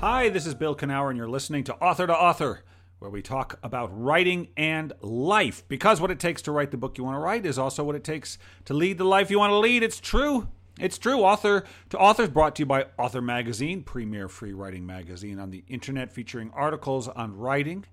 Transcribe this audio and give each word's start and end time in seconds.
Hi, 0.00 0.28
this 0.28 0.46
is 0.46 0.54
Bill 0.54 0.76
Kenower, 0.76 1.08
and 1.08 1.16
you're 1.16 1.28
listening 1.28 1.64
to 1.64 1.74
Author 1.74 2.06
to 2.06 2.14
Author, 2.14 2.62
where 3.00 3.10
we 3.10 3.20
talk 3.20 3.58
about 3.64 3.90
writing 3.92 4.46
and 4.56 4.92
life. 5.00 5.66
Because 5.66 6.00
what 6.00 6.12
it 6.12 6.20
takes 6.20 6.40
to 6.42 6.52
write 6.52 6.70
the 6.70 6.76
book 6.76 6.96
you 6.96 7.02
want 7.02 7.16
to 7.16 7.18
write 7.18 7.44
is 7.44 7.58
also 7.58 7.82
what 7.82 7.96
it 7.96 8.04
takes 8.04 8.38
to 8.66 8.74
lead 8.74 8.98
the 8.98 9.04
life 9.04 9.28
you 9.28 9.40
want 9.40 9.50
to 9.50 9.58
lead. 9.58 9.82
It's 9.82 9.98
true. 9.98 10.46
It's 10.78 10.98
true. 10.98 11.22
Author 11.22 11.64
to 11.90 11.98
Author 11.98 12.22
is 12.22 12.28
brought 12.28 12.54
to 12.54 12.62
you 12.62 12.66
by 12.66 12.86
Author 12.96 13.20
Magazine, 13.20 13.82
premier 13.82 14.28
free 14.28 14.52
writing 14.52 14.86
magazine 14.86 15.40
on 15.40 15.50
the 15.50 15.64
internet 15.66 16.12
featuring 16.12 16.52
articles 16.54 17.08
on 17.08 17.36
writing 17.36 17.84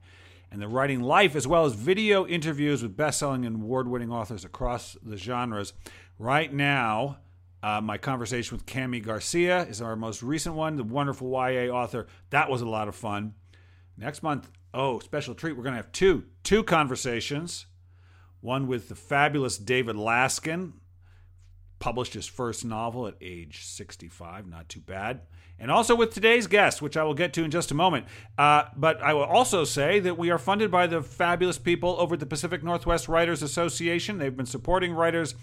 and 0.52 0.62
the 0.62 0.68
writing 0.68 1.02
life, 1.02 1.36
as 1.36 1.48
well 1.48 1.66
as 1.66 1.74
video 1.74 2.28
interviews 2.28 2.84
with 2.84 2.96
best 2.96 3.18
selling 3.18 3.48
and 3.48 3.56
award 3.56 3.88
winning 3.88 4.12
authors 4.12 4.46
across 4.46 4.96
the 5.02 5.18
genres. 5.18 5.74
Right 6.20 6.54
now, 6.54 7.18
uh, 7.66 7.82
my 7.82 7.98
conversation 7.98 8.56
with 8.56 8.68
Kami 8.68 9.00
Garcia 9.00 9.64
is 9.64 9.82
our 9.82 9.96
most 9.96 10.22
recent 10.22 10.54
one, 10.54 10.76
the 10.76 10.84
wonderful 10.84 11.32
YA 11.32 11.74
author. 11.74 12.06
That 12.30 12.48
was 12.48 12.62
a 12.62 12.70
lot 12.70 12.88
of 12.88 12.96
fun. 12.96 13.34
Next 13.98 14.22
month, 14.22 14.52
oh, 14.72 15.00
special 15.00 15.34
treat. 15.34 15.54
We're 15.54 15.64
going 15.64 15.74
to 15.74 15.82
have 15.82 15.92
two 15.92 16.26
two 16.44 16.64
conversations. 16.64 17.66
One 18.40 18.68
with 18.68 18.88
the 18.88 18.94
fabulous 18.94 19.58
David 19.58 19.96
Laskin, 19.96 20.74
published 21.80 22.14
his 22.14 22.28
first 22.28 22.64
novel 22.64 23.08
at 23.08 23.16
age 23.20 23.66
65, 23.66 24.48
not 24.48 24.70
too 24.70 24.80
bad. 24.80 25.22
And 25.58 25.72
also 25.72 25.96
with 25.96 26.14
today's 26.14 26.46
guest, 26.46 26.84
which 26.84 26.98
I 26.98 27.04
will 27.04 27.16
get 27.16 27.34
to 27.34 27.44
in 27.44 27.50
just 27.50 27.72
a 27.72 27.76
moment. 27.76 28.06
Uh, 28.38 28.66
but 28.76 29.02
I 29.02 29.14
will 29.16 29.24
also 29.24 29.64
say 29.64 30.00
that 30.02 30.20
we 30.20 30.30
are 30.30 30.38
funded 30.38 30.70
by 30.70 30.86
the 30.86 31.02
fabulous 31.02 31.58
people 31.58 31.96
over 31.98 32.14
at 32.14 32.20
the 32.20 32.26
Pacific 32.28 32.64
Northwest 32.64 33.08
Writers 33.08 33.42
Association. 33.42 34.20
They've 34.20 34.36
been 34.36 34.46
supporting 34.46 34.94
writers 34.94 35.34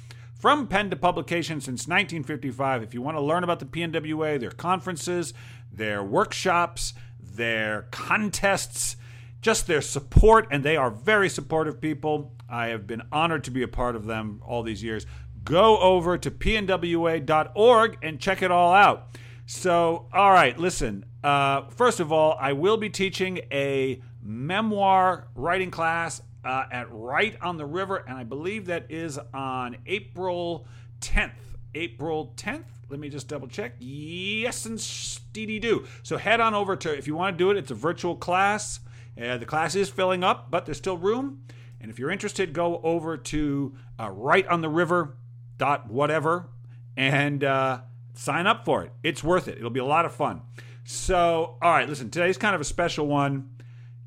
from 0.42 0.66
pen 0.66 0.90
to 0.90 0.96
publication 0.96 1.60
since 1.60 1.86
1955. 1.86 2.82
If 2.82 2.94
you 2.94 3.00
want 3.00 3.16
to 3.16 3.20
learn 3.20 3.44
about 3.44 3.60
the 3.60 3.64
PNWA, 3.64 4.40
their 4.40 4.50
conferences, 4.50 5.32
their 5.72 6.02
workshops, 6.02 6.94
their 7.20 7.82
contests, 7.92 8.96
just 9.40 9.68
their 9.68 9.80
support, 9.80 10.48
and 10.50 10.64
they 10.64 10.76
are 10.76 10.90
very 10.90 11.28
supportive 11.28 11.80
people. 11.80 12.34
I 12.50 12.66
have 12.66 12.88
been 12.88 13.02
honored 13.12 13.44
to 13.44 13.52
be 13.52 13.62
a 13.62 13.68
part 13.68 13.94
of 13.94 14.06
them 14.06 14.42
all 14.44 14.64
these 14.64 14.82
years. 14.82 15.06
Go 15.44 15.78
over 15.78 16.18
to 16.18 16.28
pnwa.org 16.28 17.98
and 18.02 18.18
check 18.18 18.42
it 18.42 18.50
all 18.50 18.72
out. 18.72 19.16
So, 19.46 20.08
all 20.12 20.32
right, 20.32 20.58
listen. 20.58 21.04
Uh, 21.22 21.68
first 21.68 22.00
of 22.00 22.10
all, 22.10 22.36
I 22.40 22.52
will 22.52 22.78
be 22.78 22.90
teaching 22.90 23.42
a 23.52 24.02
memoir 24.20 25.28
writing 25.36 25.70
class 25.70 26.20
uh, 26.44 26.64
at 26.70 26.86
Write 26.90 27.40
on 27.40 27.56
the 27.56 27.66
River, 27.66 28.04
and 28.06 28.16
I 28.16 28.24
believe 28.24 28.66
that 28.66 28.86
is 28.90 29.18
on 29.32 29.76
April 29.86 30.66
10th. 31.00 31.32
April 31.74 32.32
10th. 32.36 32.64
Let 32.88 33.00
me 33.00 33.08
just 33.08 33.28
double 33.28 33.48
check. 33.48 33.74
Yes, 33.78 34.66
and 34.66 34.78
steedy 34.78 35.60
do. 35.60 35.86
So 36.02 36.18
head 36.18 36.40
on 36.40 36.54
over 36.54 36.76
to, 36.76 36.96
if 36.96 37.06
you 37.06 37.14
want 37.14 37.36
to 37.36 37.38
do 37.38 37.50
it, 37.50 37.56
it's 37.56 37.70
a 37.70 37.74
virtual 37.74 38.16
class. 38.16 38.80
Uh, 39.20 39.38
the 39.38 39.46
class 39.46 39.74
is 39.74 39.88
filling 39.88 40.22
up, 40.22 40.50
but 40.50 40.66
there's 40.66 40.78
still 40.78 40.98
room. 40.98 41.44
And 41.80 41.90
if 41.90 41.98
you're 41.98 42.10
interested, 42.10 42.52
go 42.52 42.80
over 42.82 43.16
to 43.16 43.74
uh, 43.98 44.10
Write 44.10 44.46
on 44.46 44.60
the 44.60 44.68
River 44.68 45.16
dot 45.58 45.90
whatever 45.90 46.48
and 46.96 47.42
uh, 47.42 47.80
sign 48.14 48.46
up 48.46 48.64
for 48.64 48.84
it. 48.84 48.92
It's 49.02 49.24
worth 49.24 49.48
it. 49.48 49.58
It'll 49.58 49.70
be 49.70 49.80
a 49.80 49.84
lot 49.84 50.04
of 50.04 50.14
fun. 50.14 50.42
So, 50.84 51.56
all 51.62 51.70
right, 51.72 51.88
listen, 51.88 52.10
today's 52.10 52.36
kind 52.36 52.54
of 52.54 52.60
a 52.60 52.64
special 52.64 53.06
one. 53.06 53.50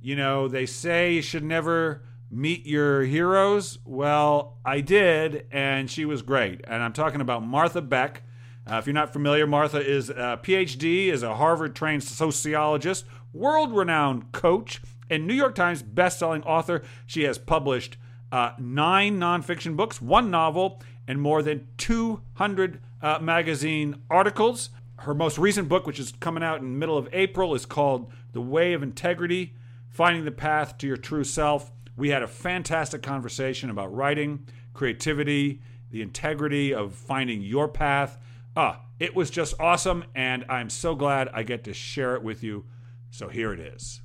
You 0.01 0.15
know, 0.15 0.47
they 0.47 0.65
say 0.65 1.13
you 1.13 1.21
should 1.21 1.43
never 1.43 2.03
meet 2.29 2.65
your 2.65 3.03
heroes? 3.03 3.79
Well, 3.85 4.57
I 4.65 4.81
did, 4.81 5.45
and 5.51 5.89
she 5.89 6.05
was 6.05 6.21
great. 6.21 6.61
And 6.67 6.83
I'm 6.83 6.93
talking 6.93 7.21
about 7.21 7.43
Martha 7.43 7.81
Beck. 7.81 8.23
Uh, 8.69 8.77
if 8.77 8.87
you're 8.87 8.93
not 8.93 9.13
familiar, 9.13 9.45
Martha 9.45 9.79
is 9.79 10.09
a 10.09 10.39
PhD, 10.41 11.07
is 11.07 11.21
a 11.23 11.35
Harvard-trained 11.35 12.03
sociologist, 12.03 13.05
world-renowned 13.31 14.31
coach, 14.31 14.81
and 15.09 15.27
New 15.27 15.35
York 15.35 15.53
Times 15.53 15.83
best-selling 15.83 16.43
author. 16.43 16.81
She 17.05 17.23
has 17.23 17.37
published 17.37 17.97
uh, 18.31 18.51
nine 18.59 19.19
nonfiction 19.19 19.75
books, 19.75 20.01
one 20.01 20.31
novel, 20.31 20.81
and 21.07 21.21
more 21.21 21.43
than 21.43 21.67
200 21.77 22.79
uh, 23.01 23.19
magazine 23.19 24.01
articles. 24.09 24.71
Her 24.99 25.13
most 25.13 25.37
recent 25.37 25.69
book, 25.69 25.85
which 25.85 25.99
is 25.99 26.13
coming 26.19 26.43
out 26.43 26.59
in 26.59 26.65
the 26.65 26.77
middle 26.77 26.97
of 26.97 27.07
April, 27.13 27.53
is 27.53 27.65
called 27.65 28.11
The 28.31 28.41
Way 28.41 28.73
of 28.73 28.81
Integrity: 28.81 29.53
Finding 29.89 30.25
the 30.25 30.31
Path 30.31 30.77
to 30.79 30.87
Your 30.87 30.97
True 30.97 31.23
Self. 31.23 31.71
We 31.97 32.09
had 32.09 32.23
a 32.23 32.27
fantastic 32.27 33.01
conversation 33.01 33.69
about 33.69 33.93
writing, 33.93 34.47
creativity, 34.73 35.61
the 35.91 36.01
integrity 36.01 36.73
of 36.73 36.93
finding 36.93 37.41
your 37.41 37.67
path. 37.67 38.17
Ah, 38.57 38.81
it 38.99 39.15
was 39.15 39.29
just 39.29 39.59
awesome, 39.59 40.03
and 40.13 40.45
I'm 40.49 40.69
so 40.69 40.95
glad 40.95 41.29
I 41.33 41.43
get 41.43 41.63
to 41.65 41.73
share 41.73 42.15
it 42.15 42.23
with 42.23 42.43
you. 42.43 42.65
So 43.11 43.29
here 43.29 43.53
it 43.53 43.59
is. 43.59 44.01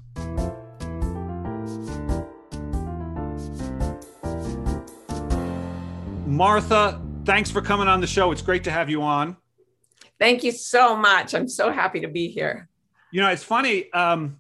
Martha, 6.26 7.00
thanks 7.24 7.50
for 7.50 7.60
coming 7.60 7.88
on 7.88 8.00
the 8.00 8.06
show. 8.06 8.30
It's 8.30 8.42
great 8.42 8.64
to 8.64 8.70
have 8.70 8.88
you 8.88 9.02
on. 9.02 9.36
Thank 10.18 10.44
you 10.44 10.52
so 10.52 10.96
much. 10.96 11.34
I'm 11.34 11.48
so 11.48 11.72
happy 11.72 12.00
to 12.00 12.08
be 12.08 12.28
here. 12.28 12.68
You 13.10 13.20
know, 13.20 13.28
it's 13.30 13.42
funny. 13.42 13.92
Um, 13.92 14.39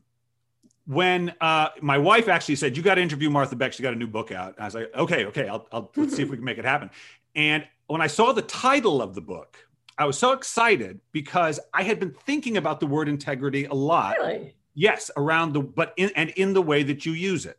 when 0.90 1.32
uh, 1.40 1.68
my 1.80 1.98
wife 1.98 2.28
actually 2.28 2.56
said, 2.56 2.76
"You 2.76 2.82
got 2.82 2.96
to 2.96 3.00
interview 3.00 3.30
Martha 3.30 3.54
Beck. 3.54 3.72
She 3.72 3.82
got 3.82 3.92
a 3.92 3.96
new 3.96 4.08
book 4.08 4.32
out." 4.32 4.56
I 4.58 4.64
was 4.64 4.74
like, 4.74 4.90
"Okay, 4.94 5.24
okay, 5.26 5.46
I'll, 5.46 5.66
I'll 5.70 5.90
let's 5.94 6.16
see 6.16 6.22
if 6.22 6.30
we 6.30 6.36
can 6.36 6.44
make 6.44 6.58
it 6.58 6.64
happen." 6.64 6.90
And 7.36 7.64
when 7.86 8.00
I 8.00 8.08
saw 8.08 8.32
the 8.32 8.42
title 8.42 9.00
of 9.00 9.14
the 9.14 9.20
book, 9.20 9.56
I 9.96 10.04
was 10.04 10.18
so 10.18 10.32
excited 10.32 11.00
because 11.12 11.60
I 11.72 11.84
had 11.84 12.00
been 12.00 12.12
thinking 12.12 12.56
about 12.56 12.80
the 12.80 12.88
word 12.88 13.08
integrity 13.08 13.66
a 13.66 13.74
lot. 13.74 14.16
Really? 14.18 14.56
Yes, 14.74 15.12
around 15.16 15.52
the 15.52 15.60
but 15.60 15.94
in 15.96 16.10
and 16.16 16.30
in 16.30 16.54
the 16.54 16.62
way 16.62 16.82
that 16.82 17.06
you 17.06 17.12
use 17.12 17.46
it. 17.46 17.58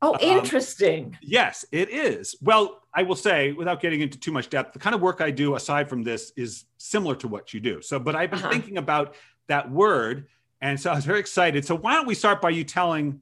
Oh, 0.00 0.16
interesting. 0.18 1.04
Um, 1.04 1.18
yes, 1.20 1.66
it 1.72 1.90
is. 1.90 2.34
Well, 2.40 2.80
I 2.94 3.02
will 3.02 3.16
say, 3.16 3.52
without 3.52 3.82
getting 3.82 4.00
into 4.00 4.18
too 4.18 4.32
much 4.32 4.48
depth, 4.48 4.72
the 4.72 4.78
kind 4.78 4.94
of 4.94 5.02
work 5.02 5.20
I 5.20 5.30
do 5.30 5.54
aside 5.54 5.90
from 5.90 6.02
this 6.02 6.32
is 6.34 6.64
similar 6.78 7.14
to 7.16 7.28
what 7.28 7.52
you 7.52 7.60
do. 7.60 7.82
So, 7.82 7.98
but 7.98 8.16
I've 8.16 8.30
been 8.30 8.38
uh-huh. 8.38 8.50
thinking 8.50 8.78
about 8.78 9.16
that 9.48 9.70
word 9.70 10.28
and 10.60 10.78
so 10.78 10.90
I 10.90 10.94
was 10.94 11.04
very 11.04 11.20
excited. 11.20 11.64
So 11.64 11.76
why 11.76 11.94
don't 11.94 12.06
we 12.06 12.14
start 12.14 12.40
by 12.40 12.50
you 12.50 12.64
telling 12.64 13.20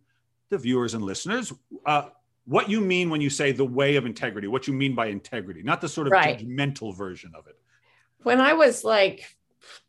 the 0.51 0.59
viewers 0.59 0.95
and 0.95 1.05
listeners 1.05 1.53
uh, 1.87 2.09
what 2.47 2.71
you 2.71 2.81
mean 2.81 3.11
when 3.11 3.21
you 3.21 3.31
say 3.31 3.53
the 3.53 3.65
way 3.65 3.97
of 3.97 4.07
integrity, 4.07 4.49
what 4.49 4.67
you 4.67 4.73
mean 4.73 4.95
by 4.95 5.07
integrity, 5.07 5.63
not 5.63 5.81
the 5.81 5.89
sort 5.89 6.07
of 6.07 6.13
right. 6.13 6.39
judgmental 6.39 6.97
version 6.97 7.33
of 7.35 7.47
it. 7.47 7.57
When 8.23 8.41
I 8.41 8.55
was 8.55 8.85
like 8.85 9.37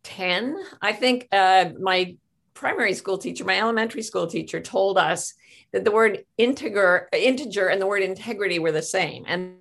10, 0.04 0.58
I 0.82 0.92
think 0.92 1.28
uh, 1.32 1.70
my 1.80 2.18
primary 2.54 2.94
school 2.94 3.18
teacher, 3.18 3.46
my 3.46 3.60
elementary 3.60 4.02
school 4.02 4.28
teacher 4.28 4.60
told 4.60 4.98
us 4.98 5.34
that 5.72 5.86
the 5.86 5.92
word 5.92 6.26
integer, 6.38 7.08
integer 7.14 7.70
and 7.70 7.82
the 7.82 7.88
word 7.88 8.04
integrity 8.04 8.60
were 8.60 8.74
the 8.74 8.82
same. 8.82 9.24
And 9.28 9.56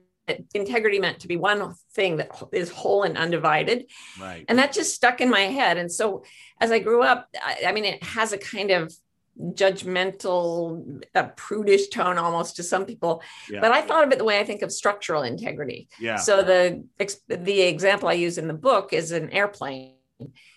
integrity 0.55 0.99
meant 0.99 1.21
to 1.21 1.29
be 1.29 1.37
one 1.37 1.75
thing 1.93 2.17
that 2.19 2.31
is 2.53 2.71
whole 2.71 3.03
and 3.03 3.17
undivided. 3.17 3.87
Right. 4.21 4.45
And 4.49 4.59
that 4.59 4.73
just 4.73 4.95
stuck 4.95 5.21
in 5.21 5.31
my 5.31 5.41
head. 5.41 5.77
And 5.77 5.91
so 5.91 6.25
as 6.61 6.71
I 6.71 6.79
grew 6.79 7.03
up, 7.03 7.29
I, 7.43 7.65
I 7.69 7.73
mean, 7.73 7.85
it 7.85 8.03
has 8.03 8.33
a 8.33 8.39
kind 8.39 8.71
of 8.71 8.93
judgmental, 9.41 11.03
a 11.15 11.25
prudish 11.25 11.89
tone 11.89 12.19
almost 12.19 12.57
to 12.57 12.63
some 12.63 12.85
people. 12.85 13.23
Yeah. 13.51 13.61
But 13.61 13.73
I 13.73 13.83
thought 13.83 14.05
of 14.05 14.13
it 14.13 14.19
the 14.19 14.25
way 14.25 14.41
I 14.41 14.45
think 14.45 14.63
of 14.63 14.73
structural 14.73 15.23
integrity. 15.23 15.89
Yeah. 16.01 16.17
So 16.17 16.43
the 16.43 16.85
the 17.29 17.61
example 17.63 18.09
I 18.09 18.15
use 18.15 18.39
in 18.39 18.49
the 18.49 18.55
book 18.55 18.93
is 18.93 19.13
an 19.13 19.31
airplane. 19.31 19.95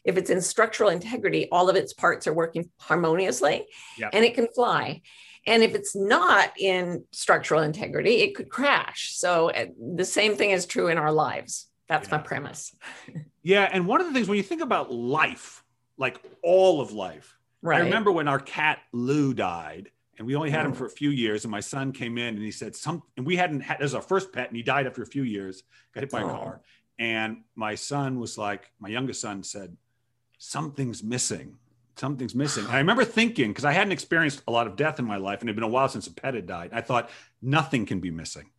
If 0.04 0.18
it's 0.18 0.32
in 0.32 0.42
structural 0.42 0.90
integrity, 0.90 1.48
all 1.52 1.70
of 1.70 1.76
its 1.76 1.94
parts 1.94 2.26
are 2.26 2.34
working 2.34 2.72
harmoniously, 2.80 3.68
yeah. 4.00 4.10
and 4.12 4.26
it 4.26 4.34
can 4.34 4.48
fly. 4.48 5.02
And 5.48 5.64
if 5.64 5.74
it's 5.74 5.96
not 5.96 6.52
in 6.60 7.04
structural 7.12 7.62
integrity, 7.62 8.22
it 8.22 8.36
could 8.36 8.50
crash. 8.50 9.14
So 9.16 9.50
uh, 9.52 9.68
the 9.96 10.06
same 10.06 10.36
thing 10.36 10.52
is 10.52 10.66
true 10.66 10.88
in 10.88 10.98
our 10.98 11.12
lives. 11.12 11.68
That's 11.88 12.10
yeah. 12.10 12.18
my 12.18 12.22
premise. 12.22 12.76
yeah. 13.44 13.70
And 13.72 13.88
one 13.88 14.02
of 14.02 14.08
the 14.08 14.14
things 14.14 14.28
when 14.28 14.38
you 14.38 14.44
think 14.44 14.62
about 14.62 14.92
life, 14.92 15.64
like 15.98 16.22
all 16.44 16.80
of 16.80 16.92
life, 16.92 17.38
right. 17.62 17.82
I 17.82 17.84
remember 17.84 18.12
when 18.12 18.28
our 18.28 18.40
cat 18.40 18.80
Lou 18.94 19.34
died 19.34 19.90
and 20.18 20.28
we 20.28 20.36
only 20.36 20.52
had 20.52 20.66
him 20.66 20.74
mm. 20.74 20.76
for 20.76 20.86
a 20.86 20.90
few 20.90 21.10
years. 21.10 21.44
And 21.44 21.52
my 21.52 21.60
son 21.60 21.92
came 21.92 22.20
in 22.20 22.36
and 22.36 22.44
he 22.44 22.52
said, 22.52 22.76
Some, 22.76 23.02
and 23.18 23.26
we 23.26 23.36
hadn't 23.36 23.62
had, 23.62 23.82
as 23.82 23.96
our 23.96 24.02
first 24.04 24.32
pet, 24.32 24.48
and 24.48 24.56
he 24.56 24.62
died 24.62 24.86
after 24.86 25.02
a 25.02 25.08
few 25.08 25.24
years, 25.24 25.64
got 25.96 26.02
hit 26.02 26.12
by 26.12 26.22
a 26.22 26.26
oh. 26.26 26.30
car. 26.30 26.62
And 27.00 27.42
my 27.56 27.74
son 27.74 28.20
was 28.20 28.38
like, 28.38 28.72
my 28.80 28.90
youngest 28.90 29.20
son 29.22 29.42
said, 29.42 29.76
Something's 30.38 31.04
missing 31.04 31.58
something's 32.02 32.36
missing. 32.36 32.66
And 32.66 32.74
I 32.74 32.80
remember 32.80 33.06
thinking, 33.06 33.52
because 33.52 33.64
I 33.64 33.72
hadn't 33.72 33.94
experienced 33.94 34.42
a 34.48 34.52
lot 34.52 34.68
of 34.68 34.76
death 34.76 35.00
in 35.00 35.06
my 35.06 35.18
life 35.18 35.40
and 35.40 35.48
it 35.48 35.52
had 35.52 35.56
been 35.56 35.64
a 35.64 35.70
while 35.70 35.88
since 35.88 36.08
a 36.08 36.14
pet 36.14 36.34
had 36.34 36.48
died. 36.48 36.72
I 36.74 36.82
thought 36.82 37.10
nothing 37.42 37.86
can 37.86 38.02
be 38.02 38.12
missing. 38.12 38.50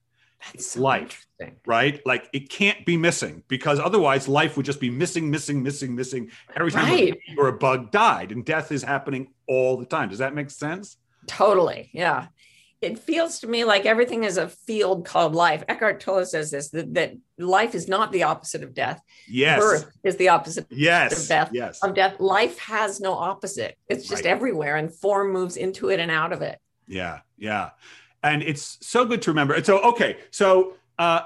That's 0.46 0.72
so 0.72 0.80
life, 0.80 1.26
right? 1.66 2.00
Like 2.06 2.28
it 2.32 2.48
can't 2.48 2.84
be 2.86 2.96
missing 2.96 3.42
because 3.48 3.78
otherwise 3.78 4.28
life 4.28 4.56
would 4.56 4.66
just 4.66 4.80
be 4.80 4.90
missing, 4.90 5.30
missing, 5.30 5.62
missing, 5.62 5.94
missing 5.94 6.30
every 6.56 6.70
time 6.70 6.90
right. 6.90 7.14
a 7.14 7.40
or 7.40 7.48
a 7.48 7.52
bug 7.52 7.90
died. 7.90 8.32
And 8.32 8.44
death 8.44 8.72
is 8.72 8.82
happening 8.82 9.28
all 9.46 9.76
the 9.76 9.86
time. 9.86 10.08
Does 10.08 10.18
that 10.18 10.34
make 10.34 10.50
sense? 10.50 10.96
Totally. 11.26 11.90
Yeah. 11.92 12.28
It 12.82 12.98
feels 12.98 13.38
to 13.38 13.46
me 13.46 13.64
like 13.64 13.86
everything 13.86 14.24
is 14.24 14.36
a 14.36 14.48
field 14.48 15.06
called 15.06 15.36
life. 15.36 15.62
Eckhart 15.68 16.00
Tolle 16.00 16.26
says 16.26 16.50
this 16.50 16.68
that, 16.70 16.92
that 16.94 17.14
life 17.38 17.76
is 17.76 17.86
not 17.86 18.10
the 18.10 18.24
opposite 18.24 18.64
of 18.64 18.74
death. 18.74 19.00
Yes. 19.28 19.60
Birth 19.60 19.96
is 20.02 20.16
the 20.16 20.28
opposite 20.30 20.66
yes. 20.68 21.22
of 21.22 21.28
death. 21.28 21.50
Yes. 21.52 21.82
Of 21.82 21.94
death. 21.94 22.18
Life 22.18 22.58
has 22.58 23.00
no 23.00 23.12
opposite. 23.12 23.78
It's 23.88 24.08
just 24.08 24.24
right. 24.24 24.32
everywhere 24.32 24.76
and 24.76 24.92
form 24.92 25.32
moves 25.32 25.56
into 25.56 25.90
it 25.90 26.00
and 26.00 26.10
out 26.10 26.32
of 26.32 26.42
it. 26.42 26.58
Yeah. 26.88 27.20
Yeah. 27.38 27.70
And 28.24 28.42
it's 28.42 28.78
so 28.80 29.04
good 29.04 29.22
to 29.22 29.30
remember. 29.30 29.54
And 29.54 29.64
so, 29.64 29.80
okay. 29.82 30.18
So 30.32 30.74
uh, 30.98 31.20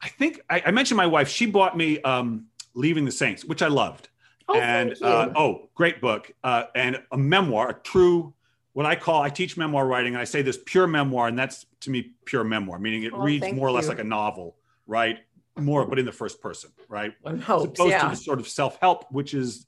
I 0.00 0.08
think 0.08 0.40
I, 0.48 0.62
I, 0.66 0.70
mentioned 0.70 0.96
my 0.96 1.06
wife. 1.06 1.28
She 1.28 1.46
bought 1.46 1.76
me 1.76 2.00
um, 2.02 2.46
Leaving 2.74 3.04
the 3.04 3.12
Saints, 3.12 3.44
which 3.44 3.62
I 3.62 3.68
loved. 3.68 4.08
Oh, 4.48 4.58
and 4.58 4.96
uh, 5.02 5.30
oh, 5.36 5.68
great 5.74 6.00
book. 6.00 6.30
Uh, 6.42 6.64
and 6.74 7.02
a 7.10 7.18
memoir, 7.18 7.70
a 7.70 7.74
true 7.74 8.32
what 8.78 8.86
I 8.86 8.94
call 8.94 9.20
I 9.20 9.28
teach 9.28 9.56
memoir 9.56 9.84
writing, 9.84 10.14
and 10.14 10.20
I 10.20 10.24
say 10.24 10.40
this 10.40 10.56
pure 10.64 10.86
memoir, 10.86 11.26
and 11.26 11.36
that's 11.36 11.66
to 11.80 11.90
me 11.90 12.12
pure 12.24 12.44
memoir, 12.44 12.78
meaning 12.78 13.02
it 13.02 13.12
oh, 13.12 13.18
reads 13.18 13.52
more 13.52 13.66
or 13.66 13.72
less 13.72 13.88
like 13.88 13.98
a 13.98 14.04
novel, 14.04 14.54
right? 14.86 15.18
More, 15.56 15.84
but 15.84 15.98
in 15.98 16.04
the 16.04 16.12
first 16.12 16.40
person, 16.40 16.70
right? 16.88 17.12
One 17.22 17.40
hopes, 17.40 17.64
As 17.64 17.70
opposed 17.70 17.90
yeah. 17.90 18.02
to 18.04 18.10
the 18.10 18.14
sort 18.14 18.38
of 18.38 18.46
self 18.46 18.78
help, 18.80 19.10
which 19.10 19.34
is 19.34 19.66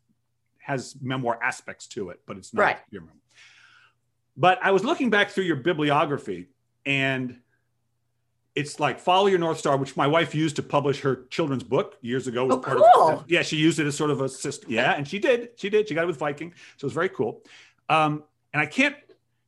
has 0.60 0.94
memoir 1.02 1.42
aspects 1.42 1.88
to 1.88 2.10
it, 2.10 2.20
but 2.24 2.36
it's 2.36 2.54
not 2.54 2.62
right. 2.62 2.78
pure 2.88 3.00
memoir. 3.00 3.16
But 4.36 4.60
I 4.62 4.70
was 4.70 4.84
looking 4.84 5.10
back 5.10 5.30
through 5.30 5.42
your 5.42 5.56
bibliography, 5.56 6.46
and 6.86 7.36
it's 8.54 8.78
like 8.78 9.00
follow 9.00 9.26
your 9.26 9.40
north 9.40 9.58
star 9.58 9.76
which 9.76 9.96
my 9.96 10.06
wife 10.06 10.36
used 10.36 10.54
to 10.54 10.62
publish 10.62 11.00
her 11.00 11.24
children's 11.30 11.64
book 11.64 11.96
years 12.00 12.28
ago 12.28 12.48
oh, 12.48 12.58
cool. 12.58 13.08
Of, 13.08 13.24
yeah 13.28 13.42
she 13.42 13.56
used 13.56 13.78
it 13.78 13.86
as 13.86 13.96
sort 13.96 14.10
of 14.10 14.20
a 14.20 14.28
system 14.28 14.72
yeah 14.72 14.90
and 14.92 15.06
she 15.06 15.20
did 15.20 15.50
she 15.54 15.70
did 15.70 15.88
she 15.88 15.94
got 15.94 16.02
it 16.02 16.08
with 16.08 16.18
viking 16.18 16.52
so 16.76 16.84
it 16.84 16.88
was 16.88 16.92
very 16.92 17.10
cool 17.10 17.44
um, 17.88 18.24
and 18.52 18.60
I 18.60 18.66
can't, 18.66 18.96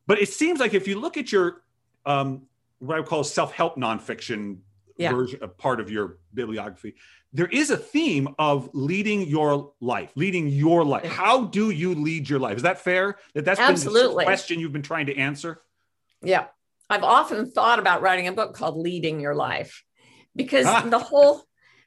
but 0.07 0.21
it 0.21 0.29
seems 0.29 0.61
like 0.61 0.75
if 0.75 0.87
you 0.89 0.99
look 1.01 1.17
at 1.17 1.33
your, 1.33 1.63
um, 2.07 2.43
what 2.79 2.97
I 2.97 3.01
would 3.01 3.09
call 3.09 3.25
self-help 3.25 3.77
nonfiction 3.77 4.59
yeah. 4.97 5.13
version, 5.13 5.39
a 5.43 5.49
part 5.49 5.81
of 5.81 5.91
your 5.91 6.19
bibliography, 6.35 6.95
there 7.33 7.47
is 7.47 7.71
a 7.71 7.77
theme 7.77 8.29
of 8.39 8.69
leading 8.75 9.23
your 9.23 9.73
life, 9.81 10.13
leading 10.15 10.49
your 10.49 10.85
life. 10.85 11.07
How 11.07 11.45
do 11.45 11.71
you 11.71 11.95
lead 11.95 12.29
your 12.29 12.39
life? 12.39 12.57
Is 12.59 12.63
that 12.63 12.79
fair? 12.79 13.17
That 13.35 13.45
that's 13.45 13.61
Absolutely. 13.61 14.25
the 14.25 14.27
question 14.27 14.61
you've 14.61 14.73
been 14.73 14.83
trying 14.83 15.07
to 15.07 15.17
answer. 15.17 15.63
Yeah, 16.23 16.47
I've 16.91 17.05
often 17.05 17.51
thought 17.51 17.79
about 17.79 18.03
writing 18.03 18.29
a 18.29 18.33
book 18.33 18.55
called 18.55 18.77
"Leading 18.77 19.19
Your 19.19 19.35
Life," 19.35 19.83
because 20.37 20.67
ah. 20.67 20.83
the 20.89 20.99
whole 20.99 21.43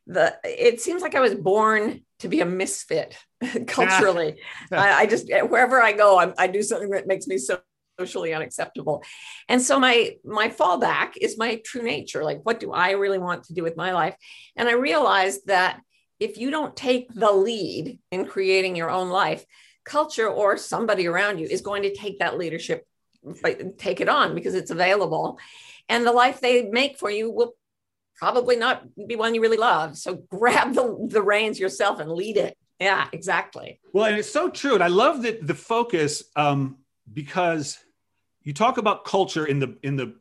the 0.07 0.35
it 0.43 0.81
seems 0.81 1.01
like 1.01 1.13
I 1.13 1.19
was 1.19 1.35
born 1.35 2.01
to 2.19 2.27
be 2.27 2.41
a 2.41 2.45
misfit 2.45 3.17
culturally. 3.67 4.41
I, 4.71 4.93
I, 4.93 5.05
just 5.05 5.29
wherever 5.29 5.81
I 5.81 5.93
go, 5.93 6.19
I, 6.19 6.33
I 6.37 6.47
do 6.47 6.61
something 6.61 6.89
that 6.91 7.07
makes 7.07 7.27
me 7.27 7.37
so 7.37 7.59
socially 7.99 8.33
unacceptable. 8.33 9.03
And 9.47 9.61
so 9.61 9.79
my 9.79 10.15
my 10.25 10.49
fallback 10.49 11.13
is 11.19 11.37
my 11.37 11.61
true 11.65 11.81
nature. 11.81 12.23
Like 12.23 12.41
what 12.43 12.59
do 12.59 12.73
i 12.73 12.91
really 12.91 13.19
want 13.19 13.45
to 13.45 13.53
do 13.53 13.63
with 13.63 13.77
my 13.77 13.93
life? 13.93 14.15
And 14.55 14.67
i 14.67 14.73
realized 14.73 15.47
that 15.47 15.79
if 16.19 16.37
you 16.37 16.51
don't 16.51 16.75
take 16.75 17.13
the 17.13 17.31
lead 17.31 17.99
in 18.11 18.25
creating 18.25 18.75
your 18.75 18.89
own 18.89 19.09
life 19.09 19.45
culture 19.85 20.27
or 20.27 20.57
somebody 20.57 21.07
around 21.07 21.39
you 21.39 21.45
is 21.45 21.61
going 21.61 21.83
to 21.83 21.93
take 21.93 22.19
that 22.19 22.37
leadership 22.37 22.85
take 23.77 24.01
it 24.01 24.09
on 24.09 24.35
because 24.35 24.55
it's 24.55 24.71
available. 24.71 25.39
And 25.89 26.05
the 26.05 26.11
life 26.11 26.41
they 26.41 26.63
make 26.63 26.97
for 26.97 27.09
you 27.09 27.31
will 27.31 27.53
probably 28.15 28.55
not 28.55 28.83
be 29.07 29.15
one 29.15 29.35
you 29.35 29.41
really 29.41 29.57
love. 29.57 29.97
So 29.97 30.15
grab 30.29 30.73
the, 30.73 31.07
the 31.09 31.21
reins 31.21 31.59
yourself 31.59 31.99
and 31.99 32.11
lead 32.11 32.37
it. 32.37 32.57
Yeah, 32.79 33.07
exactly. 33.11 33.79
Well, 33.93 34.05
and 34.05 34.17
it's 34.17 34.29
so 34.29 34.49
true. 34.49 34.73
And 34.75 34.83
I 34.83 34.87
love 34.87 35.21
that 35.21 35.45
the 35.45 35.53
focus 35.53 36.23
um, 36.35 36.77
because 37.11 37.77
you 38.41 38.53
talk 38.53 38.77
about 38.77 39.05
culture 39.05 39.45
in 39.45 39.59
the 39.59 39.77
in 39.81 39.95
the 39.95 40.15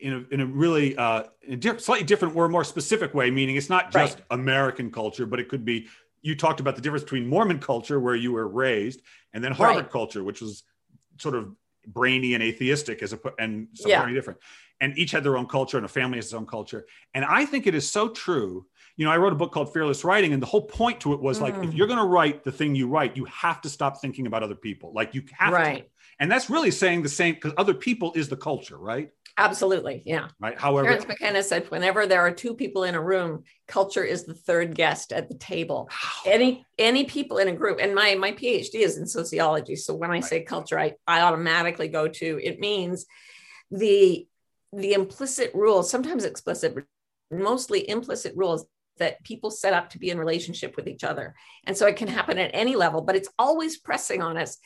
in 0.00 0.12
a, 0.14 0.34
in 0.34 0.40
a 0.40 0.46
really 0.46 0.96
uh, 0.96 1.24
in 1.42 1.54
a 1.54 1.56
diff- 1.56 1.80
slightly 1.80 2.06
different 2.06 2.34
or 2.36 2.48
more 2.48 2.64
specific 2.64 3.12
way, 3.12 3.30
meaning 3.30 3.56
it's 3.56 3.68
not 3.68 3.92
just 3.92 4.18
right. 4.18 4.24
American 4.30 4.90
culture, 4.90 5.26
but 5.26 5.40
it 5.40 5.48
could 5.48 5.64
be. 5.64 5.88
You 6.22 6.36
talked 6.36 6.60
about 6.60 6.76
the 6.76 6.82
difference 6.82 7.04
between 7.04 7.26
Mormon 7.26 7.58
culture, 7.58 7.98
where 7.98 8.14
you 8.14 8.32
were 8.32 8.46
raised, 8.46 9.00
and 9.32 9.42
then 9.42 9.52
Harvard 9.52 9.84
right. 9.84 9.90
culture, 9.90 10.22
which 10.22 10.42
was 10.42 10.64
sort 11.18 11.34
of 11.34 11.54
brainy 11.92 12.34
and 12.34 12.42
atheistic, 12.42 13.02
as 13.02 13.12
a 13.12 13.20
and 13.38 13.68
something 13.74 13.90
yeah. 13.90 14.00
very 14.02 14.14
different 14.14 14.38
and 14.80 14.96
each 14.98 15.10
had 15.10 15.22
their 15.22 15.36
own 15.36 15.46
culture 15.46 15.76
and 15.76 15.84
a 15.84 15.88
family 15.88 16.16
has 16.16 16.26
its 16.26 16.34
own 16.34 16.46
culture. 16.46 16.86
And 17.14 17.24
I 17.24 17.44
think 17.44 17.66
it 17.66 17.74
is 17.74 17.90
so 17.90 18.08
true. 18.08 18.66
You 19.00 19.06
know, 19.06 19.12
I 19.12 19.16
wrote 19.16 19.32
a 19.32 19.36
book 19.36 19.50
called 19.50 19.72
Fearless 19.72 20.04
Writing, 20.04 20.34
and 20.34 20.42
the 20.42 20.46
whole 20.46 20.60
point 20.60 21.00
to 21.00 21.14
it 21.14 21.22
was 21.22 21.38
mm. 21.38 21.42
like, 21.44 21.54
if 21.54 21.70
mm. 21.70 21.74
you're 21.74 21.86
going 21.86 21.98
to 21.98 22.04
write 22.04 22.44
the 22.44 22.52
thing 22.52 22.74
you 22.74 22.86
write, 22.86 23.16
you 23.16 23.24
have 23.24 23.62
to 23.62 23.70
stop 23.70 23.98
thinking 23.98 24.26
about 24.26 24.42
other 24.42 24.54
people. 24.54 24.92
Like 24.92 25.14
you 25.14 25.22
have 25.38 25.54
right. 25.54 25.84
to. 25.84 25.90
And 26.18 26.30
that's 26.30 26.50
really 26.50 26.70
saying 26.70 27.02
the 27.02 27.08
same 27.08 27.34
because 27.34 27.54
other 27.56 27.72
people 27.72 28.12
is 28.14 28.28
the 28.28 28.36
culture, 28.36 28.76
right? 28.76 29.08
Absolutely. 29.38 30.02
Yeah. 30.04 30.28
Right. 30.38 30.60
However, 30.60 30.88
Terence 30.88 31.08
McKenna 31.08 31.42
said, 31.42 31.70
whenever 31.70 32.06
there 32.06 32.20
are 32.20 32.30
two 32.30 32.52
people 32.52 32.84
in 32.84 32.94
a 32.94 33.00
room, 33.00 33.44
culture 33.66 34.04
is 34.04 34.24
the 34.24 34.34
third 34.34 34.74
guest 34.74 35.14
at 35.14 35.30
the 35.30 35.34
table. 35.38 35.88
any 36.26 36.66
any 36.78 37.04
people 37.04 37.38
in 37.38 37.48
a 37.48 37.56
group, 37.56 37.78
and 37.80 37.94
my 37.94 38.16
my 38.16 38.32
PhD 38.32 38.80
is 38.80 38.98
in 38.98 39.06
sociology. 39.06 39.76
So 39.76 39.94
when 39.94 40.10
I 40.10 40.14
right. 40.14 40.24
say 40.24 40.42
culture, 40.42 40.78
I, 40.78 40.92
I 41.06 41.22
automatically 41.22 41.88
go 41.88 42.06
to 42.06 42.38
it 42.44 42.60
means 42.60 43.06
the 43.70 44.26
the 44.74 44.92
implicit 44.92 45.52
rules, 45.54 45.90
sometimes 45.90 46.26
explicit, 46.26 46.74
but 46.74 46.84
mostly 47.30 47.88
implicit 47.88 48.36
rules 48.36 48.66
that 49.00 49.22
people 49.24 49.50
set 49.50 49.72
up 49.72 49.90
to 49.90 49.98
be 49.98 50.10
in 50.10 50.18
relationship 50.18 50.76
with 50.76 50.86
each 50.86 51.04
other. 51.04 51.34
And 51.64 51.76
so 51.76 51.86
it 51.86 51.96
can 51.96 52.08
happen 52.08 52.38
at 52.38 52.52
any 52.54 52.76
level, 52.76 53.02
but 53.02 53.16
it's 53.16 53.28
always 53.38 53.76
pressing 53.76 54.22
on 54.22 54.36
us. 54.36 54.58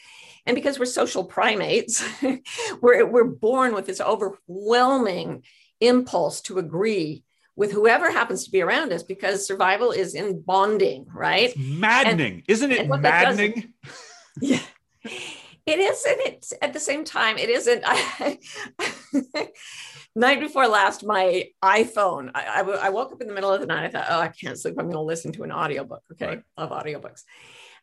And 0.46 0.54
because 0.54 0.78
we're 0.78 0.84
social 0.84 1.24
primates, 1.24 2.04
we're, 2.82 3.06
we're 3.06 3.24
born 3.24 3.74
with 3.74 3.86
this 3.86 4.00
overwhelming 4.00 5.42
impulse 5.80 6.42
to 6.42 6.58
agree 6.58 7.24
with 7.56 7.72
whoever 7.72 8.10
happens 8.10 8.44
to 8.44 8.50
be 8.50 8.62
around 8.62 8.92
us 8.92 9.02
because 9.02 9.46
survival 9.46 9.92
is 9.92 10.14
in 10.14 10.40
bonding, 10.40 11.06
right? 11.12 11.50
It's 11.50 11.58
maddening. 11.58 12.32
And, 12.32 12.42
Isn't 12.48 12.72
it 12.72 12.88
maddening? 12.88 13.72
yeah. 14.40 14.60
It 15.66 15.78
is, 15.78 16.04
and 16.04 16.20
it's 16.26 16.52
at 16.60 16.74
the 16.74 16.80
same 16.80 17.04
time, 17.04 17.38
it 17.38 17.48
isn't. 17.48 17.82
night 20.16 20.40
before 20.40 20.68
last, 20.68 21.04
my 21.04 21.48
iPhone, 21.62 22.30
I, 22.34 22.60
I, 22.60 22.86
I, 22.86 22.90
woke 22.90 23.12
up 23.12 23.20
in 23.20 23.28
the 23.28 23.34
middle 23.34 23.50
of 23.50 23.60
the 23.60 23.66
night. 23.66 23.84
I 23.84 23.88
thought, 23.88 24.06
oh, 24.10 24.20
I 24.20 24.28
can't 24.28 24.58
sleep. 24.58 24.74
I'm 24.78 24.86
going 24.86 24.94
to 24.94 25.00
listen 25.00 25.32
to 25.32 25.42
an 25.42 25.52
audiobook. 25.52 26.02
Okay. 26.12 26.26
Right. 26.26 26.42
Love 26.58 26.70
audiobooks. 26.70 27.22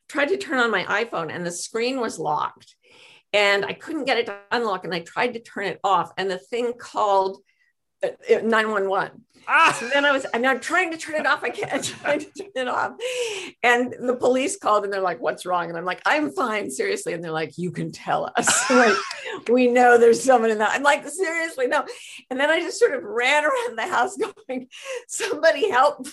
Tried 0.08 0.30
to 0.30 0.38
turn 0.38 0.60
on 0.60 0.72
my 0.72 0.84
iPhone 0.84 1.34
and 1.34 1.46
the 1.46 1.52
screen 1.52 2.00
was 2.00 2.20
locked 2.20 2.76
and 3.34 3.66
I 3.66 3.74
couldn't 3.74 4.06
get 4.06 4.18
it 4.18 4.26
to 4.28 4.38
unlock. 4.52 4.86
And 4.86 4.94
I 4.94 5.00
tried 5.00 5.34
to 5.34 5.40
turn 5.40 5.66
it 5.66 5.80
off 5.84 6.12
and 6.18 6.30
the 6.30 6.38
thing 6.38 6.74
called 6.78 7.38
911. 8.04 9.24
Ah. 9.48 9.76
So 9.80 9.90
then 9.90 10.06
I 10.06 10.12
was, 10.12 10.26
I'm 10.34 10.42
not 10.42 10.62
trying 10.62 10.92
to 10.92 10.98
turn 10.98 11.16
it 11.16 11.26
off. 11.26 11.44
I 11.44 11.50
can't, 11.50 11.84
trying 11.84 12.20
to 12.20 12.26
turn 12.26 12.50
it 12.56 12.68
off. 12.68 12.94
And 13.64 13.94
the 14.00 14.16
police 14.16 14.58
called 14.58 14.84
and 14.84 14.94
they're 14.94 15.02
like, 15.02 15.20
what's 15.20 15.46
wrong? 15.46 15.70
And 15.70 15.78
I'm 15.78 15.86
like, 15.86 16.02
I'm 16.06 16.32
fine, 16.32 16.70
seriously. 16.70 17.14
And 17.14 17.24
they're 17.24 17.32
like, 17.32 17.58
you 17.58 17.72
can 17.72 17.92
tell 17.92 18.32
us. 18.38 18.70
like, 18.70 18.96
we 19.50 19.68
know 19.68 19.98
there's 19.98 20.24
someone 20.24 20.52
in 20.52 20.60
that. 20.60 20.72
I'm 20.74 20.84
like, 20.84 21.08
seriously, 21.08 21.68
no. 21.68 21.86
And 22.30 22.40
then 22.40 22.50
I 22.50 22.60
just 22.60 22.80
sort 22.80 22.94
of 22.94 23.04
ran 23.04 23.44
around 23.44 23.78
the 23.78 23.88
house 23.88 24.18
going, 24.48 24.68
somebody 25.08 25.70
help, 25.70 26.08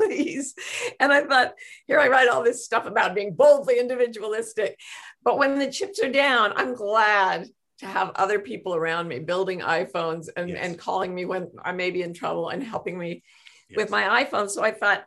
please. 0.00 0.54
And 1.00 1.12
I 1.12 1.22
thought, 1.22 1.54
here 1.86 1.98
I 1.98 2.08
write 2.08 2.28
all 2.28 2.44
this 2.44 2.64
stuff 2.64 2.86
about 2.86 3.14
being 3.14 3.34
boldly 3.34 3.78
individualistic. 3.78 4.78
But 5.24 5.38
when 5.38 5.58
the 5.58 5.70
chips 5.70 6.02
are 6.02 6.12
down, 6.12 6.52
I'm 6.56 6.74
glad 6.74 7.48
to 7.78 7.86
have 7.86 8.12
other 8.14 8.38
people 8.38 8.74
around 8.74 9.08
me 9.08 9.18
building 9.18 9.60
iPhones 9.60 10.28
and, 10.36 10.48
yes. 10.48 10.58
and 10.60 10.78
calling 10.78 11.14
me 11.14 11.24
when 11.24 11.50
I 11.62 11.72
may 11.72 11.90
be 11.90 12.02
in 12.02 12.14
trouble 12.14 12.48
and 12.48 12.62
helping 12.62 12.98
me 12.98 13.22
yes. 13.68 13.76
with 13.76 13.90
my 13.90 14.24
iPhone. 14.24 14.48
So 14.48 14.62
I 14.62 14.72
thought 14.72 15.04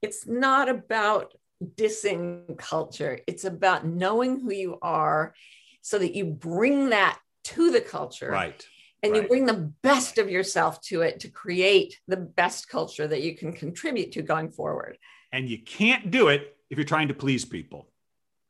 it's 0.00 0.26
not 0.26 0.68
about 0.68 1.32
dissing 1.62 2.56
culture, 2.58 3.20
it's 3.26 3.44
about 3.44 3.86
knowing 3.86 4.40
who 4.40 4.52
you 4.52 4.78
are 4.82 5.34
so 5.80 5.98
that 5.98 6.14
you 6.14 6.24
bring 6.24 6.90
that 6.90 7.18
to 7.44 7.70
the 7.70 7.80
culture. 7.80 8.30
Right. 8.30 8.66
And 9.02 9.12
right. 9.12 9.22
you 9.22 9.28
bring 9.28 9.46
the 9.46 9.72
best 9.82 10.18
of 10.18 10.30
yourself 10.30 10.80
to 10.82 11.02
it 11.02 11.20
to 11.20 11.28
create 11.28 11.98
the 12.06 12.16
best 12.16 12.68
culture 12.68 13.06
that 13.06 13.22
you 13.22 13.36
can 13.36 13.52
contribute 13.52 14.12
to 14.12 14.22
going 14.22 14.50
forward. 14.50 14.96
And 15.32 15.48
you 15.48 15.58
can't 15.58 16.12
do 16.12 16.28
it 16.28 16.56
if 16.70 16.78
you're 16.78 16.84
trying 16.84 17.08
to 17.08 17.14
please 17.14 17.44
people 17.44 17.91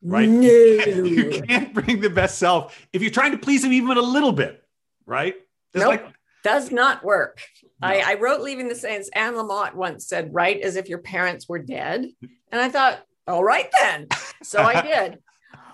right? 0.03 0.29
No. 0.29 0.41
You, 0.41 0.81
can't, 0.85 1.07
you, 1.07 1.43
can't, 1.43 1.75
bring 1.75 2.01
the 2.01 2.11
best 2.11 2.39
self 2.39 2.87
if 2.93 3.03
you're 3.03 3.11
trying 3.11 3.33
to 3.33 3.39
please 3.39 3.63
them 3.63 3.73
even 3.73 3.97
a 3.97 4.03
little 4.03 4.33
bit, 4.33 4.63
right? 5.07 5.35
It's 5.75 5.83
nope. 5.83 6.03
Like, 6.03 6.15
does 6.45 6.73
not 6.73 7.05
work. 7.05 7.41
No. 7.81 7.89
I, 7.89 8.03
I, 8.05 8.15
wrote 8.15 8.41
Leaving 8.41 8.69
the 8.69 8.75
Saints. 8.75 9.09
Anne 9.15 9.35
Lamott 9.35 9.75
once 9.75 10.07
said, 10.07 10.35
"Write 10.35 10.61
as 10.61 10.77
if 10.77 10.89
your 10.89 10.99
parents 10.99 11.49
were 11.49 11.61
dead," 11.61 12.07
and 12.51 12.61
I 12.61 12.69
thought, 12.69 13.01
"All 13.27 13.45
right 13.45 13.71
then." 13.81 14.09
So 14.43 14.61
I 14.61 14.83
did. 15.09 15.19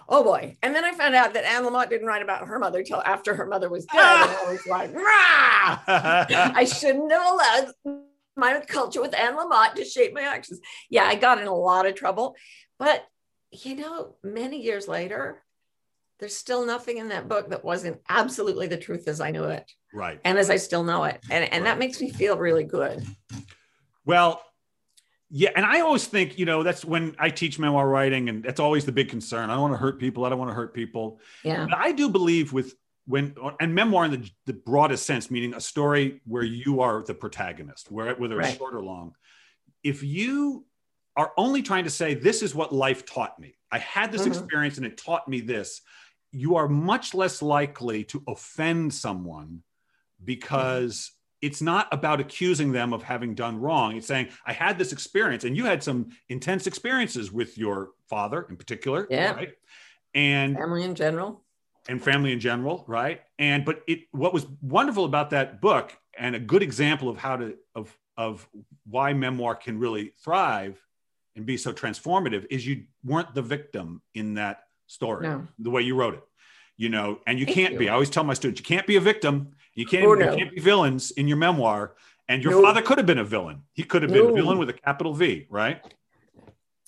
oh 0.09 0.23
boy! 0.23 0.57
And 0.63 0.75
then 0.75 0.85
I 0.85 0.93
found 0.93 1.15
out 1.15 1.35
that 1.35 1.45
Anne 1.45 1.65
Lamott 1.65 1.89
didn't 1.89 2.07
write 2.07 2.23
about 2.23 2.47
her 2.47 2.59
mother 2.59 2.83
till 2.83 3.03
after 3.03 3.35
her 3.35 3.47
mother 3.47 3.69
was 3.69 3.87
dead, 3.87 4.01
and 4.01 4.31
I 4.31 4.53
was 4.53 4.67
like, 4.67 4.95
Rah! 4.95 5.83
I 6.55 6.65
shouldn't 6.65 7.11
have 7.11 7.33
allowed 7.33 7.73
my 8.37 8.61
culture 8.61 9.01
with 9.01 9.15
Anne 9.15 9.37
Lamott 9.37 9.75
to 9.75 9.85
shape 9.85 10.15
my 10.15 10.23
actions. 10.23 10.61
Yeah, 10.91 11.05
I 11.05 11.15
got 11.15 11.41
in 11.41 11.47
a 11.47 11.55
lot 11.55 11.87
of 11.87 11.95
trouble, 11.95 12.37
but 12.79 13.05
you 13.51 13.77
know, 13.77 14.15
many 14.23 14.63
years 14.63 14.89
later, 14.89 15.43
there's 16.19 16.37
still 16.37 16.67
nothing 16.67 16.99
in 16.99 17.09
that 17.09 17.29
book 17.29 17.51
that 17.51 17.65
wasn't 17.65 18.01
absolutely 18.09 18.67
the 18.67 18.77
truth 18.77 19.07
as 19.07 19.21
I 19.21 19.31
knew 19.31 19.45
it. 19.45 19.71
Right. 19.95 20.21
And 20.25 20.37
as 20.37 20.51
I 20.51 20.57
still 20.57 20.83
know 20.83 21.05
it. 21.05 21.21
And, 21.31 21.45
and 21.45 21.65
right. 21.65 21.71
that 21.71 21.79
makes 21.79 22.01
me 22.01 22.11
feel 22.11 22.37
really 22.37 22.65
good. 22.65 23.07
Well, 24.05 24.43
yeah. 25.31 25.51
And 25.55 25.65
I 25.65 25.81
always 25.81 26.07
think, 26.07 26.39
you 26.39 26.45
know, 26.45 26.63
that's 26.63 26.85
when 26.85 27.15
I 27.19 27.31
teach 27.31 27.59
memoir 27.59 27.89
writing, 27.89 28.29
and 28.29 28.43
that's 28.43 28.61
always 28.61 28.85
the 28.85 28.93
big 28.93 29.09
concern. 29.09 29.51
I 29.51 29.55
don't 29.55 29.63
want 29.63 29.75
to 29.75 29.79
hurt 29.79 30.01
people. 30.01 30.25
I 30.25 30.29
don't 30.29 30.39
want 30.39 30.51
to 30.51 30.55
hurt 30.55 30.75
people. 30.75 31.21
Yeah. 31.45 31.67
But 31.71 31.79
I 31.79 31.93
do 31.93 32.09
believe 32.09 32.53
with 32.53 32.75
when, 33.07 33.35
and 33.61 33.75
memoir 33.75 34.05
in 34.05 34.11
the, 34.11 34.31
the 34.47 34.53
broadest 34.53 35.07
sense, 35.07 35.31
meaning 35.31 35.55
a 35.55 35.61
story 35.61 36.21
where 36.27 36.43
you 36.43 36.81
are 36.81 37.03
the 37.03 37.15
protagonist, 37.15 37.91
where, 37.91 38.15
whether 38.17 38.37
right. 38.37 38.49
it's 38.49 38.59
short 38.59 38.75
or 38.75 38.83
long. 38.83 39.15
If 39.85 40.03
you 40.03 40.65
are 41.19 41.33
only 41.37 41.61
trying 41.61 41.85
to 41.85 41.91
say, 41.91 42.15
this 42.15 42.43
is 42.43 42.55
what 42.55 42.73
life 42.73 43.05
taught 43.05 43.39
me, 43.39 43.59
I 43.71 43.79
had 43.79 44.11
this 44.11 44.23
mm-hmm. 44.23 44.33
experience 44.33 44.79
and 44.79 44.87
it 44.87 44.97
taught 44.97 45.29
me 45.29 45.41
this 45.41 45.83
you 46.33 46.57
are 46.57 46.69
much 46.69 47.15
less 47.15 47.41
likely 47.43 48.05
to 48.05 48.23
offend 48.29 48.93
someone 48.93 49.63
because 50.23 51.13
it's 51.41 51.63
not 51.63 51.89
about 51.93 52.21
accusing 52.21 52.73
them 52.73 52.93
of 52.93 53.03
having 53.03 53.35
done 53.35 53.59
wrong. 53.61 53.97
It's 53.97 54.07
saying, 54.07 54.29
I 54.45 54.53
had 54.53 54.79
this 54.79 54.93
experience, 54.93 55.45
and 55.45 55.57
you 55.57 55.65
had 55.65 55.83
some 55.83 56.11
intense 56.29 56.67
experiences 56.67 57.33
with 57.33 57.57
your 57.57 57.91
father 58.09 58.47
in 58.51 58.57
particular. 58.57 59.07
Yeah. 59.09 59.33
Right. 59.35 59.53
And 60.15 60.57
family 60.57 60.83
in 60.83 60.95
general. 60.95 61.43
And 61.89 62.03
family 62.03 62.33
in 62.33 62.41
general, 62.41 62.85
right? 62.87 63.23
And 63.39 63.65
but 63.65 63.83
it 63.87 64.01
what 64.11 64.35
was 64.35 64.47
wonderful 64.61 65.07
about 65.07 65.31
that 65.31 65.63
book 65.63 65.97
and 66.19 66.37
a 66.37 66.41
good 66.41 66.63
example 66.63 67.09
of 67.09 67.17
how 67.17 67.37
to 67.37 67.57
of 67.75 67.97
of 68.19 68.47
why 68.85 69.15
memoir 69.15 69.55
can 69.55 69.79
really 69.79 70.13
thrive 70.23 70.79
and 71.37 71.47
be 71.47 71.57
so 71.57 71.73
transformative 71.73 72.47
is 72.51 72.67
you 72.67 72.85
weren't 73.05 73.35
the 73.35 73.43
victim 73.43 74.03
in 74.15 74.35
that 74.35 74.63
story 74.87 75.27
no. 75.27 75.47
the 75.59 75.71
way 75.71 75.83
you 75.83 75.95
wrote 75.95 76.15
it 76.15 76.23
you 76.77 76.89
know 76.89 77.19
and 77.27 77.39
you 77.39 77.45
Thank 77.45 77.55
can't 77.57 77.73
you. 77.75 77.79
be 77.79 77.89
i 77.89 77.93
always 77.93 78.11
tell 78.11 78.25
my 78.25 78.35
students 78.35 78.61
you 78.61 78.65
can't 78.65 78.87
be 78.87 78.97
a 78.97 79.01
victim. 79.01 79.53
You 79.79 79.87
can't, 79.87 80.05
oh, 80.05 80.15
no. 80.15 80.33
you 80.33 80.37
can't 80.37 80.53
be 80.53 80.61
villains 80.61 81.13
in 81.13 81.29
your 81.29 81.37
memoir. 81.37 81.95
And 82.29 82.43
your 82.43 82.55
no. 82.55 82.63
father 82.63 82.83
could 82.83 82.99
have 82.99 83.07
been 83.07 83.19
a 83.19 83.25
villain. 83.25 83.63
He 83.75 83.85
could 83.85 84.03
have 84.03 84.13
been 84.13 84.27
a 84.27 84.33
villain 84.33 84.59
with 84.59 84.69
a 84.69 84.73
capital 84.73 85.15
v 85.15 85.47
right? 85.49 85.81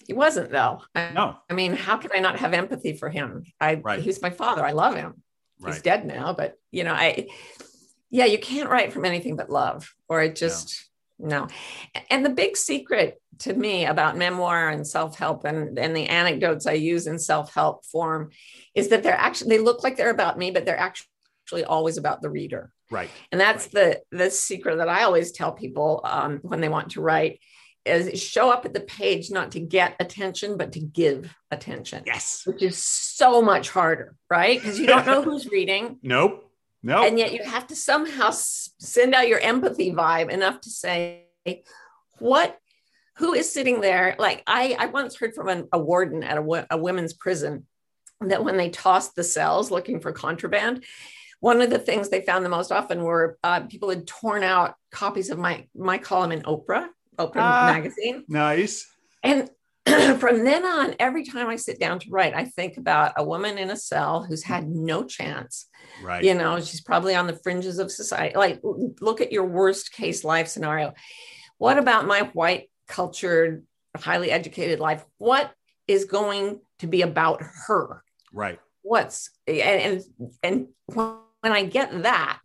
He 0.06 0.12
wasn't 0.12 0.50
though. 0.50 0.82
I, 0.92 1.12
no. 1.12 1.36
I 1.48 1.54
mean 1.54 1.74
how 1.74 1.98
can 1.98 2.10
i 2.12 2.18
not 2.18 2.40
have 2.40 2.52
empathy 2.52 2.94
for 2.96 3.08
him? 3.08 3.44
I 3.60 3.76
right. 3.76 4.00
he's 4.00 4.20
my 4.20 4.30
father. 4.30 4.64
I 4.64 4.72
love 4.72 4.96
him. 4.96 5.22
He's 5.64 5.82
dead 5.82 6.06
now 6.06 6.32
but 6.32 6.58
you 6.70 6.84
know 6.84 6.94
i 6.94 7.28
yeah 8.08 8.24
you 8.24 8.38
can't 8.38 8.70
write 8.70 8.94
from 8.94 9.04
anything 9.04 9.36
but 9.36 9.50
love 9.50 9.94
or 10.08 10.22
it 10.22 10.34
just 10.34 10.89
no. 11.20 11.48
And 12.10 12.24
the 12.24 12.30
big 12.30 12.56
secret 12.56 13.20
to 13.40 13.54
me 13.54 13.86
about 13.86 14.16
memoir 14.16 14.68
and 14.68 14.86
self-help 14.86 15.44
and, 15.44 15.78
and 15.78 15.96
the 15.96 16.06
anecdotes 16.06 16.66
I 16.66 16.72
use 16.72 17.06
in 17.06 17.18
self-help 17.18 17.86
form 17.86 18.30
is 18.74 18.88
that 18.88 19.02
they're 19.02 19.14
actually 19.14 19.56
they 19.56 19.62
look 19.62 19.82
like 19.82 19.96
they're 19.96 20.10
about 20.10 20.38
me, 20.38 20.50
but 20.50 20.64
they're 20.64 20.78
actually 20.78 21.64
always 21.64 21.96
about 21.96 22.22
the 22.22 22.30
reader. 22.30 22.72
Right. 22.90 23.10
And 23.32 23.40
that's 23.40 23.72
right. 23.74 24.00
the 24.10 24.18
the 24.18 24.30
secret 24.30 24.76
that 24.76 24.88
I 24.88 25.04
always 25.04 25.32
tell 25.32 25.52
people 25.52 26.00
um, 26.04 26.40
when 26.42 26.60
they 26.60 26.68
want 26.68 26.92
to 26.92 27.00
write 27.00 27.40
is 27.86 28.20
show 28.20 28.50
up 28.50 28.66
at 28.66 28.74
the 28.74 28.80
page 28.80 29.30
not 29.30 29.52
to 29.52 29.60
get 29.60 29.96
attention 30.00 30.56
but 30.56 30.72
to 30.72 30.80
give 30.80 31.34
attention. 31.50 32.02
Yes. 32.06 32.42
Which 32.44 32.62
is 32.62 32.82
so 32.82 33.40
much 33.40 33.70
harder, 33.70 34.16
right? 34.28 34.60
Because 34.60 34.78
you 34.78 34.86
don't 34.86 35.06
know 35.06 35.22
who's 35.30 35.48
reading. 35.50 35.98
Nope. 36.02 36.49
No. 36.82 37.04
And 37.04 37.18
yet 37.18 37.32
you 37.32 37.42
have 37.44 37.66
to 37.68 37.76
somehow 37.76 38.30
send 38.30 39.14
out 39.14 39.28
your 39.28 39.40
empathy 39.40 39.92
vibe 39.92 40.30
enough 40.30 40.60
to 40.62 40.70
say, 40.70 41.26
what, 42.18 42.58
who 43.16 43.34
is 43.34 43.52
sitting 43.52 43.80
there? 43.80 44.16
Like 44.18 44.42
I, 44.46 44.76
I 44.78 44.86
once 44.86 45.16
heard 45.16 45.34
from 45.34 45.48
an, 45.48 45.68
a 45.72 45.78
warden 45.78 46.22
at 46.22 46.38
a, 46.38 46.66
a 46.70 46.78
women's 46.78 47.12
prison 47.12 47.66
that 48.20 48.44
when 48.44 48.56
they 48.56 48.70
tossed 48.70 49.14
the 49.14 49.24
cells 49.24 49.70
looking 49.70 50.00
for 50.00 50.12
contraband, 50.12 50.84
one 51.40 51.60
of 51.60 51.70
the 51.70 51.78
things 51.78 52.08
they 52.08 52.20
found 52.20 52.44
the 52.44 52.50
most 52.50 52.70
often 52.70 53.02
were 53.02 53.38
uh, 53.42 53.60
people 53.60 53.88
had 53.88 54.06
torn 54.06 54.42
out 54.42 54.74
copies 54.90 55.30
of 55.30 55.38
my 55.38 55.66
my 55.74 55.96
column 55.96 56.32
in 56.32 56.42
Oprah, 56.42 56.88
Oprah 57.18 57.36
ah, 57.36 57.70
magazine. 57.72 58.24
Nice. 58.28 58.86
And 59.22 59.50
from 60.18 60.44
then 60.44 60.64
on, 60.64 60.94
every 60.98 61.24
time 61.24 61.48
I 61.48 61.56
sit 61.56 61.80
down 61.80 61.98
to 62.00 62.10
write, 62.10 62.34
I 62.34 62.44
think 62.44 62.76
about 62.76 63.14
a 63.16 63.24
woman 63.24 63.56
in 63.56 63.70
a 63.70 63.76
cell 63.76 64.22
who's 64.22 64.42
had 64.42 64.68
no 64.68 65.04
chance. 65.04 65.66
Right. 66.02 66.22
You 66.22 66.34
know, 66.34 66.60
she's 66.60 66.82
probably 66.82 67.14
on 67.14 67.26
the 67.26 67.36
fringes 67.36 67.78
of 67.78 67.90
society. 67.90 68.36
Like, 68.36 68.60
look 68.62 69.20
at 69.20 69.32
your 69.32 69.44
worst 69.44 69.92
case 69.92 70.22
life 70.22 70.48
scenario. 70.48 70.92
What 71.58 71.78
about 71.78 72.06
my 72.06 72.22
white, 72.34 72.70
cultured, 72.88 73.64
highly 73.96 74.30
educated 74.30 74.80
life? 74.80 75.04
What 75.18 75.50
is 75.88 76.04
going 76.04 76.60
to 76.80 76.86
be 76.86 77.02
about 77.02 77.42
her? 77.66 78.02
Right. 78.32 78.60
What's 78.82 79.30
and 79.46 79.58
and, 79.58 80.04
and 80.42 80.66
when 80.86 81.52
I 81.52 81.64
get 81.64 82.02
that, 82.02 82.40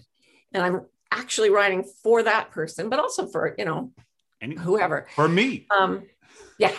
and 0.53 0.63
I'm 0.63 0.85
actually 1.11 1.49
writing 1.49 1.83
for 2.03 2.23
that 2.23 2.51
person, 2.51 2.89
but 2.89 2.99
also 2.99 3.27
for 3.27 3.55
you 3.57 3.65
know, 3.65 3.91
Any, 4.41 4.55
whoever. 4.55 5.07
For 5.15 5.29
me. 5.29 5.67
Um, 5.69 6.03
yeah 6.59 6.71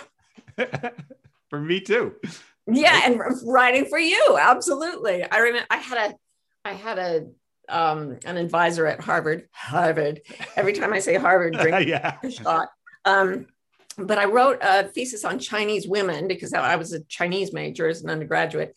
for 1.50 1.60
me 1.60 1.80
too. 1.80 2.14
Yeah, 2.66 3.02
and 3.04 3.20
writing 3.44 3.86
for 3.86 3.98
you, 3.98 4.38
absolutely. 4.40 5.22
I 5.24 5.38
remember 5.38 5.66
I 5.70 5.76
had 5.76 6.10
a, 6.10 6.14
I 6.64 6.72
had 6.72 6.98
a 6.98 7.26
um, 7.68 8.18
an 8.24 8.36
advisor 8.36 8.86
at 8.86 9.00
Harvard. 9.00 9.48
Harvard. 9.52 10.20
Every 10.56 10.72
time 10.72 10.92
I 10.92 10.98
say 10.98 11.14
Harvard, 11.14 11.54
drink 11.60 11.88
yeah. 11.88 12.18
a 12.22 12.30
shot. 12.30 12.68
Um, 13.04 13.46
but 13.98 14.18
I 14.18 14.26
wrote 14.26 14.58
a 14.62 14.84
thesis 14.84 15.24
on 15.24 15.38
Chinese 15.38 15.86
women 15.88 16.28
because 16.28 16.52
I 16.52 16.76
was 16.76 16.92
a 16.92 17.04
Chinese 17.04 17.52
major 17.52 17.88
as 17.88 18.02
an 18.02 18.10
undergraduate, 18.10 18.74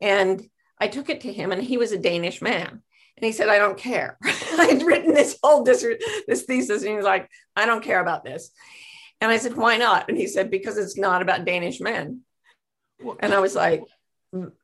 and 0.00 0.42
I 0.78 0.88
took 0.88 1.10
it 1.10 1.20
to 1.22 1.32
him, 1.32 1.52
and 1.52 1.62
he 1.62 1.76
was 1.76 1.92
a 1.92 1.98
Danish 1.98 2.40
man. 2.40 2.82
And 3.16 3.26
he 3.26 3.32
said, 3.32 3.48
I 3.48 3.58
don't 3.58 3.76
care. 3.78 4.18
I'd 4.24 4.82
written 4.82 5.14
this 5.14 5.38
whole 5.42 5.62
dis- 5.62 5.86
this 6.26 6.42
thesis, 6.42 6.82
and 6.82 6.90
he 6.90 6.96
was 6.96 7.04
like, 7.04 7.28
I 7.54 7.66
don't 7.66 7.84
care 7.84 8.00
about 8.00 8.24
this. 8.24 8.50
And 9.22 9.30
I 9.30 9.36
said, 9.36 9.56
why 9.56 9.76
not? 9.76 10.08
And 10.08 10.18
he 10.18 10.26
said, 10.26 10.50
because 10.50 10.76
it's 10.76 10.98
not 10.98 11.22
about 11.22 11.44
Danish 11.44 11.80
men. 11.80 12.22
And 13.20 13.32
I 13.32 13.38
was 13.38 13.54
like, 13.54 13.84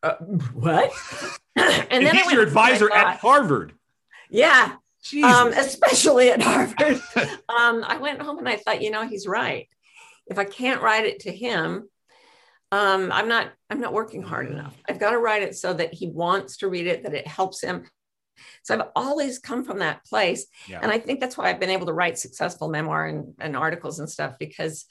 uh, 0.03 0.15
what? 0.53 0.91
and, 1.57 1.87
and 1.93 2.05
then 2.05 2.17
he's 2.17 2.33
your 2.33 2.43
advisor 2.43 2.93
at 2.93 3.19
Harvard. 3.19 3.73
Yeah. 4.29 4.75
Um, 5.23 5.53
especially 5.53 6.31
at 6.31 6.43
Harvard. 6.43 7.01
um, 7.49 7.85
I 7.87 7.99
went 8.01 8.21
home 8.21 8.39
and 8.39 8.49
I 8.49 8.57
thought, 8.57 8.83
you 8.83 8.91
know, 8.91 9.07
he's 9.07 9.29
right. 9.29 9.69
If 10.27 10.41
I 10.41 10.45
can't 10.45 10.83
write 10.83 11.07
it 11.07 11.21
to 11.21 11.33
him, 11.33 11.89
um, 12.73 13.13
I'm 13.13 13.29
not 13.29 13.53
I'm 13.71 13.81
not 13.81 13.93
working 13.93 14.25
hard 14.25 14.51
enough. 14.51 14.77
I've 14.89 14.99
got 14.99 15.13
to 15.13 15.19
write 15.19 15.43
it 15.43 15.55
so 15.57 15.73
that 15.73 15.95
he 15.95 16.09
wants 16.09 16.57
to 16.59 16.69
read 16.69 16.89
it, 16.89 17.05
that 17.05 17.15
it 17.15 17.29
helps 17.29 17.63
him, 17.63 17.85
so 18.63 18.75
I've 18.75 18.89
always 18.97 19.39
come 19.39 19.65
from 19.65 19.79
that 19.81 20.05
place. 20.05 20.47
Yeah. 20.69 20.81
And 20.83 20.91
I 20.91 20.99
think 20.99 21.21
that's 21.21 21.37
why 21.37 21.51
I've 21.51 21.61
been 21.61 21.71
able 21.71 21.87
to 21.87 21.93
write 21.93 22.19
successful 22.19 22.69
memoir 22.69 23.07
and, 23.07 23.35
and 23.39 23.57
articles 23.57 23.99
and 23.99 24.09
stuff 24.09 24.37
because 24.39 24.87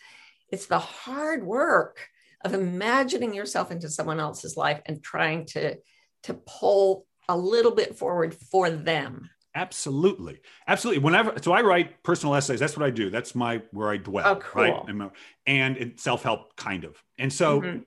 it's 0.52 0.68
the 0.68 0.80
hard 0.80 1.46
work 1.46 2.08
of 2.44 2.54
imagining 2.54 3.34
yourself 3.34 3.72
into 3.72 3.90
someone 3.90 4.20
else's 4.20 4.58
life 4.58 4.82
and 4.86 5.04
trying 5.04 5.46
to 5.46 5.78
to 6.24 6.34
pull 6.46 7.06
a 7.30 7.38
little 7.38 7.72
bit 7.72 7.98
forward 7.98 8.34
for 8.34 8.70
them 8.70 9.30
absolutely 9.56 10.40
absolutely 10.68 11.02
whenever 11.02 11.34
so 11.42 11.52
i 11.52 11.62
write 11.62 12.02
personal 12.04 12.36
essays 12.36 12.60
that's 12.60 12.78
what 12.78 12.86
i 12.86 12.90
do 12.90 13.10
that's 13.10 13.34
my 13.34 13.62
where 13.72 13.90
i 13.90 13.98
dwell 13.98 14.28
oh, 14.28 14.36
cool. 14.36 14.62
right 14.62 15.12
and, 15.46 15.78
and 15.78 16.00
self-help 16.00 16.56
kind 16.56 16.84
of 16.84 16.96
and 17.18 17.32
so 17.32 17.62
mm-hmm. 17.62 17.80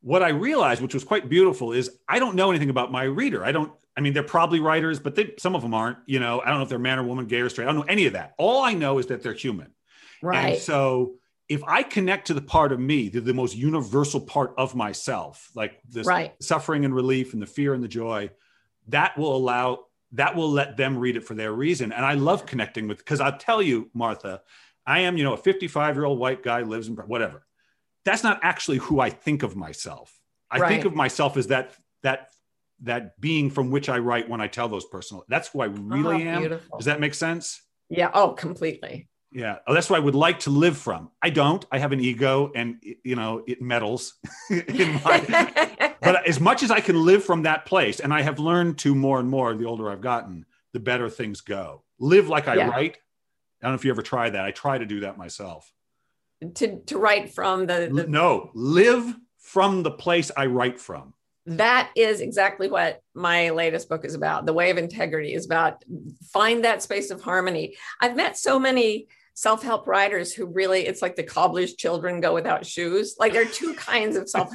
what 0.00 0.22
i 0.22 0.28
realized 0.28 0.82
which 0.82 0.94
was 0.94 1.04
quite 1.04 1.28
beautiful 1.28 1.72
is 1.72 1.98
i 2.08 2.18
don't 2.18 2.34
know 2.34 2.50
anything 2.50 2.70
about 2.70 2.90
my 2.90 3.04
reader 3.04 3.44
i 3.44 3.52
don't 3.52 3.72
I 3.96 4.00
mean, 4.00 4.12
they're 4.12 4.22
probably 4.22 4.60
writers, 4.60 4.98
but 4.98 5.14
they, 5.14 5.34
some 5.38 5.54
of 5.54 5.62
them 5.62 5.74
aren't. 5.74 5.98
You 6.06 6.20
know, 6.20 6.40
I 6.40 6.48
don't 6.48 6.58
know 6.58 6.64
if 6.64 6.68
they're 6.68 6.78
man 6.78 6.98
or 6.98 7.04
woman, 7.04 7.26
gay 7.26 7.40
or 7.40 7.48
straight. 7.48 7.64
I 7.64 7.66
don't 7.68 7.76
know 7.76 7.86
any 7.88 8.06
of 8.06 8.14
that. 8.14 8.34
All 8.38 8.62
I 8.62 8.74
know 8.74 8.98
is 8.98 9.06
that 9.06 9.22
they're 9.22 9.32
human. 9.32 9.72
Right. 10.22 10.54
And 10.54 10.58
so 10.58 11.14
if 11.48 11.62
I 11.64 11.82
connect 11.82 12.28
to 12.28 12.34
the 12.34 12.40
part 12.40 12.72
of 12.72 12.80
me, 12.80 13.08
the, 13.08 13.20
the 13.20 13.34
most 13.34 13.56
universal 13.56 14.20
part 14.20 14.54
of 14.56 14.74
myself, 14.74 15.50
like 15.54 15.80
this 15.88 16.06
right. 16.06 16.34
suffering 16.40 16.84
and 16.84 16.94
relief 16.94 17.34
and 17.34 17.42
the 17.42 17.46
fear 17.46 17.74
and 17.74 17.84
the 17.84 17.88
joy, 17.88 18.30
that 18.88 19.16
will 19.16 19.36
allow 19.36 19.86
that 20.12 20.36
will 20.36 20.50
let 20.50 20.76
them 20.76 20.96
read 20.96 21.16
it 21.16 21.24
for 21.24 21.34
their 21.34 21.52
reason. 21.52 21.92
And 21.92 22.04
I 22.04 22.14
love 22.14 22.46
connecting 22.46 22.86
with 22.86 22.98
because 22.98 23.20
I'll 23.20 23.36
tell 23.36 23.60
you, 23.60 23.90
Martha, 23.94 24.42
I 24.86 25.00
am, 25.00 25.16
you 25.16 25.24
know, 25.24 25.32
a 25.32 25.36
55 25.36 25.96
year 25.96 26.04
old 26.04 26.18
white 26.18 26.42
guy 26.42 26.62
lives 26.62 26.88
in 26.88 26.94
whatever. 26.94 27.44
That's 28.04 28.22
not 28.22 28.40
actually 28.42 28.78
who 28.78 29.00
I 29.00 29.10
think 29.10 29.42
of 29.42 29.56
myself. 29.56 30.16
I 30.50 30.58
right. 30.58 30.68
think 30.68 30.84
of 30.84 30.94
myself 30.94 31.36
as 31.36 31.48
that 31.48 31.74
that 32.02 32.28
that 32.82 33.20
being 33.20 33.50
from 33.50 33.70
which 33.70 33.88
I 33.88 33.98
write 33.98 34.28
when 34.28 34.40
I 34.40 34.46
tell 34.46 34.68
those 34.68 34.84
personal. 34.84 35.24
That's 35.28 35.48
who 35.48 35.60
I 35.60 35.68
ah, 35.68 35.74
really 35.74 36.26
oh, 36.26 36.30
am. 36.30 36.40
Beautiful. 36.40 36.78
Does 36.78 36.86
that 36.86 37.00
make 37.00 37.14
sense? 37.14 37.62
Yeah. 37.88 38.10
Oh, 38.14 38.30
completely. 38.30 39.08
Yeah. 39.30 39.56
Oh, 39.66 39.74
that's 39.74 39.90
what 39.90 39.96
I 39.96 40.00
would 40.00 40.14
like 40.14 40.40
to 40.40 40.50
live 40.50 40.78
from. 40.78 41.10
I 41.20 41.30
don't. 41.30 41.64
I 41.72 41.78
have 41.78 41.92
an 41.92 42.00
ego, 42.00 42.52
and 42.54 42.76
you 43.02 43.16
know 43.16 43.42
it 43.46 43.60
meddles. 43.60 44.14
In 44.50 45.00
my, 45.04 45.94
but 46.00 46.26
as 46.26 46.38
much 46.38 46.62
as 46.62 46.70
I 46.70 46.80
can 46.80 47.04
live 47.04 47.24
from 47.24 47.42
that 47.42 47.66
place, 47.66 48.00
and 48.00 48.14
I 48.14 48.22
have 48.22 48.38
learned 48.38 48.78
to 48.78 48.94
more 48.94 49.18
and 49.18 49.28
more 49.28 49.54
the 49.54 49.64
older 49.64 49.90
I've 49.90 50.00
gotten, 50.00 50.46
the 50.72 50.80
better 50.80 51.10
things 51.10 51.40
go. 51.40 51.82
Live 51.98 52.28
like 52.28 52.46
I 52.46 52.54
yeah. 52.54 52.68
write. 52.68 52.98
I 53.60 53.66
don't 53.66 53.72
know 53.72 53.76
if 53.76 53.84
you 53.84 53.90
ever 53.90 54.02
try 54.02 54.30
that. 54.30 54.44
I 54.44 54.52
try 54.52 54.78
to 54.78 54.86
do 54.86 55.00
that 55.00 55.18
myself. 55.18 55.72
To 56.54 56.80
to 56.80 56.98
write 56.98 57.34
from 57.34 57.66
the, 57.66 57.90
the... 57.92 58.06
no 58.06 58.50
live 58.54 59.16
from 59.38 59.82
the 59.82 59.90
place 59.90 60.30
I 60.36 60.46
write 60.46 60.78
from. 60.78 61.14
That 61.46 61.90
is 61.94 62.20
exactly 62.20 62.68
what 62.68 63.00
my 63.14 63.50
latest 63.50 63.88
book 63.88 64.04
is 64.04 64.14
about. 64.14 64.46
The 64.46 64.52
Way 64.52 64.70
of 64.70 64.78
Integrity 64.78 65.34
is 65.34 65.44
about 65.44 65.84
find 66.32 66.64
that 66.64 66.82
space 66.82 67.10
of 67.10 67.22
harmony. 67.22 67.76
I've 68.00 68.16
met 68.16 68.38
so 68.38 68.58
many 68.58 69.08
self-help 69.34 69.86
writers 69.86 70.32
who 70.32 70.46
really 70.46 70.86
it's 70.86 71.02
like 71.02 71.16
the 71.16 71.22
cobbler's 71.22 71.74
children 71.74 72.20
go 72.20 72.32
without 72.32 72.64
shoes. 72.64 73.16
Like 73.18 73.32
there 73.32 73.42
are 73.42 73.46
two 73.46 73.74
kinds 73.76 74.16
of 74.16 74.28
self 74.28 74.52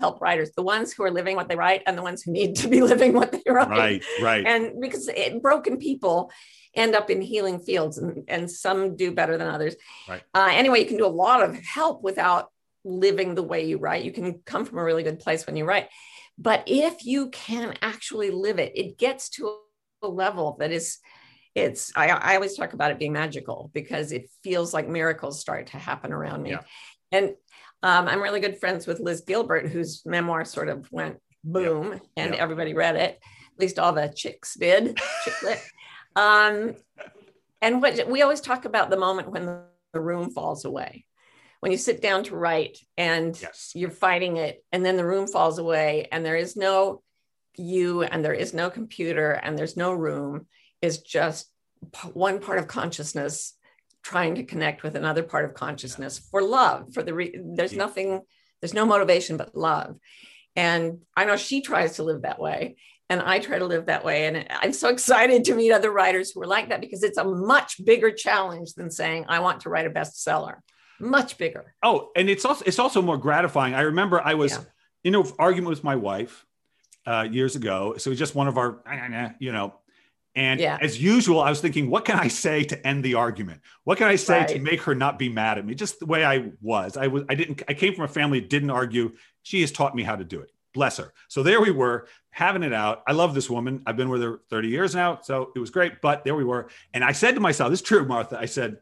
help 0.00 0.20
writers 0.20 0.52
the 0.52 0.62
ones 0.62 0.92
who 0.92 1.02
are 1.02 1.10
living 1.10 1.34
what 1.34 1.48
they 1.48 1.56
write 1.56 1.82
and 1.86 1.98
the 1.98 2.02
ones 2.02 2.22
who 2.22 2.30
need 2.30 2.54
to 2.54 2.68
be 2.68 2.82
living 2.92 3.12
what 3.12 3.32
they 3.32 3.42
write 3.50 3.68
right 3.68 4.04
right 4.22 4.46
and 4.46 4.80
because 4.80 5.08
it, 5.08 5.42
broken 5.42 5.76
people 5.76 6.30
end 6.74 6.94
up 6.94 7.10
in 7.10 7.20
healing 7.20 7.58
fields 7.58 7.98
and, 7.98 8.22
and 8.28 8.48
some 8.48 8.94
do 8.94 9.10
better 9.10 9.36
than 9.36 9.48
others 9.48 9.74
right. 10.08 10.22
Uh, 10.34 10.50
anyway 10.52 10.78
you 10.78 10.86
can 10.86 10.98
do 10.98 11.06
a 11.06 11.08
lot 11.08 11.42
of 11.42 11.58
help 11.58 12.02
without 12.02 12.48
living 12.84 13.34
the 13.34 13.42
way 13.42 13.66
you 13.66 13.76
write 13.78 14.04
you 14.04 14.12
can 14.12 14.40
come 14.44 14.64
from 14.64 14.78
a 14.78 14.84
really 14.84 15.02
good 15.02 15.18
place 15.18 15.44
when 15.46 15.56
you 15.56 15.64
write 15.64 15.88
but 16.38 16.62
if 16.66 17.04
you 17.04 17.30
can 17.30 17.74
actually 17.82 18.30
live 18.30 18.58
it 18.58 18.72
it 18.74 18.98
gets 18.98 19.28
to 19.28 19.58
a 20.02 20.08
level 20.08 20.56
that 20.58 20.70
is 20.70 20.98
it's 21.54 21.90
I, 21.96 22.08
I 22.08 22.34
always 22.36 22.56
talk 22.56 22.72
about 22.72 22.92
it 22.92 22.98
being 22.98 23.12
magical 23.12 23.70
because 23.72 24.12
it 24.12 24.30
feels 24.44 24.72
like 24.72 24.88
miracles 24.88 25.40
start 25.40 25.68
to 25.68 25.78
happen 25.78 26.12
around 26.12 26.42
me 26.42 26.50
yeah. 26.50 26.60
and 27.10 27.34
um, 27.82 28.08
I'm 28.08 28.22
really 28.22 28.40
good 28.40 28.58
friends 28.58 28.86
with 28.86 28.98
Liz 29.00 29.20
Gilbert, 29.20 29.68
whose 29.68 30.04
memoir 30.04 30.44
sort 30.44 30.68
of 30.68 30.90
went 30.90 31.18
boom 31.44 31.92
yep. 31.92 32.02
and 32.16 32.32
yep. 32.32 32.40
everybody 32.40 32.74
read 32.74 32.96
it. 32.96 33.20
At 33.20 33.60
least 33.60 33.78
all 33.78 33.92
the 33.92 34.12
chicks 34.14 34.54
did. 34.54 34.98
um, 36.16 36.74
and 37.62 37.80
what 37.80 38.08
we 38.08 38.22
always 38.22 38.40
talk 38.40 38.64
about 38.64 38.90
the 38.90 38.96
moment 38.96 39.30
when 39.30 39.46
the 39.46 40.00
room 40.00 40.30
falls 40.30 40.64
away. 40.64 41.04
When 41.60 41.72
you 41.72 41.78
sit 41.78 42.00
down 42.00 42.24
to 42.24 42.36
write 42.36 42.78
and 42.96 43.40
yes. 43.40 43.72
you're 43.74 43.90
fighting 43.90 44.36
it, 44.36 44.64
and 44.70 44.84
then 44.84 44.96
the 44.96 45.04
room 45.04 45.26
falls 45.26 45.58
away, 45.58 46.06
and 46.12 46.24
there 46.24 46.36
is 46.36 46.56
no 46.56 47.02
you, 47.56 48.02
and 48.02 48.24
there 48.24 48.34
is 48.34 48.54
no 48.54 48.70
computer, 48.70 49.32
and 49.32 49.58
there's 49.58 49.76
no 49.76 49.92
room, 49.92 50.46
is 50.80 50.98
just 50.98 51.50
one 52.12 52.40
part 52.40 52.58
of 52.58 52.68
consciousness 52.68 53.54
trying 54.02 54.36
to 54.36 54.44
connect 54.44 54.82
with 54.82 54.94
another 54.94 55.22
part 55.22 55.44
of 55.44 55.54
consciousness 55.54 56.18
for 56.18 56.42
love 56.42 56.92
for 56.94 57.02
the 57.02 57.14
re- 57.14 57.40
there's 57.42 57.72
nothing 57.72 58.22
there's 58.60 58.74
no 58.74 58.86
motivation 58.86 59.36
but 59.36 59.54
love. 59.56 59.96
And 60.56 61.00
i 61.16 61.24
know 61.24 61.36
she 61.36 61.60
tries 61.60 61.96
to 61.96 62.02
live 62.02 62.22
that 62.22 62.40
way 62.40 62.76
and 63.10 63.20
i 63.20 63.38
try 63.38 63.58
to 63.58 63.66
live 63.66 63.86
that 63.86 64.04
way 64.04 64.26
and 64.26 64.46
i'm 64.50 64.72
so 64.72 64.88
excited 64.88 65.44
to 65.44 65.54
meet 65.54 65.72
other 65.72 65.90
writers 65.90 66.30
who 66.30 66.42
are 66.42 66.46
like 66.46 66.70
that 66.70 66.80
because 66.80 67.02
it's 67.02 67.18
a 67.18 67.24
much 67.24 67.84
bigger 67.84 68.10
challenge 68.10 68.74
than 68.74 68.90
saying 68.90 69.24
i 69.28 69.38
want 69.40 69.60
to 69.60 69.68
write 69.68 69.86
a 69.86 69.90
bestseller 69.90 70.56
much 71.00 71.38
bigger 71.38 71.74
oh 71.82 72.10
and 72.16 72.28
it's 72.28 72.44
also 72.44 72.64
it's 72.66 72.78
also 72.78 73.00
more 73.00 73.16
gratifying 73.16 73.74
i 73.74 73.80
remember 73.80 74.20
i 74.20 74.34
was 74.34 74.52
yeah. 74.52 74.58
in 75.04 75.14
an 75.14 75.24
argument 75.38 75.70
with 75.70 75.84
my 75.84 75.96
wife 75.96 76.44
uh, 77.06 77.26
years 77.30 77.56
ago 77.56 77.94
so 77.96 78.08
it 78.08 78.12
was 78.12 78.18
just 78.18 78.34
one 78.34 78.48
of 78.48 78.58
our 78.58 78.82
you 79.38 79.52
know 79.52 79.74
and 80.38 80.60
yeah. 80.60 80.78
as 80.80 81.02
usual, 81.02 81.40
I 81.40 81.50
was 81.50 81.60
thinking, 81.60 81.90
what 81.90 82.04
can 82.04 82.16
I 82.16 82.28
say 82.28 82.62
to 82.62 82.86
end 82.86 83.04
the 83.04 83.14
argument? 83.14 83.60
What 83.82 83.98
can 83.98 84.06
I 84.06 84.14
say 84.14 84.38
right. 84.38 84.48
to 84.50 84.60
make 84.60 84.82
her 84.82 84.94
not 84.94 85.18
be 85.18 85.28
mad 85.28 85.58
at 85.58 85.66
me? 85.66 85.74
Just 85.74 85.98
the 85.98 86.06
way 86.06 86.24
I 86.24 86.52
was. 86.60 86.96
I 86.96 87.08
was 87.08 87.24
I 87.28 87.34
didn't 87.34 87.62
I 87.66 87.74
came 87.74 87.92
from 87.92 88.04
a 88.04 88.08
family 88.08 88.38
that 88.38 88.48
didn't 88.48 88.70
argue. 88.70 89.16
She 89.42 89.62
has 89.62 89.72
taught 89.72 89.96
me 89.96 90.04
how 90.04 90.14
to 90.14 90.22
do 90.22 90.40
it. 90.40 90.52
Bless 90.74 90.98
her. 90.98 91.12
So 91.26 91.42
there 91.42 91.60
we 91.60 91.72
were, 91.72 92.06
having 92.30 92.62
it 92.62 92.72
out. 92.72 93.02
I 93.08 93.12
love 93.12 93.34
this 93.34 93.50
woman. 93.50 93.82
I've 93.84 93.96
been 93.96 94.10
with 94.10 94.22
her 94.22 94.40
30 94.48 94.68
years 94.68 94.94
now. 94.94 95.18
So 95.22 95.50
it 95.56 95.58
was 95.58 95.70
great. 95.70 96.00
But 96.00 96.22
there 96.22 96.36
we 96.36 96.44
were. 96.44 96.68
And 96.94 97.02
I 97.02 97.10
said 97.10 97.34
to 97.34 97.40
myself, 97.40 97.70
this 97.70 97.80
is 97.80 97.86
true, 97.86 98.04
Martha. 98.04 98.38
I 98.38 98.44
said, 98.44 98.76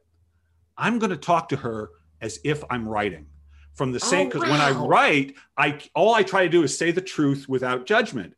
I'm 0.76 0.98
going 0.98 1.10
to 1.10 1.16
talk 1.16 1.48
to 1.50 1.56
her 1.56 1.88
as 2.20 2.40
if 2.44 2.62
I'm 2.70 2.88
writing 2.88 3.26
from 3.74 3.92
the 3.92 4.00
same 4.00 4.28
because 4.28 4.42
oh, 4.42 4.46
wow. 4.46 4.52
when 4.52 4.60
I 4.60 4.70
write, 4.70 5.34
I 5.56 5.78
all 5.94 6.14
I 6.14 6.22
try 6.22 6.44
to 6.44 6.48
do 6.48 6.62
is 6.62 6.76
say 6.76 6.90
the 6.90 7.00
truth 7.00 7.48
without 7.48 7.86
judgment. 7.86 8.34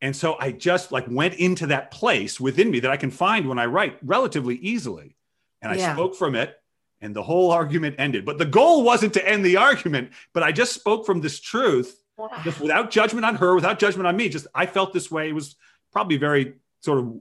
And 0.00 0.14
so 0.14 0.36
I 0.40 0.50
just 0.50 0.90
like 0.90 1.06
went 1.08 1.34
into 1.34 1.68
that 1.68 1.92
place 1.92 2.40
within 2.40 2.70
me 2.70 2.80
that 2.80 2.90
I 2.90 2.96
can 2.96 3.12
find 3.12 3.48
when 3.48 3.60
I 3.60 3.66
write 3.66 3.98
relatively 4.02 4.56
easily. 4.56 5.16
And 5.60 5.70
I 5.70 5.76
yeah. 5.76 5.94
spoke 5.94 6.16
from 6.16 6.34
it 6.34 6.56
and 7.00 7.14
the 7.14 7.22
whole 7.22 7.52
argument 7.52 7.96
ended. 7.98 8.24
But 8.24 8.38
the 8.38 8.44
goal 8.44 8.82
wasn't 8.82 9.14
to 9.14 9.28
end 9.28 9.44
the 9.44 9.56
argument, 9.56 10.10
but 10.32 10.42
I 10.42 10.50
just 10.50 10.72
spoke 10.72 11.06
from 11.06 11.20
this 11.20 11.38
truth 11.38 12.02
just 12.42 12.60
without 12.60 12.90
judgment 12.90 13.24
on 13.24 13.36
her, 13.36 13.54
without 13.54 13.78
judgment 13.78 14.08
on 14.08 14.16
me. 14.16 14.28
Just 14.28 14.48
I 14.54 14.66
felt 14.66 14.92
this 14.92 15.10
way. 15.10 15.28
It 15.28 15.34
was 15.34 15.54
probably 15.92 16.16
very 16.16 16.54
sort 16.80 16.98
of 16.98 17.20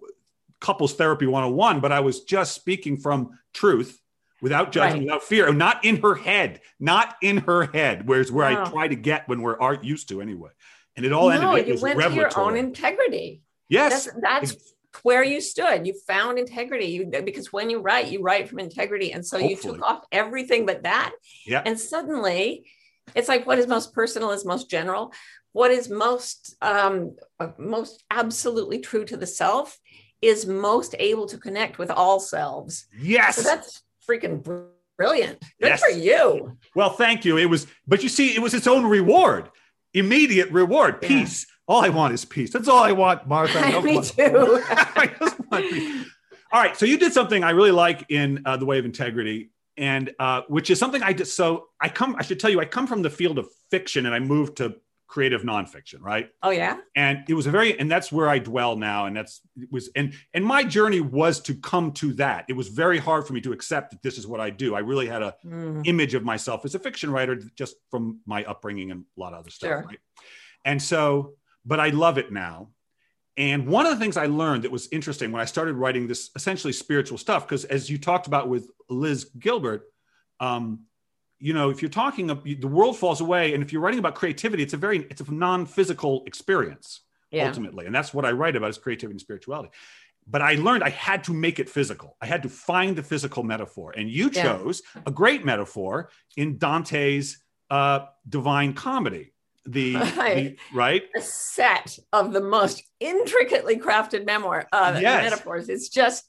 couples 0.59 0.93
therapy 0.93 1.27
101, 1.27 1.79
but 1.79 1.91
I 1.91 1.99
was 1.99 2.21
just 2.23 2.53
speaking 2.53 2.97
from 2.97 3.37
truth 3.53 3.99
without 4.41 4.71
judgment, 4.71 5.01
right. 5.01 5.03
without 5.05 5.23
fear, 5.23 5.53
not 5.53 5.85
in 5.85 5.97
her 6.01 6.15
head, 6.15 6.61
not 6.79 7.15
in 7.21 7.37
her 7.37 7.65
head, 7.65 8.07
whereas 8.07 8.31
where 8.31 8.51
wow. 8.51 8.63
I 8.63 8.69
try 8.69 8.87
to 8.87 8.95
get 8.95 9.27
when 9.27 9.41
we're 9.41 9.59
art 9.59 9.83
used 9.83 10.09
to 10.09 10.21
anyway 10.21 10.49
and 10.95 11.05
it 11.05 11.13
all 11.13 11.29
no, 11.29 11.53
ended. 11.55 11.67
you 11.67 11.81
went 11.81 11.97
revelatory. 11.97 12.29
to 12.29 12.37
your 12.37 12.47
own 12.47 12.57
integrity. 12.57 13.41
Yes, 13.69 14.05
that's, 14.05 14.19
that's 14.21 14.73
where 15.03 15.23
you 15.23 15.39
stood. 15.39 15.87
You 15.87 15.93
found 16.05 16.37
integrity. 16.37 16.85
You 16.85 17.05
because 17.23 17.53
when 17.53 17.69
you 17.69 17.79
write, 17.79 18.11
you 18.11 18.21
write 18.21 18.49
from 18.49 18.59
integrity, 18.59 19.13
and 19.13 19.25
so 19.25 19.37
Hopefully. 19.37 19.55
you 19.55 19.79
took 19.79 19.81
off 19.81 20.03
everything 20.11 20.65
but 20.65 20.83
that. 20.83 21.13
Yeah, 21.45 21.61
and 21.65 21.79
suddenly, 21.79 22.65
it's 23.15 23.27
like 23.27 23.47
what 23.47 23.59
is 23.59 23.67
most 23.67 23.93
personal 23.93 24.31
is 24.31 24.45
most 24.45 24.69
general. 24.69 25.13
What 25.53 25.71
is 25.71 25.89
most 25.89 26.55
um, 26.61 27.15
most 27.57 28.03
absolutely 28.09 28.79
true 28.79 29.05
to 29.05 29.17
the 29.17 29.27
self 29.27 29.77
is 30.21 30.45
most 30.45 30.93
able 30.99 31.25
to 31.27 31.37
connect 31.37 31.77
with 31.77 31.89
all 31.89 32.19
selves. 32.19 32.85
Yes, 32.99 33.37
so 33.37 33.43
that's 33.43 33.81
freaking 34.07 34.43
brilliant. 34.97 35.39
Good 35.59 35.69
yes. 35.69 35.81
for 35.81 35.89
you. 35.89 36.57
Well, 36.75 36.91
thank 36.91 37.25
you. 37.25 37.37
It 37.37 37.45
was, 37.45 37.67
but 37.87 38.03
you 38.03 38.09
see, 38.09 38.35
it 38.35 38.41
was 38.41 38.53
its 38.53 38.67
own 38.67 38.85
reward 38.85 39.49
immediate 39.93 40.51
reward, 40.51 41.01
peace. 41.01 41.47
All 41.67 41.83
I 41.83 41.89
want 41.89 42.13
is 42.13 42.25
peace. 42.25 42.51
That's 42.51 42.67
all 42.67 42.83
I 42.83 42.91
want, 42.91 43.27
Martha. 43.27 43.59
I 43.63 43.79
Me 43.81 43.95
want, 43.95 44.07
too. 44.07 44.63
I 44.69 45.09
just 45.19 45.39
want 45.49 45.69
peace. 45.69 46.05
All 46.51 46.61
right, 46.61 46.75
so 46.75 46.85
you 46.85 46.97
did 46.97 47.13
something 47.13 47.43
I 47.43 47.51
really 47.51 47.71
like 47.71 48.05
in 48.09 48.41
uh, 48.45 48.57
the 48.57 48.65
way 48.65 48.77
of 48.77 48.85
integrity, 48.85 49.51
and 49.77 50.11
uh, 50.19 50.41
which 50.49 50.69
is 50.69 50.79
something 50.79 51.01
I 51.01 51.13
did. 51.13 51.27
So 51.27 51.67
I 51.79 51.87
come. 51.87 52.15
I 52.17 52.23
should 52.23 52.39
tell 52.39 52.49
you, 52.49 52.59
I 52.59 52.65
come 52.65 52.87
from 52.87 53.01
the 53.01 53.09
field 53.09 53.37
of 53.37 53.47
fiction, 53.69 54.05
and 54.05 54.13
I 54.13 54.19
moved 54.19 54.57
to 54.57 54.75
creative 55.11 55.41
nonfiction, 55.41 55.99
right? 55.99 56.29
Oh 56.41 56.51
yeah. 56.51 56.77
And 56.95 57.25
it 57.27 57.33
was 57.33 57.45
a 57.45 57.51
very, 57.51 57.77
and 57.77 57.91
that's 57.91 58.13
where 58.13 58.29
I 58.29 58.39
dwell 58.39 58.77
now. 58.77 59.07
And 59.07 59.15
that's 59.15 59.41
it 59.57 59.69
was, 59.69 59.89
and 59.93 60.13
and 60.33 60.43
my 60.43 60.63
journey 60.63 61.01
was 61.01 61.41
to 61.41 61.53
come 61.53 61.91
to 61.93 62.13
that. 62.13 62.45
It 62.47 62.53
was 62.53 62.69
very 62.69 62.97
hard 62.97 63.27
for 63.27 63.33
me 63.33 63.41
to 63.41 63.51
accept 63.51 63.91
that 63.91 64.01
this 64.01 64.17
is 64.17 64.25
what 64.25 64.39
I 64.39 64.49
do. 64.49 64.73
I 64.73 64.79
really 64.79 65.07
had 65.07 65.21
a 65.21 65.35
mm. 65.45 65.85
image 65.85 66.13
of 66.13 66.23
myself 66.23 66.63
as 66.63 66.75
a 66.75 66.79
fiction 66.79 67.11
writer 67.11 67.35
just 67.55 67.75
from 67.91 68.21
my 68.25 68.45
upbringing 68.45 68.89
and 68.89 69.03
a 69.17 69.19
lot 69.19 69.33
of 69.33 69.39
other 69.39 69.49
stuff, 69.49 69.67
sure. 69.67 69.83
right? 69.85 69.99
And 70.63 70.81
so, 70.81 71.33
but 71.65 71.81
I 71.81 71.89
love 71.89 72.17
it 72.17 72.31
now. 72.31 72.69
And 73.35 73.67
one 73.67 73.85
of 73.85 73.91
the 73.91 73.99
things 73.99 74.15
I 74.15 74.27
learned 74.27 74.63
that 74.63 74.71
was 74.71 74.87
interesting 74.93 75.33
when 75.33 75.41
I 75.41 75.45
started 75.45 75.75
writing 75.75 76.07
this 76.07 76.29
essentially 76.37 76.73
spiritual 76.73 77.17
stuff, 77.17 77.45
because 77.45 77.65
as 77.65 77.89
you 77.89 77.97
talked 77.97 78.27
about 78.27 78.47
with 78.47 78.69
Liz 78.89 79.25
Gilbert, 79.37 79.83
um, 80.39 80.85
you 81.41 81.53
know, 81.53 81.71
if 81.71 81.81
you're 81.81 81.89
talking, 81.89 82.27
the 82.27 82.67
world 82.67 82.97
falls 82.97 83.19
away, 83.19 83.53
and 83.53 83.63
if 83.63 83.73
you're 83.73 83.81
writing 83.81 83.99
about 83.99 84.13
creativity, 84.13 84.61
it's 84.61 84.73
a 84.73 84.77
very, 84.77 84.99
it's 85.09 85.21
a 85.21 85.31
non-physical 85.31 86.23
experience 86.27 87.01
yeah. 87.31 87.47
ultimately, 87.47 87.87
and 87.87 87.95
that's 87.95 88.13
what 88.13 88.25
I 88.25 88.31
write 88.31 88.55
about 88.55 88.69
is 88.69 88.77
creativity 88.77 89.13
and 89.13 89.21
spirituality. 89.21 89.71
But 90.27 90.43
I 90.43 90.53
learned 90.53 90.83
I 90.83 90.89
had 90.89 91.23
to 91.25 91.33
make 91.33 91.59
it 91.59 91.67
physical. 91.67 92.15
I 92.21 92.27
had 92.27 92.43
to 92.43 92.49
find 92.49 92.95
the 92.95 93.01
physical 93.01 93.41
metaphor, 93.41 93.91
and 93.97 94.07
you 94.09 94.29
chose 94.29 94.83
yeah. 94.95 95.01
a 95.07 95.11
great 95.11 95.43
metaphor 95.43 96.11
in 96.37 96.59
Dante's 96.59 97.39
uh, 97.71 98.05
Divine 98.29 98.73
Comedy. 98.73 99.33
The 99.65 99.95
right. 100.17 100.35
the 100.35 100.57
right, 100.73 101.03
a 101.15 101.21
set 101.21 101.97
of 102.13 102.33
the 102.33 102.41
most 102.41 102.83
intricately 102.99 103.77
crafted 103.77 104.25
memoir 104.27 104.67
uh, 104.71 104.99
yes. 105.01 105.23
metaphors. 105.23 105.69
It's 105.69 105.89
just, 105.89 106.25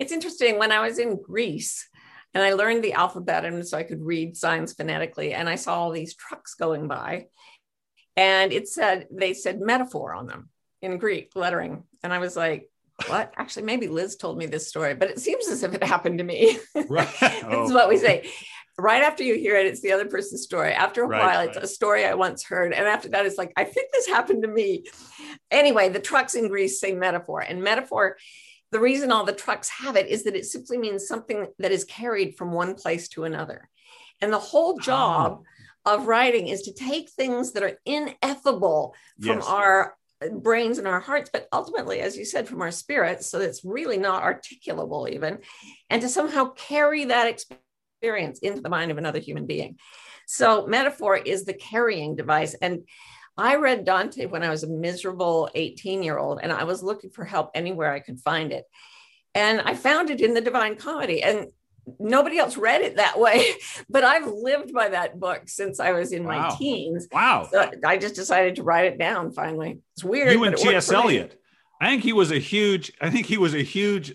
it's 0.00 0.12
interesting. 0.12 0.58
When 0.58 0.72
I 0.72 0.80
was 0.80 0.98
in 0.98 1.20
Greece 1.22 1.88
and 2.34 2.42
I 2.42 2.54
learned 2.54 2.82
the 2.82 2.94
alphabet, 2.94 3.44
and 3.44 3.66
so 3.66 3.76
I 3.76 3.82
could 3.82 4.02
read 4.02 4.36
signs 4.36 4.72
phonetically. 4.72 5.34
And 5.34 5.48
I 5.48 5.56
saw 5.56 5.76
all 5.76 5.90
these 5.90 6.14
trucks 6.14 6.54
going 6.54 6.88
by, 6.88 7.26
and 8.16 8.52
it 8.52 8.68
said 8.68 9.06
they 9.10 9.34
said 9.34 9.60
metaphor 9.60 10.14
on 10.14 10.26
them 10.26 10.48
in 10.80 10.98
Greek 10.98 11.32
lettering, 11.34 11.84
and 12.02 12.12
I 12.12 12.18
was 12.18 12.36
like, 12.36 12.70
"What?" 13.06 13.32
Actually, 13.36 13.64
maybe 13.64 13.88
Liz 13.88 14.16
told 14.16 14.38
me 14.38 14.46
this 14.46 14.68
story, 14.68 14.94
but 14.94 15.10
it 15.10 15.18
seems 15.18 15.48
as 15.48 15.62
if 15.62 15.74
it 15.74 15.84
happened 15.84 16.18
to 16.18 16.24
me. 16.24 16.58
Right. 16.88 17.08
this 17.20 17.44
oh. 17.46 17.64
is 17.64 17.72
what 17.72 17.88
we 17.88 17.96
say. 17.98 18.30
Right 18.78 19.02
after 19.02 19.22
you 19.22 19.34
hear 19.34 19.56
it, 19.56 19.66
it's 19.66 19.82
the 19.82 19.92
other 19.92 20.06
person's 20.06 20.42
story. 20.42 20.72
After 20.72 21.04
a 21.04 21.06
right, 21.06 21.20
while, 21.20 21.46
it's 21.46 21.58
a 21.58 21.66
story 21.66 22.06
I 22.06 22.14
once 22.14 22.42
heard. 22.42 22.72
And 22.72 22.86
after 22.86 23.10
that, 23.10 23.26
it's 23.26 23.36
like, 23.36 23.52
I 23.54 23.64
think 23.64 23.92
this 23.92 24.06
happened 24.06 24.42
to 24.44 24.48
me. 24.48 24.84
Anyway, 25.50 25.90
the 25.90 26.00
trucks 26.00 26.34
in 26.34 26.48
Greece 26.48 26.80
say 26.80 26.94
metaphor. 26.94 27.40
And 27.40 27.62
metaphor 27.62 28.16
the 28.72 28.80
reason 28.80 29.12
all 29.12 29.24
the 29.24 29.32
trucks 29.32 29.68
have 29.68 29.96
it 29.96 30.08
is 30.08 30.24
that 30.24 30.34
it 30.34 30.46
simply 30.46 30.78
means 30.78 31.06
something 31.06 31.46
that 31.58 31.72
is 31.72 31.84
carried 31.84 32.36
from 32.36 32.52
one 32.52 32.74
place 32.74 33.08
to 33.10 33.24
another. 33.24 33.68
And 34.20 34.32
the 34.32 34.38
whole 34.38 34.76
ah. 34.80 34.82
job 34.82 35.42
oh. 35.84 35.94
of 35.94 36.06
writing 36.06 36.48
is 36.48 36.62
to 36.62 36.72
take 36.72 37.10
things 37.10 37.52
that 37.52 37.62
are 37.62 37.78
ineffable 37.84 38.94
from 39.20 39.36
yes. 39.38 39.46
our 39.46 39.96
brains 40.30 40.78
and 40.78 40.88
our 40.88 41.00
hearts, 41.00 41.30
but 41.32 41.48
ultimately, 41.52 42.00
as 42.00 42.16
you 42.16 42.24
said, 42.24 42.48
from 42.48 42.62
our 42.62 42.70
spirits, 42.70 43.26
so 43.26 43.40
it's 43.40 43.64
really 43.64 43.98
not 43.98 44.22
articulable 44.22 45.10
even, 45.10 45.38
and 45.90 46.00
to 46.02 46.08
somehow 46.08 46.50
carry 46.50 47.06
that 47.06 47.26
experience 47.26 48.38
into 48.38 48.60
the 48.60 48.68
mind 48.68 48.90
of 48.90 48.98
another 48.98 49.18
human 49.18 49.46
being. 49.46 49.76
So, 50.26 50.66
metaphor 50.66 51.16
is 51.16 51.44
the 51.44 51.54
carrying 51.54 52.16
device. 52.16 52.54
And 52.54 52.86
I 53.36 53.56
read 53.56 53.84
Dante 53.84 54.26
when 54.26 54.42
I 54.42 54.50
was 54.50 54.62
a 54.62 54.68
miserable 54.68 55.48
18 55.54 56.02
year 56.02 56.18
old, 56.18 56.40
and 56.42 56.52
I 56.52 56.64
was 56.64 56.82
looking 56.82 57.10
for 57.10 57.24
help 57.24 57.50
anywhere 57.54 57.92
I 57.92 58.00
could 58.00 58.20
find 58.20 58.52
it. 58.52 58.64
And 59.34 59.60
I 59.60 59.74
found 59.74 60.10
it 60.10 60.20
in 60.20 60.34
the 60.34 60.40
Divine 60.40 60.76
Comedy. 60.76 61.22
And 61.22 61.48
nobody 61.98 62.38
else 62.38 62.56
read 62.56 62.82
it 62.82 62.96
that 62.96 63.18
way, 63.18 63.46
but 63.90 64.04
I've 64.04 64.26
lived 64.26 64.72
by 64.72 64.90
that 64.90 65.18
book 65.18 65.48
since 65.48 65.80
I 65.80 65.92
was 65.92 66.12
in 66.12 66.24
wow. 66.24 66.48
my 66.48 66.56
teens. 66.56 67.08
Wow. 67.12 67.48
So 67.50 67.70
I 67.84 67.98
just 67.98 68.14
decided 68.14 68.56
to 68.56 68.62
write 68.62 68.86
it 68.86 68.98
down 68.98 69.32
finally. 69.32 69.80
It's 69.94 70.04
weird. 70.04 70.32
You 70.32 70.44
and 70.44 70.56
T.S. 70.56 70.90
Eliot. 70.90 71.40
I 71.80 71.88
think 71.88 72.02
he 72.02 72.12
was 72.12 72.30
a 72.30 72.38
huge, 72.38 72.92
I 73.00 73.10
think 73.10 73.26
he 73.26 73.38
was 73.38 73.54
a 73.54 73.62
huge, 73.62 74.14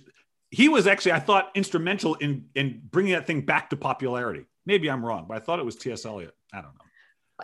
he 0.51 0.69
was 0.69 0.88
actually, 0.88 1.12
I 1.13 1.19
thought, 1.19 1.51
instrumental 1.53 2.15
in, 2.15 2.45
in 2.56 2.82
bringing 2.89 3.13
that 3.13 3.27
thing 3.27 3.41
back 3.41 3.69
to 3.71 3.77
popularity. 3.77 4.45
Maybe 4.65 4.89
I'm 4.89 5.06
wrong, 5.06 5.25
but 5.27 5.36
I 5.36 5.39
thought 5.41 5.60
it 5.60 5.65
was 5.65 5.75
T.S. 5.75 6.06
Eliot. 6.06 6.34
I 6.53 6.62
don't 6.62 6.73
know. 6.75 6.87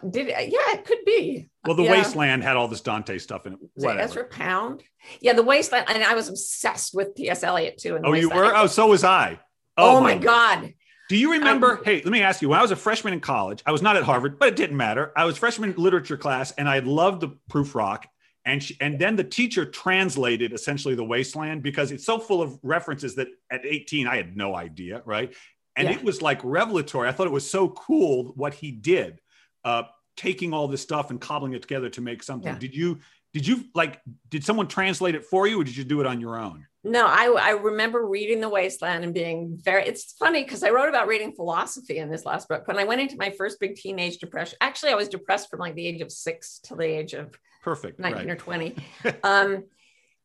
Did 0.09 0.27
yeah, 0.27 0.73
it 0.73 0.85
could 0.85 1.05
be. 1.05 1.49
Well, 1.65 1.75
the 1.75 1.83
yeah. 1.83 1.91
Wasteland 1.91 2.43
had 2.43 2.57
all 2.57 2.67
this 2.67 2.81
Dante 2.81 3.19
stuff 3.19 3.45
in 3.45 3.53
it. 3.53 3.59
Whatever. 3.75 3.99
It 3.99 4.03
Ezra 4.03 4.25
Pound. 4.25 4.83
Yeah, 5.21 5.33
the 5.33 5.43
Wasteland, 5.43 5.85
and 5.87 6.03
I 6.03 6.15
was 6.15 6.29
obsessed 6.29 6.95
with 6.95 7.15
T.S. 7.15 7.43
Eliot 7.43 7.77
too. 7.77 7.99
oh, 8.03 8.13
you 8.13 8.29
were? 8.29 8.55
Oh, 8.55 8.67
so 8.67 8.87
was 8.87 9.03
I. 9.03 9.39
Oh, 9.77 9.97
oh 9.97 10.01
my 10.01 10.17
God. 10.17 10.73
Do 11.09 11.17
you 11.17 11.33
remember? 11.33 11.81
hey, 11.83 12.01
let 12.03 12.11
me 12.11 12.21
ask 12.21 12.41
you. 12.41 12.49
When 12.49 12.57
I 12.57 12.61
was 12.61 12.71
a 12.71 12.75
freshman 12.75 13.13
in 13.13 13.19
college, 13.19 13.61
I 13.65 13.71
was 13.71 13.81
not 13.81 13.95
at 13.95 14.03
Harvard, 14.03 14.39
but 14.39 14.47
it 14.47 14.55
didn't 14.55 14.77
matter. 14.77 15.11
I 15.15 15.25
was 15.25 15.37
freshman 15.37 15.73
literature 15.77 16.17
class, 16.17 16.51
and 16.51 16.67
I 16.67 16.79
loved 16.79 17.21
the 17.21 17.37
Prufrock, 17.51 18.05
And 18.45 18.63
she, 18.63 18.77
and 18.81 18.97
then 18.97 19.15
the 19.15 19.23
teacher 19.23 19.65
translated 19.65 20.53
essentially 20.53 20.95
the 20.95 21.03
Wasteland 21.03 21.61
because 21.61 21.91
it's 21.91 22.05
so 22.05 22.17
full 22.19 22.41
of 22.41 22.57
references 22.63 23.15
that 23.15 23.27
at 23.51 23.65
18 23.65 24.07
I 24.07 24.15
had 24.15 24.35
no 24.35 24.55
idea, 24.55 25.03
right? 25.05 25.33
And 25.75 25.87
yeah. 25.87 25.95
it 25.95 26.03
was 26.03 26.21
like 26.21 26.39
revelatory. 26.43 27.07
I 27.07 27.11
thought 27.11 27.27
it 27.27 27.33
was 27.33 27.49
so 27.49 27.69
cool 27.69 28.33
what 28.35 28.53
he 28.53 28.71
did, 28.71 29.19
uh, 29.63 29.83
taking 30.15 30.53
all 30.53 30.67
this 30.67 30.81
stuff 30.81 31.09
and 31.09 31.19
cobbling 31.19 31.53
it 31.53 31.61
together 31.61 31.89
to 31.89 32.01
make 32.01 32.23
something. 32.23 32.53
Yeah. 32.53 32.59
Did 32.59 32.75
you 32.75 32.99
did 33.33 33.47
you 33.47 33.65
like 33.73 34.01
did 34.29 34.43
someone 34.43 34.67
translate 34.67 35.15
it 35.15 35.25
for 35.25 35.47
you, 35.47 35.61
or 35.61 35.63
did 35.63 35.75
you 35.75 35.83
do 35.83 35.99
it 36.01 36.05
on 36.05 36.19
your 36.21 36.37
own? 36.37 36.67
No, 36.85 37.05
I, 37.07 37.33
I 37.39 37.49
remember 37.51 38.05
reading 38.05 38.41
The 38.41 38.49
Wasteland 38.49 39.05
and 39.05 39.13
being 39.13 39.57
very, 39.63 39.87
it's 39.87 40.11
funny 40.19 40.43
because 40.43 40.63
I 40.63 40.69
wrote 40.69 40.89
about 40.89 41.07
reading 41.07 41.33
philosophy 41.33 41.99
in 41.99 42.11
this 42.11 42.25
last 42.25 42.49
book. 42.49 42.67
When 42.67 42.77
I 42.77 42.83
went 42.83 42.99
into 42.99 43.15
my 43.15 43.29
first 43.29 43.57
big 43.61 43.75
teenage 43.75 44.17
depression, 44.17 44.57
actually, 44.59 44.91
I 44.91 44.95
was 44.95 45.07
depressed 45.07 45.49
from 45.49 45.61
like 45.61 45.75
the 45.75 45.87
age 45.87 46.01
of 46.01 46.11
six 46.11 46.59
till 46.61 46.75
the 46.75 46.85
age 46.85 47.13
of 47.13 47.39
perfect 47.61 47.99
19 47.99 48.17
right. 48.17 48.29
or 48.29 48.35
20. 48.35 48.75
um, 49.23 49.63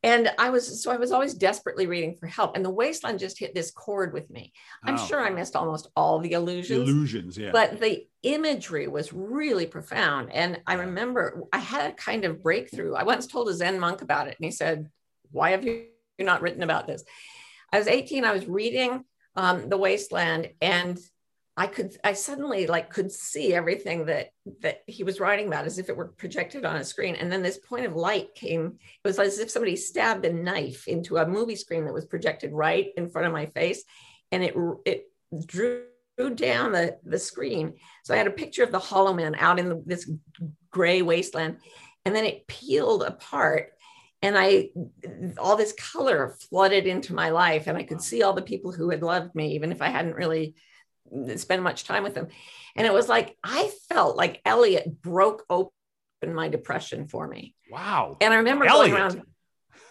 and 0.02 0.30
I 0.38 0.50
was, 0.50 0.82
so 0.82 0.90
I 0.90 0.96
was 0.96 1.12
always 1.12 1.34
desperately 1.34 1.87
reading 1.87 2.14
for 2.14 2.26
help. 2.26 2.54
And 2.54 2.64
The 2.64 2.70
Wasteland 2.70 3.18
just 3.18 3.38
hit 3.38 3.54
this 3.54 3.70
chord 3.70 4.12
with 4.12 4.30
me. 4.30 4.52
I'm 4.84 4.94
oh. 4.94 5.06
sure 5.06 5.20
I 5.20 5.30
missed 5.30 5.56
almost 5.56 5.88
all 5.96 6.20
the 6.20 6.32
illusions. 6.32 6.88
Illusions, 6.88 7.37
yeah. 7.37 7.50
But 7.52 7.80
the 7.80 8.06
imagery 8.22 8.87
was 8.87 9.12
really 9.12 9.66
profound. 9.66 10.32
And 10.32 10.61
I 10.66 10.74
remember 10.74 11.42
I 11.52 11.58
had 11.58 11.90
a 11.90 11.94
kind 11.94 12.24
of 12.24 12.42
breakthrough. 12.42 12.94
I 12.94 13.02
once 13.02 13.26
told 13.26 13.48
a 13.48 13.54
Zen 13.54 13.80
monk 13.80 14.02
about 14.02 14.28
it, 14.28 14.37
and 14.38 14.44
he 14.44 14.52
said, 14.52 14.88
Why 15.32 15.50
have 15.50 15.64
you 15.64 15.87
not 16.24 16.42
written 16.42 16.62
about 16.62 16.87
this. 16.87 17.04
I 17.72 17.78
was 17.78 17.87
18. 17.87 18.24
I 18.24 18.32
was 18.32 18.46
reading 18.46 19.04
um, 19.37 19.68
The 19.68 19.76
Wasteland, 19.76 20.50
and 20.61 20.98
I 21.59 21.66
could 21.66 21.97
I 22.05 22.12
suddenly 22.12 22.68
like 22.68 22.88
could 22.88 23.11
see 23.11 23.53
everything 23.53 24.07
that 24.07 24.31
that 24.61 24.85
he 24.87 25.03
was 25.03 25.18
writing 25.18 25.49
about 25.49 25.66
as 25.66 25.81
if 25.81 25.88
it 25.88 25.97
were 25.97 26.07
projected 26.16 26.64
on 26.64 26.77
a 26.77 26.85
screen. 26.85 27.16
And 27.16 27.33
then 27.33 27.42
this 27.42 27.59
point 27.59 27.85
of 27.85 27.97
light 27.97 28.33
came. 28.37 28.79
It 29.05 29.09
was 29.09 29.18
as 29.18 29.40
if 29.40 29.51
somebody 29.51 29.75
stabbed 29.75 30.25
a 30.25 30.33
knife 30.33 30.87
into 30.87 31.16
a 31.16 31.27
movie 31.27 31.57
screen 31.57 31.85
that 31.85 31.92
was 31.92 32.05
projected 32.05 32.53
right 32.53 32.87
in 32.97 33.11
front 33.11 33.27
of 33.27 33.33
my 33.33 33.47
face, 33.47 33.83
and 34.31 34.44
it 34.44 34.55
it 34.87 35.11
drew 35.44 35.83
down 36.37 36.73
the, 36.73 36.97
the 37.03 37.18
screen. 37.18 37.75
So 38.05 38.14
I 38.14 38.18
had 38.18 38.29
a 38.29 38.33
picture 38.42 38.62
of 38.62 38.71
the 38.71 38.79
Hollow 38.79 39.12
Man 39.12 39.35
out 39.35 39.59
in 39.59 39.68
the, 39.68 39.83
this 39.85 40.09
gray 40.71 41.03
wasteland, 41.03 41.59
and 42.05 42.14
then 42.14 42.25
it 42.25 42.47
peeled 42.47 43.03
apart 43.03 43.73
and 44.21 44.37
I, 44.37 44.71
all 45.38 45.57
this 45.57 45.75
color 45.75 46.37
flooded 46.51 46.88
into 46.88 47.14
my 47.14 47.31
life, 47.31 47.68
and 47.68 47.79
I 47.79 47.85
could 47.85 48.03
see 48.03 48.25
all 48.25 48.33
the 48.33 48.42
people 48.42 48.73
who 48.73 48.90
had 48.90 49.03
loved 49.03 49.33
me, 49.37 49.55
even 49.55 49.71
if 49.71 49.81
I 49.81 49.90
hadn't 49.90 50.16
really 50.16 50.57
spent 51.37 51.62
much 51.62 51.85
time 51.85 52.03
with 52.03 52.14
them. 52.14 52.29
And 52.77 52.87
it 52.87 52.92
was 52.92 53.09
like 53.09 53.37
I 53.42 53.71
felt 53.88 54.16
like 54.16 54.40
Eliot 54.44 55.01
broke 55.03 55.44
open 55.49 55.71
my 56.35 56.49
depression 56.49 57.07
for 57.09 57.27
me. 57.27 57.55
Wow! 57.71 58.16
And 58.21 58.33
I 58.33 58.38
remember 58.38 58.66
Eliot. 58.66 58.90
going 58.90 59.03
around. 59.03 59.23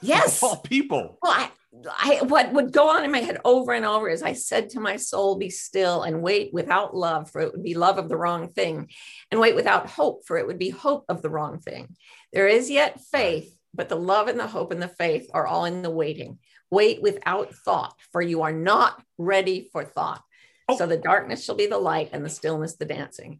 Yes, 0.01 0.43
all 0.43 0.57
people. 0.57 1.17
Well, 1.21 1.31
I, 1.31 1.49
I, 1.89 2.21
what 2.23 2.53
would 2.53 2.71
go 2.71 2.89
on 2.89 3.03
in 3.03 3.11
my 3.11 3.19
head 3.19 3.39
over 3.43 3.73
and 3.73 3.85
over 3.85 4.07
is 4.09 4.21
I 4.21 4.33
said 4.33 4.69
to 4.71 4.79
my 4.79 4.97
soul, 4.97 5.37
Be 5.37 5.49
still 5.49 6.03
and 6.03 6.21
wait 6.21 6.53
without 6.53 6.95
love, 6.95 7.31
for 7.31 7.41
it 7.41 7.51
would 7.51 7.63
be 7.63 7.73
love 7.73 7.97
of 7.97 8.07
the 8.07 8.17
wrong 8.17 8.49
thing, 8.49 8.89
and 9.31 9.39
wait 9.39 9.55
without 9.55 9.89
hope, 9.89 10.25
for 10.25 10.37
it 10.37 10.45
would 10.45 10.59
be 10.59 10.69
hope 10.69 11.05
of 11.09 11.21
the 11.21 11.31
wrong 11.31 11.59
thing. 11.59 11.95
There 12.31 12.47
is 12.47 12.69
yet 12.69 13.01
faith 13.11 13.57
but 13.77 13.89
the 13.89 13.95
love 13.95 14.27
and 14.27 14.39
the 14.39 14.47
hope 14.47 14.71
and 14.71 14.81
the 14.81 14.87
faith 14.87 15.29
are 15.33 15.47
all 15.47 15.65
in 15.65 15.83
the 15.83 15.89
waiting. 15.89 16.39
Wait 16.69 17.01
without 17.01 17.53
thought, 17.53 17.95
for 18.11 18.21
you 18.21 18.41
are 18.41 18.51
not 18.51 19.01
ready 19.17 19.69
for 19.71 19.85
thought. 19.85 20.21
Oh. 20.67 20.77
So 20.77 20.87
the 20.87 20.97
darkness 20.97 21.43
shall 21.43 21.55
be 21.55 21.67
the 21.67 21.77
light 21.77 22.09
and 22.13 22.23
the 22.23 22.29
stillness 22.29 22.75
the 22.75 22.85
dancing. 22.85 23.39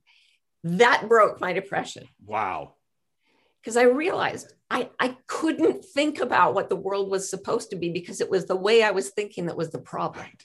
That 0.64 1.08
broke 1.08 1.40
my 1.40 1.54
depression. 1.54 2.08
Wow. 2.26 2.76
Because 3.62 3.78
I 3.78 3.84
realized 3.84 4.54
I, 4.70 4.90
I 5.00 5.18
couldn't 5.28 5.84
think 5.84 6.20
about 6.20 6.54
what 6.54 6.70
the 6.70 6.76
world 6.76 7.10
was 7.10 7.30
supposed 7.30 7.70
to 7.72 7.76
be 7.76 7.90
because 7.90 8.22
it 8.22 8.30
was 8.30 8.46
the 8.46 8.56
way 8.56 8.84
I 8.84 8.92
was 8.92 9.10
thinking 9.10 9.48
that 9.48 9.58
was 9.58 9.72
the 9.72 9.80
problem. 9.80 10.26
Right. 10.26 10.44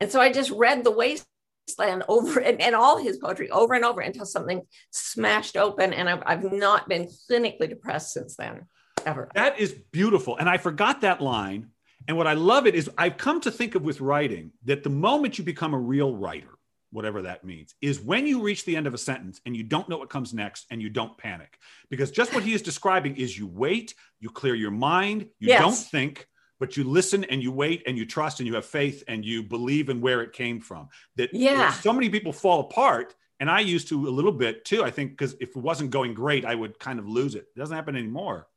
And 0.00 0.10
so 0.10 0.20
I 0.20 0.32
just 0.32 0.50
read 0.50 0.84
The 0.84 0.90
Wasteland 0.90 2.04
over 2.08 2.40
and, 2.44 2.60
and 2.60 2.74
all 2.74 2.98
his 2.98 3.18
poetry 3.18 3.50
over 3.50 3.74
and 3.74 3.84
over 3.84 4.00
until 4.00 4.26
something 4.26 4.62
smashed 4.90 5.56
open. 5.56 5.92
And 5.92 6.08
I've, 6.08 6.22
I've 6.24 6.52
not 6.52 6.88
been 6.88 7.08
clinically 7.30 7.68
depressed 7.68 8.12
since 8.12 8.36
then 8.36 8.66
ever. 9.04 9.28
That 9.34 9.58
is 9.58 9.72
beautiful. 9.92 10.36
And 10.36 10.48
I 10.48 10.58
forgot 10.58 11.02
that 11.02 11.20
line. 11.20 11.70
And 12.08 12.16
what 12.16 12.26
I 12.26 12.32
love 12.32 12.66
it 12.66 12.74
is 12.74 12.90
I've 12.96 13.18
come 13.18 13.40
to 13.42 13.50
think 13.50 13.74
of 13.74 13.82
with 13.82 14.00
writing 14.00 14.50
that 14.64 14.82
the 14.82 14.90
moment 14.90 15.38
you 15.38 15.44
become 15.44 15.74
a 15.74 15.78
real 15.78 16.16
writer, 16.16 16.48
whatever 16.90 17.20
that 17.22 17.44
means, 17.44 17.74
is 17.82 18.00
when 18.00 18.26
you 18.26 18.40
reach 18.40 18.64
the 18.64 18.74
end 18.74 18.86
of 18.86 18.94
a 18.94 18.98
sentence 18.98 19.42
and 19.44 19.54
you 19.54 19.62
don't 19.62 19.90
know 19.90 19.98
what 19.98 20.08
comes 20.08 20.32
next 20.32 20.64
and 20.70 20.80
you 20.80 20.88
don't 20.88 21.18
panic. 21.18 21.58
Because 21.90 22.10
just 22.10 22.34
what 22.34 22.42
he 22.42 22.54
is 22.54 22.62
describing 22.62 23.16
is 23.16 23.38
you 23.38 23.46
wait, 23.46 23.94
you 24.20 24.30
clear 24.30 24.54
your 24.54 24.70
mind, 24.70 25.28
you 25.38 25.48
yes. 25.48 25.60
don't 25.60 25.76
think, 25.76 26.26
but 26.58 26.78
you 26.78 26.84
listen 26.84 27.24
and 27.24 27.42
you 27.42 27.52
wait 27.52 27.82
and 27.86 27.98
you 27.98 28.06
trust 28.06 28.40
and 28.40 28.46
you 28.46 28.54
have 28.54 28.64
faith 28.64 29.04
and 29.06 29.22
you 29.22 29.42
believe 29.42 29.90
in 29.90 30.00
where 30.00 30.22
it 30.22 30.32
came 30.32 30.60
from. 30.60 30.88
That 31.16 31.34
yeah. 31.34 31.72
so 31.72 31.92
many 31.92 32.08
people 32.08 32.32
fall 32.32 32.60
apart. 32.60 33.14
And 33.38 33.50
I 33.50 33.60
used 33.60 33.88
to 33.88 34.08
a 34.08 34.10
little 34.10 34.32
bit 34.32 34.64
too, 34.64 34.82
I 34.82 34.90
think, 34.90 35.10
because 35.10 35.34
if 35.40 35.50
it 35.50 35.56
wasn't 35.56 35.90
going 35.90 36.14
great, 36.14 36.46
I 36.46 36.54
would 36.54 36.78
kind 36.78 36.98
of 36.98 37.06
lose 37.06 37.34
it. 37.34 37.46
It 37.54 37.58
doesn't 37.58 37.76
happen 37.76 37.94
anymore. 37.96 38.48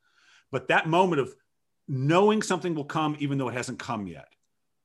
But 0.51 0.69
that 0.69 0.87
moment 0.87 1.21
of 1.21 1.35
knowing 1.91 2.41
something 2.41 2.73
will 2.73 2.85
come 2.85 3.17
even 3.19 3.37
though 3.37 3.49
it 3.49 3.53
hasn't 3.53 3.77
come 3.77 4.07
yet. 4.07 4.27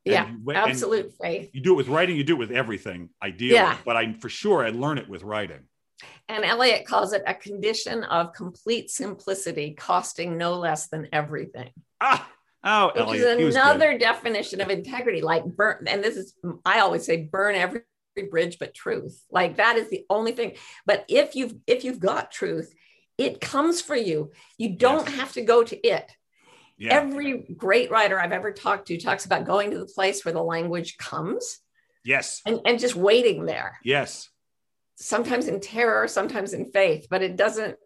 Yeah, 0.05 0.29
you, 0.29 0.53
absolute 0.53 1.13
faith. 1.21 1.51
You 1.53 1.61
do 1.61 1.73
it 1.73 1.77
with 1.77 1.89
writing, 1.89 2.17
you 2.17 2.23
do 2.23 2.35
it 2.35 2.39
with 2.39 2.53
everything, 2.53 3.11
ideally. 3.23 3.55
Yeah. 3.55 3.77
But 3.85 3.97
I 3.97 4.13
for 4.15 4.29
sure 4.29 4.65
I 4.65 4.71
learn 4.71 4.99
it 4.99 5.09
with 5.09 5.23
writing. 5.23 5.61
And 6.29 6.45
Eliot 6.45 6.87
calls 6.87 7.13
it 7.13 7.23
a 7.27 7.35
condition 7.35 8.05
of 8.05 8.33
complete 8.33 8.91
simplicity, 8.91 9.75
costing 9.75 10.37
no 10.37 10.55
less 10.55 10.89
than 10.89 11.09
everything. 11.13 11.71
Ah, 12.01 12.29
oh, 12.63 12.87
which 12.89 13.21
Eliot, 13.21 13.41
is 13.41 13.55
another 13.55 13.99
definition 13.99 14.61
of 14.61 14.69
integrity. 14.69 15.23
Like 15.23 15.45
burn, 15.45 15.87
and 15.89 16.05
this 16.05 16.17
is 16.17 16.35
I 16.65 16.81
always 16.81 17.05
say 17.05 17.23
burn 17.23 17.55
every 17.55 17.83
bridge 18.31 18.59
but 18.59 18.75
truth. 18.75 19.25
Like 19.31 19.57
that 19.57 19.77
is 19.77 19.91
the 19.91 20.05
only 20.09 20.33
thing. 20.33 20.53
But 20.87 21.05
if 21.09 21.35
you've 21.35 21.55
if 21.67 21.83
you've 21.83 22.01
got 22.01 22.31
truth, 22.31 22.73
it 23.19 23.41
comes 23.41 23.81
for 23.81 23.97
you. 23.97 24.33
You 24.59 24.77
don't 24.77 25.09
yes. 25.09 25.17
have 25.17 25.33
to 25.33 25.43
go 25.43 25.65
to 25.65 25.87
it. 25.87 26.13
Yeah. 26.79 26.95
Every 26.95 27.39
great 27.57 27.91
writer 27.91 28.21
I've 28.21 28.33
ever 28.33 28.53
talked 28.53 28.89
to 28.89 28.99
talks 28.99 29.25
about 29.25 29.45
going 29.45 29.71
to 29.71 29.79
the 29.79 29.87
place 29.87 30.25
where 30.25 30.35
the 30.35 30.43
language 30.43 30.99
comes. 30.99 31.61
Yes. 32.05 32.43
And, 32.45 32.61
and 32.65 32.79
just 32.79 32.95
waiting 32.95 33.47
there. 33.47 33.79
Yes. 33.83 34.29
Sometimes 34.97 35.49
in 35.49 35.61
terror, 35.61 36.07
sometimes 36.07 36.53
in 36.53 36.71
faith, 36.71 37.07
but 37.11 37.23
it 37.23 37.37
doesn't, 37.37 37.77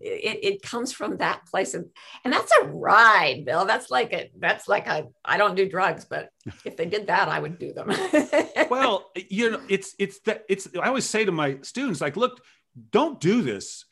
it, 0.00 0.38
it 0.42 0.62
comes 0.62 0.92
from 0.92 1.18
that 1.18 1.46
place. 1.46 1.74
And, 1.74 1.86
and 2.24 2.32
that's 2.32 2.52
a 2.60 2.64
ride, 2.64 3.44
Bill. 3.44 3.64
That's 3.66 3.90
like 3.90 4.12
a, 4.12 4.30
that's 4.38 4.68
like 4.68 4.86
a, 4.86 5.08
I 5.24 5.36
don't 5.36 5.54
do 5.54 5.68
drugs, 5.68 6.04
but 6.04 6.30
if 6.64 6.76
they 6.76 6.86
did 6.86 7.08
that, 7.08 7.28
I 7.28 7.38
would 7.38 7.58
do 7.58 7.72
them. 7.72 7.92
well, 8.70 9.10
you 9.28 9.50
know, 9.50 9.60
it's, 9.68 9.94
it's 9.98 10.20
that 10.20 10.44
it's, 10.48 10.68
I 10.80 10.88
always 10.88 11.04
say 11.04 11.24
to 11.24 11.32
my 11.32 11.58
students, 11.62 12.00
like, 12.00 12.16
look, 12.16 12.42
don't 12.90 13.20
do 13.20 13.42
this 13.42 13.84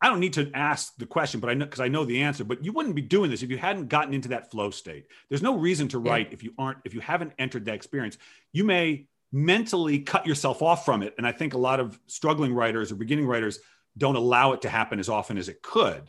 I 0.00 0.08
don't 0.08 0.20
need 0.20 0.34
to 0.34 0.50
ask 0.52 0.94
the 0.96 1.06
question, 1.06 1.40
but 1.40 1.48
I 1.48 1.54
know 1.54 1.64
because 1.64 1.80
I 1.80 1.88
know 1.88 2.04
the 2.04 2.22
answer. 2.22 2.44
But 2.44 2.64
you 2.64 2.72
wouldn't 2.72 2.94
be 2.94 3.02
doing 3.02 3.30
this 3.30 3.42
if 3.42 3.50
you 3.50 3.56
hadn't 3.56 3.88
gotten 3.88 4.12
into 4.12 4.28
that 4.28 4.50
flow 4.50 4.70
state. 4.70 5.06
There's 5.28 5.42
no 5.42 5.56
reason 5.56 5.88
to 5.88 5.98
write 5.98 6.28
yeah. 6.28 6.34
if 6.34 6.42
you 6.42 6.52
aren't 6.58 6.78
if 6.84 6.94
you 6.94 7.00
haven't 7.00 7.32
entered 7.38 7.64
that 7.66 7.74
experience. 7.74 8.18
You 8.52 8.64
may 8.64 9.06
mentally 9.32 10.00
cut 10.00 10.26
yourself 10.26 10.62
off 10.62 10.84
from 10.84 11.02
it, 11.02 11.14
and 11.16 11.26
I 11.26 11.32
think 11.32 11.54
a 11.54 11.58
lot 11.58 11.80
of 11.80 11.98
struggling 12.06 12.52
writers 12.52 12.92
or 12.92 12.96
beginning 12.96 13.26
writers 13.26 13.60
don't 13.96 14.16
allow 14.16 14.52
it 14.52 14.62
to 14.62 14.68
happen 14.68 14.98
as 14.98 15.08
often 15.08 15.38
as 15.38 15.48
it 15.48 15.62
could. 15.62 16.02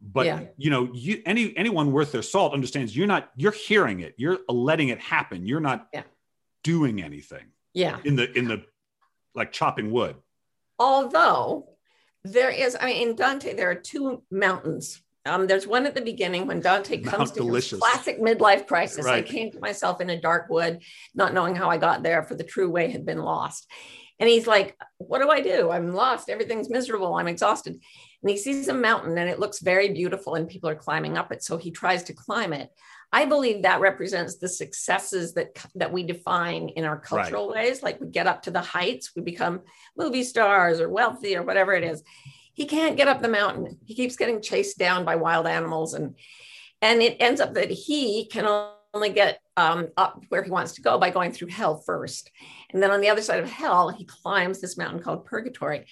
But 0.00 0.26
yeah. 0.26 0.40
you 0.56 0.70
know, 0.70 0.90
you 0.92 1.22
any 1.24 1.56
anyone 1.56 1.92
worth 1.92 2.12
their 2.12 2.22
salt 2.22 2.52
understands 2.52 2.96
you're 2.96 3.06
not 3.06 3.30
you're 3.36 3.52
hearing 3.52 4.00
it, 4.00 4.14
you're 4.16 4.38
letting 4.48 4.88
it 4.88 5.00
happen. 5.00 5.46
You're 5.46 5.60
not 5.60 5.88
yeah. 5.92 6.02
doing 6.62 7.02
anything. 7.02 7.44
Yeah. 7.72 7.98
In 8.04 8.16
the 8.16 8.30
in 8.36 8.46
the 8.46 8.64
like 9.34 9.52
chopping 9.52 9.90
wood. 9.90 10.16
Although 10.78 11.73
There 12.24 12.50
is, 12.50 12.76
I 12.80 12.86
mean, 12.86 13.08
in 13.10 13.16
Dante, 13.16 13.54
there 13.54 13.70
are 13.70 13.74
two 13.74 14.22
mountains. 14.30 15.02
Um, 15.26 15.46
there's 15.46 15.66
one 15.66 15.86
at 15.86 15.94
the 15.94 16.02
beginning 16.02 16.46
when 16.46 16.60
Dante 16.60 16.98
comes 16.98 17.30
to 17.32 17.40
delicious. 17.40 17.78
classic 17.78 18.20
midlife 18.20 18.66
crisis. 18.66 19.04
Right. 19.04 19.24
I 19.24 19.28
came 19.28 19.50
to 19.52 19.60
myself 19.60 20.00
in 20.00 20.10
a 20.10 20.20
dark 20.20 20.50
wood, 20.50 20.82
not 21.14 21.32
knowing 21.32 21.54
how 21.54 21.70
I 21.70 21.78
got 21.78 22.02
there, 22.02 22.22
for 22.22 22.34
the 22.34 22.44
true 22.44 22.70
way 22.70 22.90
had 22.90 23.06
been 23.06 23.18
lost. 23.18 23.70
And 24.20 24.28
he's 24.28 24.46
like, 24.46 24.76
What 24.98 25.22
do 25.22 25.30
I 25.30 25.40
do? 25.40 25.70
I'm 25.70 25.94
lost. 25.94 26.28
Everything's 26.28 26.70
miserable. 26.70 27.14
I'm 27.14 27.28
exhausted. 27.28 27.72
And 27.72 28.30
he 28.30 28.36
sees 28.36 28.68
a 28.68 28.74
mountain 28.74 29.18
and 29.18 29.28
it 29.28 29.38
looks 29.38 29.60
very 29.60 29.92
beautiful 29.92 30.34
and 30.34 30.48
people 30.48 30.68
are 30.70 30.74
climbing 30.74 31.18
up 31.18 31.32
it. 31.32 31.42
So 31.42 31.56
he 31.56 31.70
tries 31.70 32.04
to 32.04 32.14
climb 32.14 32.52
it. 32.52 32.70
I 33.14 33.26
believe 33.26 33.62
that 33.62 33.80
represents 33.80 34.38
the 34.38 34.48
successes 34.48 35.34
that 35.34 35.56
that 35.76 35.92
we 35.92 36.02
define 36.02 36.70
in 36.70 36.84
our 36.84 36.98
cultural 36.98 37.46
right. 37.46 37.66
ways. 37.66 37.80
Like 37.80 38.00
we 38.00 38.08
get 38.08 38.26
up 38.26 38.42
to 38.42 38.50
the 38.50 38.60
heights, 38.60 39.12
we 39.14 39.22
become 39.22 39.60
movie 39.96 40.24
stars 40.24 40.80
or 40.80 40.88
wealthy 40.88 41.36
or 41.36 41.44
whatever 41.44 41.72
it 41.74 41.84
is. 41.84 42.02
He 42.54 42.66
can't 42.66 42.96
get 42.96 43.06
up 43.06 43.22
the 43.22 43.28
mountain. 43.28 43.78
He 43.84 43.94
keeps 43.94 44.16
getting 44.16 44.42
chased 44.42 44.78
down 44.78 45.04
by 45.04 45.14
wild 45.14 45.46
animals, 45.46 45.94
and 45.94 46.16
and 46.82 47.00
it 47.02 47.18
ends 47.20 47.40
up 47.40 47.54
that 47.54 47.70
he 47.70 48.26
can 48.26 48.46
only 48.92 49.10
get 49.10 49.38
um, 49.56 49.90
up 49.96 50.20
where 50.28 50.42
he 50.42 50.50
wants 50.50 50.72
to 50.72 50.82
go 50.82 50.98
by 50.98 51.10
going 51.10 51.30
through 51.30 51.48
hell 51.48 51.76
first, 51.76 52.32
and 52.72 52.82
then 52.82 52.90
on 52.90 53.00
the 53.00 53.10
other 53.10 53.22
side 53.22 53.38
of 53.38 53.48
hell, 53.48 53.90
he 53.90 54.04
climbs 54.06 54.60
this 54.60 54.76
mountain 54.76 55.00
called 55.00 55.24
purgatory. 55.24 55.86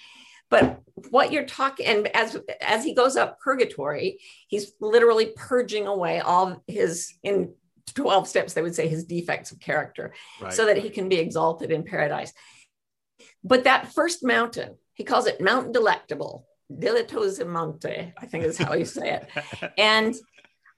But 0.53 0.81
what 1.09 1.31
you're 1.31 1.45
talking, 1.47 1.87
and 1.87 2.15
as 2.15 2.37
as 2.61 2.83
he 2.83 2.93
goes 2.93 3.17
up 3.17 3.39
purgatory, 3.39 4.19
he's 4.47 4.73
literally 4.79 5.33
purging 5.35 5.87
away 5.87 6.19
all 6.19 6.63
his 6.67 7.11
in 7.23 7.55
12 7.95 8.27
steps, 8.27 8.53
they 8.53 8.61
would 8.61 8.75
say 8.75 8.87
his 8.87 9.05
defects 9.05 9.51
of 9.51 9.59
character, 9.59 10.13
right. 10.39 10.53
so 10.53 10.67
that 10.67 10.77
he 10.77 10.91
can 10.91 11.09
be 11.09 11.17
exalted 11.17 11.71
in 11.71 11.81
paradise. 11.83 12.33
But 13.43 13.63
that 13.63 13.93
first 13.93 14.23
mountain, 14.23 14.77
he 14.93 15.03
calls 15.03 15.25
it 15.25 15.41
Mount 15.41 15.73
Delectable, 15.73 16.45
Dilettoso 16.71 18.13
I 18.15 18.25
think 18.27 18.43
is 18.43 18.59
how 18.59 18.75
you 18.75 18.85
say 18.85 19.09
it. 19.09 19.73
and 19.79 20.13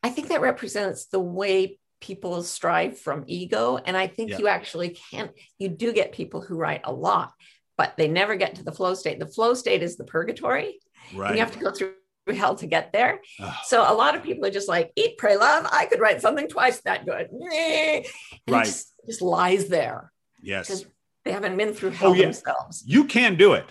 I 0.04 0.10
think 0.10 0.30
that 0.30 0.40
represents 0.40 1.08
the 1.08 1.20
way 1.20 1.80
people 2.00 2.44
strive 2.44 2.98
from 2.98 3.26
ego. 3.28 3.78
And 3.78 3.98
I 3.98 4.08
think 4.08 4.30
yeah. 4.30 4.38
you 4.38 4.48
actually 4.48 4.98
can't, 5.12 5.32
you 5.58 5.68
do 5.68 5.92
get 5.92 6.14
people 6.14 6.40
who 6.40 6.56
write 6.56 6.82
a 6.86 6.94
lot, 6.94 7.34
but 7.78 7.96
they 7.98 8.08
never 8.08 8.36
get 8.36 8.56
to 8.56 8.64
the 8.64 8.72
flow 8.72 8.94
state. 8.94 9.20
The 9.20 9.28
flow 9.28 9.54
state 9.54 9.84
is 9.84 9.98
the 9.98 10.06
purgatory. 10.06 10.80
Right. 11.14 11.30
And 11.30 11.38
you 11.38 11.44
have 11.44 11.54
to 11.54 11.60
go 11.60 11.72
through 11.72 11.94
hell 12.34 12.56
to 12.56 12.66
get 12.66 12.92
there. 12.92 13.22
Oh. 13.40 13.58
So 13.66 13.82
a 13.82 13.94
lot 13.94 14.16
of 14.16 14.24
people 14.24 14.46
are 14.46 14.52
just 14.52 14.68
like, 14.68 14.92
eat, 14.96 15.18
pray, 15.18 15.38
love. 15.38 15.68
I 15.72 15.86
could 15.86 16.00
write 16.00 16.22
something 16.22 16.48
twice 16.48 16.82
that 16.82 17.06
good. 17.06 17.30
And 17.30 18.06
right. 18.48 18.66
Just, 18.66 18.94
just, 19.06 19.22
lies 19.22 19.68
there. 19.68 20.12
Yes. 20.42 20.86
They 21.24 21.32
haven't 21.32 21.58
been 21.58 21.74
through 21.74 21.92
hell 21.92 22.12
oh, 22.12 22.14
yeah. 22.14 22.24
themselves. 22.24 22.84
You 22.86 23.06
can 23.06 23.36
do 23.36 23.54
it. 23.54 23.66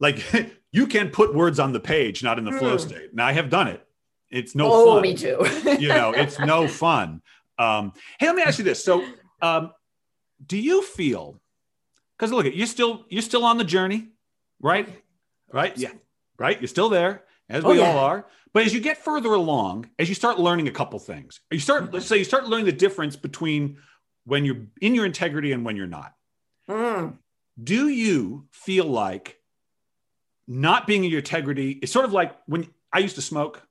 Like 0.00 0.24
you 0.72 0.86
can 0.86 1.10
put 1.10 1.34
words 1.34 1.58
on 1.58 1.72
the 1.72 1.80
page, 1.80 2.22
not 2.22 2.38
in 2.38 2.44
the 2.44 2.52
mm. 2.52 2.58
flow 2.58 2.72
hmm. 2.72 2.88
state. 2.88 3.14
Now 3.14 3.26
I 3.26 3.32
have 3.32 3.50
done 3.50 3.68
it. 3.68 3.86
It's 4.30 4.54
no 4.54 4.72
oh, 4.72 4.94
fun. 4.94 5.02
me 5.02 5.14
too. 5.14 5.44
you 5.78 5.88
know, 5.88 6.12
it's 6.16 6.38
no 6.38 6.68
fun. 6.68 7.20
Um, 7.58 7.92
hey, 8.18 8.26
let 8.26 8.36
me 8.36 8.42
ask 8.42 8.58
you 8.58 8.64
this. 8.64 8.82
So, 8.82 9.04
um, 9.42 9.72
do 10.46 10.56
you 10.56 10.82
feel 10.82 11.40
because 12.20 12.32
look, 12.32 12.44
at 12.44 12.54
you're 12.54 12.66
still 12.66 13.06
you're 13.08 13.22
still 13.22 13.46
on 13.46 13.56
the 13.56 13.64
journey, 13.64 14.08
right? 14.60 14.86
Right? 15.50 15.76
Yeah. 15.78 15.92
Right? 16.38 16.60
You're 16.60 16.68
still 16.68 16.90
there, 16.90 17.24
as 17.48 17.64
we 17.64 17.70
oh, 17.70 17.72
yeah. 17.74 17.92
all 17.92 17.98
are. 17.98 18.26
But 18.52 18.66
as 18.66 18.74
you 18.74 18.80
get 18.80 18.98
further 18.98 19.32
along, 19.32 19.88
as 19.98 20.10
you 20.10 20.14
start 20.14 20.38
learning 20.38 20.68
a 20.68 20.70
couple 20.70 20.98
things, 20.98 21.40
you 21.50 21.60
start, 21.60 21.94
let's 21.94 22.04
say 22.04 22.18
you 22.18 22.24
start 22.24 22.46
learning 22.46 22.66
the 22.66 22.72
difference 22.72 23.16
between 23.16 23.78
when 24.24 24.44
you're 24.44 24.66
in 24.82 24.94
your 24.94 25.06
integrity 25.06 25.52
and 25.52 25.64
when 25.64 25.76
you're 25.76 25.86
not. 25.86 26.12
Mm. 26.68 27.16
Do 27.62 27.88
you 27.88 28.46
feel 28.50 28.84
like 28.84 29.38
not 30.46 30.86
being 30.86 31.04
in 31.04 31.10
your 31.10 31.20
integrity 31.20 31.70
is 31.70 31.90
sort 31.90 32.04
of 32.04 32.12
like 32.12 32.36
when 32.46 32.68
I 32.92 32.98
used 32.98 33.14
to 33.14 33.22
smoke 33.22 33.62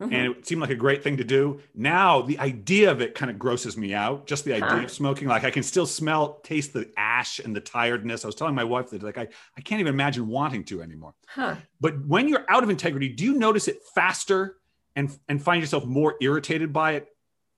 Mm-hmm. 0.00 0.12
and 0.12 0.36
it 0.36 0.46
seemed 0.46 0.60
like 0.60 0.68
a 0.68 0.74
great 0.74 1.02
thing 1.02 1.16
to 1.16 1.24
do. 1.24 1.58
Now 1.74 2.20
the 2.20 2.38
idea 2.38 2.90
of 2.90 3.00
it 3.00 3.14
kind 3.14 3.30
of 3.30 3.38
grosses 3.38 3.78
me 3.78 3.94
out. 3.94 4.26
Just 4.26 4.44
the 4.44 4.52
idea 4.52 4.68
huh. 4.68 4.84
of 4.84 4.90
smoking, 4.90 5.26
like 5.26 5.44
I 5.44 5.50
can 5.50 5.62
still 5.62 5.86
smell, 5.86 6.38
taste 6.44 6.74
the 6.74 6.90
ash 6.98 7.38
and 7.38 7.56
the 7.56 7.62
tiredness. 7.62 8.22
I 8.22 8.28
was 8.28 8.34
telling 8.34 8.54
my 8.54 8.64
wife 8.64 8.90
that 8.90 9.02
like 9.02 9.16
I, 9.16 9.28
I 9.56 9.60
can't 9.62 9.80
even 9.80 9.94
imagine 9.94 10.28
wanting 10.28 10.64
to 10.64 10.82
anymore. 10.82 11.14
Huh. 11.28 11.56
But 11.80 12.06
when 12.06 12.28
you're 12.28 12.44
out 12.46 12.62
of 12.62 12.68
integrity, 12.68 13.08
do 13.08 13.24
you 13.24 13.38
notice 13.38 13.68
it 13.68 13.78
faster 13.94 14.58
and 14.94 15.16
and 15.30 15.42
find 15.42 15.62
yourself 15.62 15.86
more 15.86 16.16
irritated 16.20 16.74
by 16.74 16.92
it? 16.92 17.08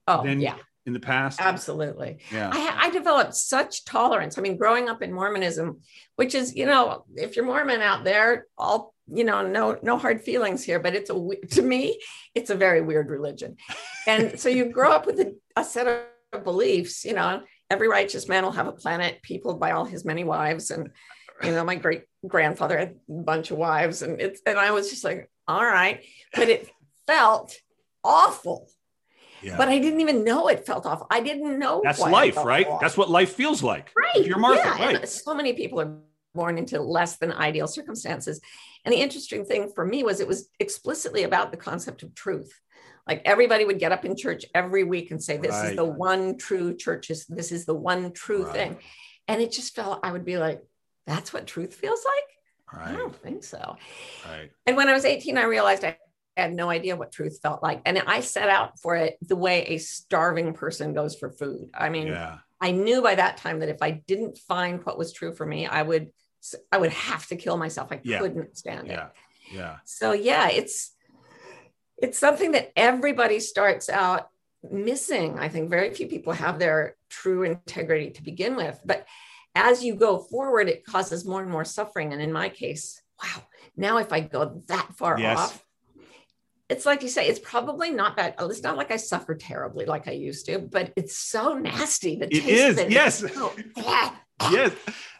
Oh 0.07 0.23
than 0.23 0.39
yeah. 0.39 0.55
In 0.85 0.93
the 0.93 0.99
past, 0.99 1.39
absolutely. 1.39 2.19
Yeah, 2.31 2.49
I, 2.51 2.87
I 2.87 2.89
developed 2.89 3.35
such 3.35 3.85
tolerance. 3.85 4.39
I 4.39 4.41
mean, 4.41 4.57
growing 4.57 4.89
up 4.89 5.03
in 5.03 5.13
Mormonism, 5.13 5.81
which 6.15 6.33
is, 6.33 6.55
you 6.55 6.65
know, 6.65 7.03
if 7.15 7.35
you're 7.35 7.45
Mormon 7.45 7.81
out 7.81 8.05
there, 8.05 8.47
all 8.57 8.95
you 9.11 9.23
know 9.23 9.45
no 9.45 9.77
no 9.81 9.97
hard 9.97 10.21
feelings 10.21 10.63
here 10.63 10.79
but 10.79 10.95
it's 10.95 11.09
a 11.09 11.29
to 11.49 11.61
me 11.61 11.99
it's 12.35 12.49
a 12.49 12.55
very 12.55 12.81
weird 12.81 13.09
religion 13.09 13.55
and 14.07 14.39
so 14.39 14.49
you 14.49 14.65
grow 14.71 14.91
up 14.91 15.05
with 15.05 15.19
a, 15.19 15.35
a, 15.55 15.63
set 15.63 15.87
of 16.33 16.43
beliefs 16.43 17.05
you 17.05 17.13
know 17.13 17.41
every 17.69 17.87
righteous 17.87 18.27
man 18.27 18.43
will 18.43 18.51
have 18.51 18.67
a 18.67 18.71
planet 18.71 19.21
peopled 19.21 19.59
by 19.59 19.71
all 19.71 19.85
his 19.85 20.05
many 20.05 20.23
wives 20.23 20.71
and 20.71 20.89
you 21.43 21.51
know 21.51 21.63
my 21.63 21.75
great 21.75 22.03
grandfather 22.27 22.77
had 22.77 22.95
a 23.09 23.13
bunch 23.13 23.51
of 23.51 23.57
wives 23.57 24.01
and 24.01 24.19
it's 24.21 24.41
and 24.45 24.59
i 24.59 24.71
was 24.71 24.89
just 24.89 25.03
like 25.03 25.29
all 25.47 25.63
right 25.63 26.03
but 26.33 26.49
it 26.49 26.69
felt 27.07 27.55
awful 28.03 28.69
yeah. 29.41 29.57
But 29.57 29.69
I 29.69 29.79
didn't 29.79 30.01
even 30.01 30.23
know 30.23 30.47
it 30.49 30.65
felt 30.65 30.85
awful. 30.85 31.07
I 31.09 31.21
didn't 31.21 31.59
know. 31.59 31.81
That's 31.81 31.99
life, 31.99 32.35
right? 32.37 32.65
Awful. 32.67 32.79
That's 32.81 32.97
what 32.97 33.09
life 33.09 33.33
feels 33.33 33.63
like. 33.63 33.91
Right. 33.95 34.25
You're 34.25 34.37
Martha, 34.37 34.75
yeah. 34.77 34.85
right. 34.85 35.07
So 35.07 35.33
many 35.33 35.53
people 35.53 35.79
are 35.79 35.97
born 36.33 36.57
into 36.57 36.81
less 36.81 37.17
than 37.17 37.31
ideal 37.31 37.67
circumstances. 37.67 38.39
And 38.85 38.93
the 38.93 38.99
interesting 38.99 39.45
thing 39.45 39.71
for 39.73 39.85
me 39.85 40.03
was 40.03 40.19
it 40.19 40.27
was 40.27 40.49
explicitly 40.59 41.23
about 41.23 41.51
the 41.51 41.57
concept 41.57 42.03
of 42.03 42.15
truth. 42.15 42.51
Like 43.07 43.21
everybody 43.25 43.65
would 43.65 43.79
get 43.79 43.91
up 43.91 44.05
in 44.05 44.15
church 44.15 44.45
every 44.53 44.83
week 44.83 45.11
and 45.11 45.21
say, 45.21 45.37
This 45.37 45.51
right. 45.51 45.71
is 45.71 45.75
the 45.75 45.85
one 45.85 46.37
true 46.37 46.75
church, 46.75 47.09
is 47.09 47.25
this 47.25 47.51
is 47.51 47.65
the 47.65 47.73
one 47.73 48.13
true 48.13 48.45
right. 48.45 48.53
thing. 48.53 48.77
And 49.27 49.41
it 49.41 49.51
just 49.51 49.75
felt, 49.75 49.99
I 50.03 50.11
would 50.11 50.25
be 50.25 50.37
like, 50.37 50.61
That's 51.07 51.33
what 51.33 51.47
truth 51.47 51.73
feels 51.73 52.03
like? 52.05 52.79
Right. 52.79 52.93
I 52.93 52.97
don't 52.97 53.15
think 53.15 53.43
so. 53.43 53.77
Right. 54.27 54.51
And 54.67 54.77
when 54.77 54.89
I 54.89 54.93
was 54.93 55.05
18, 55.05 55.37
I 55.37 55.45
realized 55.45 55.83
I 55.83 55.97
had 56.37 56.53
no 56.53 56.69
idea 56.69 56.95
what 56.95 57.11
truth 57.11 57.39
felt 57.41 57.63
like. 57.63 57.81
And 57.85 57.97
I 57.97 58.19
set 58.21 58.49
out 58.49 58.79
for 58.79 58.95
it 58.95 59.17
the 59.21 59.35
way 59.35 59.63
a 59.63 59.77
starving 59.79 60.53
person 60.53 60.93
goes 60.93 61.15
for 61.15 61.31
food. 61.31 61.71
I 61.73 61.89
mean, 61.89 62.07
yeah. 62.07 62.37
I 62.61 62.71
knew 62.71 63.01
by 63.01 63.15
that 63.15 63.37
time 63.37 63.59
that 63.59 63.69
if 63.69 63.81
I 63.81 63.91
didn't 63.91 64.37
find 64.37 64.83
what 64.85 64.97
was 64.97 65.13
true 65.13 65.33
for 65.33 65.45
me, 65.45 65.65
I 65.65 65.81
would 65.81 66.11
I 66.71 66.77
would 66.77 66.91
have 66.91 67.27
to 67.27 67.35
kill 67.35 67.57
myself. 67.57 67.91
I 67.91 67.99
yeah. 68.03 68.19
couldn't 68.19 68.57
stand 68.57 68.87
yeah. 68.87 69.07
it. 69.07 69.11
Yeah. 69.53 69.77
So 69.85 70.11
yeah, 70.11 70.49
it's 70.49 70.93
it's 71.97 72.17
something 72.17 72.53
that 72.53 72.71
everybody 72.75 73.39
starts 73.39 73.89
out 73.89 74.29
missing. 74.69 75.39
I 75.39 75.49
think 75.49 75.69
very 75.69 75.93
few 75.93 76.07
people 76.07 76.33
have 76.33 76.59
their 76.59 76.95
true 77.09 77.43
integrity 77.43 78.11
to 78.11 78.23
begin 78.23 78.55
with, 78.55 78.79
but 78.85 79.05
as 79.55 79.83
you 79.83 79.95
go 79.95 80.19
forward, 80.19 80.69
it 80.69 80.85
causes 80.85 81.25
more 81.25 81.41
and 81.41 81.51
more 81.51 81.65
suffering. 81.65 82.13
And 82.13 82.21
in 82.21 82.31
my 82.31 82.49
case, 82.49 83.01
wow, 83.21 83.43
now 83.75 83.97
if 83.97 84.13
I 84.13 84.21
go 84.21 84.61
that 84.67 84.93
far 84.95 85.19
yes. 85.19 85.37
off, 85.37 85.65
it's 86.69 86.85
like 86.85 87.01
you 87.03 87.09
say, 87.09 87.27
it's 87.27 87.39
probably 87.39 87.91
not 87.91 88.17
that. 88.17 88.35
It's 88.39 88.63
not 88.63 88.77
like 88.77 88.91
I 88.91 88.97
suffer 88.97 89.35
terribly 89.35 89.85
like 89.85 90.07
I 90.07 90.11
used 90.11 90.45
to, 90.45 90.59
but 90.59 90.93
it's 90.95 91.15
so 91.15 91.57
nasty. 91.57 92.15
The 92.15 92.27
it 92.27 92.45
is. 92.45 92.85
Yes. 92.89 93.19
So, 93.33 93.53
yes 94.51 94.73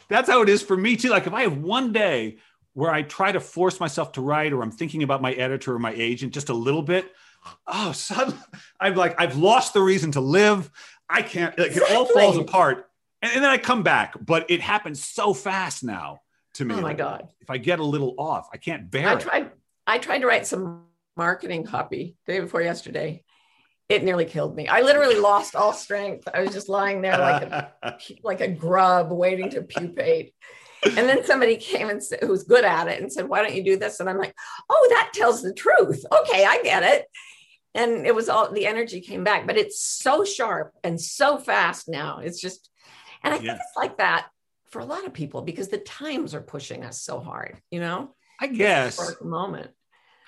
that's 0.10 0.30
how 0.30 0.42
it 0.42 0.50
is 0.50 0.62
for 0.62 0.76
me 0.76 0.98
too. 0.98 1.10
Like 1.10 1.28
if 1.28 1.34
I 1.34 1.44
have 1.44 1.58
one 1.58 1.94
day 1.94 2.40
where 2.74 2.92
I 2.92 3.04
try 3.04 3.32
to 3.32 3.40
force 3.40 3.80
myself 3.80 4.12
to 4.14 4.22
write, 4.22 4.52
or 4.52 4.62
I'm 4.62 4.72
thinking 4.72 5.04
about 5.04 5.22
my 5.22 5.32
editor 5.34 5.74
or 5.74 5.80
my 5.80 5.94
agent 5.96 6.34
just 6.34 6.50
a 6.50 6.54
little 6.54 6.82
bit, 6.82 7.10
oh, 7.68 7.92
suddenly 7.94 8.40
I'm 8.80 8.96
like, 8.96 9.20
I've 9.22 9.38
lost 9.38 9.74
the 9.74 9.82
reason 9.82 10.12
to 10.14 10.22
live. 10.22 10.70
I 11.10 11.22
can't. 11.22 11.58
Like, 11.58 11.68
exactly. 11.72 11.96
It 11.96 11.98
all 11.98 12.06
falls 12.06 12.38
apart, 12.38 12.90
and, 13.22 13.32
and, 13.34 13.44
then 13.44 13.50
I 13.50 13.58
come 13.58 13.82
back. 13.82 14.14
But 14.20 14.50
it 14.52 14.62
happens 14.62 15.04
so 15.04 15.34
fast 15.34 15.84
now 15.84 16.22
to 16.56 16.66
me. 16.66 16.76
Oh 16.76 16.82
my 16.82 16.94
god! 16.94 17.30
If 17.40 17.50
I 17.50 17.58
get 17.58 17.80
a 17.80 17.84
little 17.84 18.16
off, 18.18 18.50
I 18.54 18.58
can't 18.58 18.92
bear 18.92 19.08
I 19.08 19.14
it. 19.14 19.20
tried. 19.22 19.52
I 19.88 19.98
tried 19.98 20.20
to 20.20 20.28
write 20.28 20.46
some 20.46 20.84
marketing 21.20 21.66
copy 21.66 22.16
day 22.26 22.40
before 22.40 22.62
yesterday, 22.62 23.24
it 23.90 24.06
nearly 24.06 24.24
killed 24.24 24.56
me. 24.56 24.70
I 24.70 24.82
literally 24.82 25.20
lost 25.20 25.54
all 25.54 25.74
strength. 25.74 26.30
I 26.34 26.42
was 26.42 26.54
just 26.54 26.70
lying 26.70 27.02
there 27.02 27.18
like 27.18 27.42
a, 27.44 27.74
like 28.24 28.40
a 28.40 28.48
grub 28.48 29.12
waiting 29.12 29.50
to 29.50 29.62
pupate. 29.62 30.34
And 30.86 31.10
then 31.10 31.26
somebody 31.26 31.58
came 31.58 31.90
and 31.90 32.02
said, 32.02 32.20
who 32.22 32.30
was 32.30 32.46
good 32.46 32.64
at 32.64 32.88
it 32.88 33.02
and 33.02 33.12
said, 33.12 33.28
why 33.28 33.42
don't 33.42 33.54
you 33.54 33.66
do 33.66 33.76
this? 33.76 34.00
And 34.00 34.10
I'm 34.10 34.18
like, 34.18 34.34
oh, 34.70 34.88
that 34.92 35.12
tells 35.14 35.42
the 35.42 35.54
truth. 35.54 36.06
Okay, 36.22 36.46
I 36.46 36.62
get 36.64 36.84
it. 36.84 37.06
And 37.76 38.08
it 38.08 38.16
was 38.16 38.30
all 38.30 38.50
the 38.50 38.66
energy 38.66 39.02
came 39.02 39.26
back, 39.26 39.46
but 39.46 39.58
it's 39.58 39.82
so 39.82 40.24
sharp 40.24 40.74
and 40.86 41.00
so 41.02 41.38
fast 41.38 41.90
now. 41.90 42.20
It's 42.20 42.40
just, 42.40 42.70
and 43.24 43.34
I 43.34 43.38
yeah. 43.38 43.42
think 43.42 43.56
it's 43.56 43.76
like 43.76 43.98
that 43.98 44.28
for 44.70 44.80
a 44.80 44.86
lot 44.86 45.06
of 45.06 45.14
people 45.14 45.42
because 45.42 45.68
the 45.68 45.80
times 45.80 46.34
are 46.34 46.42
pushing 46.42 46.86
us 46.86 47.02
so 47.02 47.20
hard, 47.20 47.60
you 47.70 47.82
know? 47.82 48.16
I 48.40 48.48
guess. 48.48 49.22
Moment. 49.22 49.72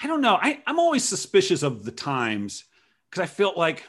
I 0.03 0.07
don't 0.07 0.21
know. 0.21 0.37
I, 0.41 0.61
I'm 0.65 0.79
always 0.79 1.03
suspicious 1.03 1.63
of 1.63 1.85
the 1.85 1.91
times 1.91 2.65
because 3.09 3.23
I 3.23 3.27
felt 3.27 3.57
like, 3.57 3.85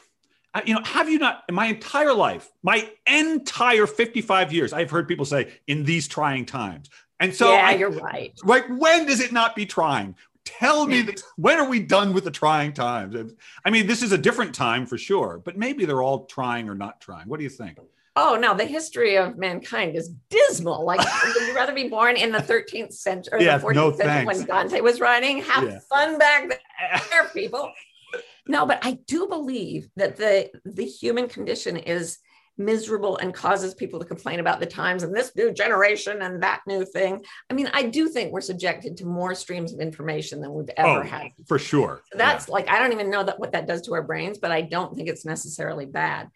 you 0.65 0.75
know, 0.75 0.81
have 0.83 1.09
you 1.09 1.17
not 1.17 1.43
in 1.49 1.55
my 1.55 1.65
entire 1.65 2.13
life, 2.13 2.51
my 2.61 2.87
entire 3.07 3.87
55 3.87 4.53
years, 4.53 4.73
I've 4.73 4.91
heard 4.91 5.07
people 5.07 5.25
say 5.25 5.51
in 5.67 5.83
these 5.83 6.07
trying 6.07 6.45
times. 6.45 6.89
And 7.19 7.33
so, 7.33 7.53
yeah, 7.53 7.67
I, 7.67 7.71
you're 7.75 7.89
right. 7.89 8.33
Like, 8.43 8.67
When 8.67 9.05
does 9.05 9.19
it 9.19 9.31
not 9.31 9.55
be 9.55 9.65
trying? 9.65 10.15
Tell 10.45 10.85
me 10.85 11.01
that, 11.03 11.23
when 11.37 11.57
are 11.57 11.67
we 11.67 11.79
done 11.79 12.13
with 12.13 12.25
the 12.25 12.31
trying 12.31 12.73
times? 12.73 13.33
I 13.63 13.69
mean, 13.69 13.87
this 13.87 14.03
is 14.03 14.11
a 14.11 14.17
different 14.17 14.53
time 14.53 14.85
for 14.85 14.97
sure, 14.97 15.41
but 15.43 15.57
maybe 15.57 15.85
they're 15.85 16.03
all 16.03 16.25
trying 16.25 16.67
or 16.67 16.75
not 16.75 16.99
trying. 16.99 17.29
What 17.29 17.37
do 17.37 17.43
you 17.43 17.49
think? 17.49 17.79
Oh 18.15 18.37
no, 18.39 18.55
the 18.55 18.65
history 18.65 19.17
of 19.17 19.37
mankind 19.37 19.95
is 19.95 20.11
dismal. 20.29 20.85
Like, 20.85 20.99
would 20.99 21.47
you 21.47 21.55
rather 21.55 21.73
be 21.73 21.89
born 21.89 22.15
in 22.15 22.31
the 22.31 22.39
13th 22.39 22.93
century 22.93 23.39
or 23.39 23.41
yeah, 23.41 23.57
the 23.57 23.65
14th 23.65 23.75
no 23.75 23.91
century 23.95 24.25
when 24.25 24.45
Dante 24.45 24.81
was 24.81 24.99
writing? 24.99 25.41
Have 25.41 25.63
yeah. 25.63 25.79
fun 25.89 26.19
back 26.19 26.49
there, 27.09 27.25
people. 27.33 27.71
No, 28.47 28.65
but 28.65 28.79
I 28.83 28.99
do 29.07 29.27
believe 29.27 29.89
that 29.95 30.17
the 30.17 30.51
the 30.65 30.85
human 30.85 31.27
condition 31.27 31.75
is 31.75 32.19
miserable 32.57 33.17
and 33.17 33.33
causes 33.33 33.73
people 33.73 33.99
to 33.99 34.05
complain 34.05 34.39
about 34.39 34.59
the 34.59 34.65
times 34.65 35.01
and 35.01 35.15
this 35.15 35.35
new 35.35 35.51
generation 35.51 36.21
and 36.21 36.43
that 36.43 36.61
new 36.67 36.85
thing. 36.85 37.23
I 37.49 37.53
mean, 37.53 37.69
I 37.73 37.83
do 37.83 38.07
think 38.07 38.31
we're 38.31 38.41
subjected 38.41 38.97
to 38.97 39.05
more 39.05 39.33
streams 39.33 39.73
of 39.73 39.79
information 39.79 40.39
than 40.39 40.53
we've 40.53 40.69
ever 40.77 41.01
oh, 41.01 41.03
had. 41.03 41.29
For 41.47 41.57
sure. 41.57 42.03
So 42.11 42.17
that's 42.17 42.47
yeah. 42.47 42.53
like 42.53 42.69
I 42.69 42.79
don't 42.79 42.93
even 42.93 43.09
know 43.09 43.23
that 43.23 43.39
what 43.39 43.53
that 43.53 43.67
does 43.67 43.81
to 43.83 43.93
our 43.93 44.03
brains, 44.03 44.37
but 44.37 44.51
I 44.51 44.61
don't 44.61 44.95
think 44.95 45.09
it's 45.09 45.25
necessarily 45.25 45.85
bad. 45.85 46.29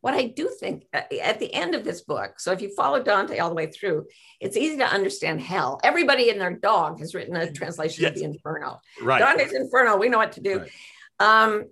What 0.00 0.14
I 0.14 0.26
do 0.26 0.48
think 0.48 0.86
uh, 0.92 1.02
at 1.22 1.40
the 1.40 1.52
end 1.52 1.74
of 1.74 1.82
this 1.84 2.02
book, 2.02 2.38
so 2.38 2.52
if 2.52 2.62
you 2.62 2.72
follow 2.74 3.02
Dante 3.02 3.38
all 3.38 3.48
the 3.48 3.54
way 3.54 3.66
through, 3.66 4.06
it's 4.40 4.56
easy 4.56 4.76
to 4.76 4.86
understand 4.86 5.40
hell. 5.40 5.80
Everybody 5.82 6.30
and 6.30 6.40
their 6.40 6.54
dog 6.54 7.00
has 7.00 7.14
written 7.14 7.34
a 7.34 7.50
translation 7.52 8.02
yes. 8.02 8.12
of 8.12 8.18
the 8.18 8.24
Inferno. 8.24 8.80
Right. 9.02 9.18
Dante's 9.18 9.52
Inferno, 9.52 9.96
we 9.96 10.08
know 10.08 10.18
what 10.18 10.32
to 10.32 10.40
do. 10.40 10.60
Right. 10.60 10.70
Um, 11.18 11.64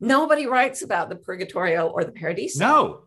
nobody 0.00 0.46
writes 0.46 0.82
about 0.82 1.08
the 1.08 1.16
Purgatorio 1.16 1.88
or 1.88 2.04
the 2.04 2.12
Paradiso. 2.12 2.64
No. 2.64 3.00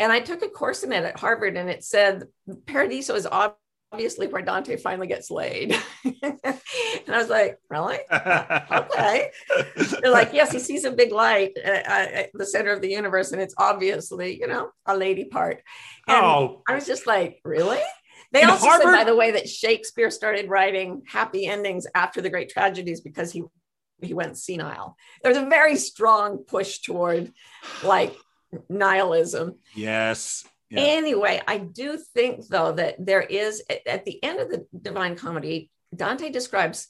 And 0.00 0.12
I 0.12 0.20
took 0.20 0.42
a 0.42 0.48
course 0.48 0.82
in 0.82 0.92
it 0.92 1.04
at 1.04 1.18
Harvard, 1.18 1.56
and 1.56 1.68
it 1.68 1.84
said 1.84 2.24
Paradiso 2.66 3.14
is 3.14 3.26
obviously 3.26 3.58
where 3.90 4.42
Dante 4.42 4.76
finally 4.76 5.06
gets 5.06 5.30
laid. 5.30 5.76
and 6.04 6.40
I 7.08 7.18
was 7.18 7.28
like, 7.28 7.58
really? 7.70 7.98
okay. 8.12 9.30
They're 10.00 10.10
like, 10.10 10.32
yes, 10.32 10.52
he 10.52 10.58
sees 10.58 10.84
a 10.84 10.90
big 10.90 11.12
light 11.12 11.56
at, 11.58 11.86
at, 11.86 12.30
the 12.34 12.46
center 12.46 12.72
of 12.72 12.80
the 12.80 12.90
universe, 12.90 13.32
and 13.32 13.40
it's 13.40 13.54
obviously, 13.56 14.38
you 14.38 14.46
know, 14.46 14.70
a 14.86 14.96
lady 14.96 15.24
part. 15.24 15.62
And 16.06 16.24
oh. 16.24 16.62
I 16.68 16.74
was 16.74 16.86
just 16.86 17.06
like, 17.06 17.40
really? 17.44 17.80
They 18.32 18.42
In 18.42 18.50
also 18.50 18.66
Harvard? 18.66 18.86
said, 18.86 18.92
by 18.92 19.04
the 19.04 19.16
way, 19.16 19.30
that 19.32 19.48
Shakespeare 19.48 20.10
started 20.10 20.50
writing 20.50 21.02
happy 21.06 21.46
endings 21.46 21.86
after 21.94 22.20
the 22.20 22.30
great 22.30 22.50
tragedies 22.50 23.00
because 23.00 23.32
he 23.32 23.44
he 24.00 24.14
went 24.14 24.38
senile. 24.38 24.96
There's 25.24 25.36
a 25.36 25.46
very 25.46 25.76
strong 25.76 26.38
push 26.38 26.78
toward 26.80 27.32
like 27.82 28.14
nihilism. 28.68 29.56
Yes. 29.74 30.44
Yeah. 30.70 30.80
Anyway, 30.82 31.40
I 31.46 31.58
do 31.58 31.98
think 32.14 32.46
though 32.48 32.72
that 32.72 32.96
there 32.98 33.22
is 33.22 33.62
at 33.86 34.04
the 34.04 34.22
end 34.22 34.40
of 34.40 34.50
the 34.50 34.66
Divine 34.80 35.16
Comedy, 35.16 35.70
Dante 35.94 36.30
describes, 36.30 36.88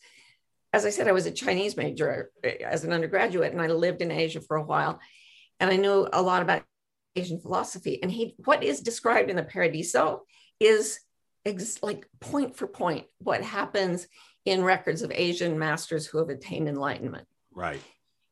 as 0.73 0.85
I 0.85 0.91
said, 0.91 1.07
I 1.07 1.13
was 1.13 1.27
a 1.27 1.31
Chinese 1.31 1.77
major 1.77 2.31
eh, 2.43 2.57
as 2.65 2.85
an 2.85 2.93
undergraduate, 2.93 3.53
and 3.53 3.63
I 3.63 3.69
lived 3.69 4.03
in 4.03 4.11
Asia 4.11 4.41
for 4.41 4.57
a 4.57 4.65
while, 4.65 4.99
and 5.61 5.71
I 5.71 5.77
knew 5.77 6.09
a 6.13 6.23
lot 6.23 6.43
about 6.43 6.65
Asian 7.15 7.41
philosophy. 7.41 8.03
And 8.03 8.11
he, 8.11 8.35
what 8.45 8.65
is 8.65 8.81
described 8.81 9.31
in 9.31 9.37
the 9.37 9.45
Paradiso, 9.45 10.23
is 10.59 10.99
ex- 11.45 11.83
like 11.83 12.07
point 12.21 12.57
for 12.57 12.67
point 12.67 13.07
what 13.19 13.43
happens 13.43 14.09
in 14.45 14.65
records 14.65 15.03
of 15.03 15.13
Asian 15.13 15.59
masters 15.59 16.07
who 16.07 16.19
have 16.19 16.31
attained 16.31 16.69
enlightenment. 16.69 17.27
Right. 17.53 17.81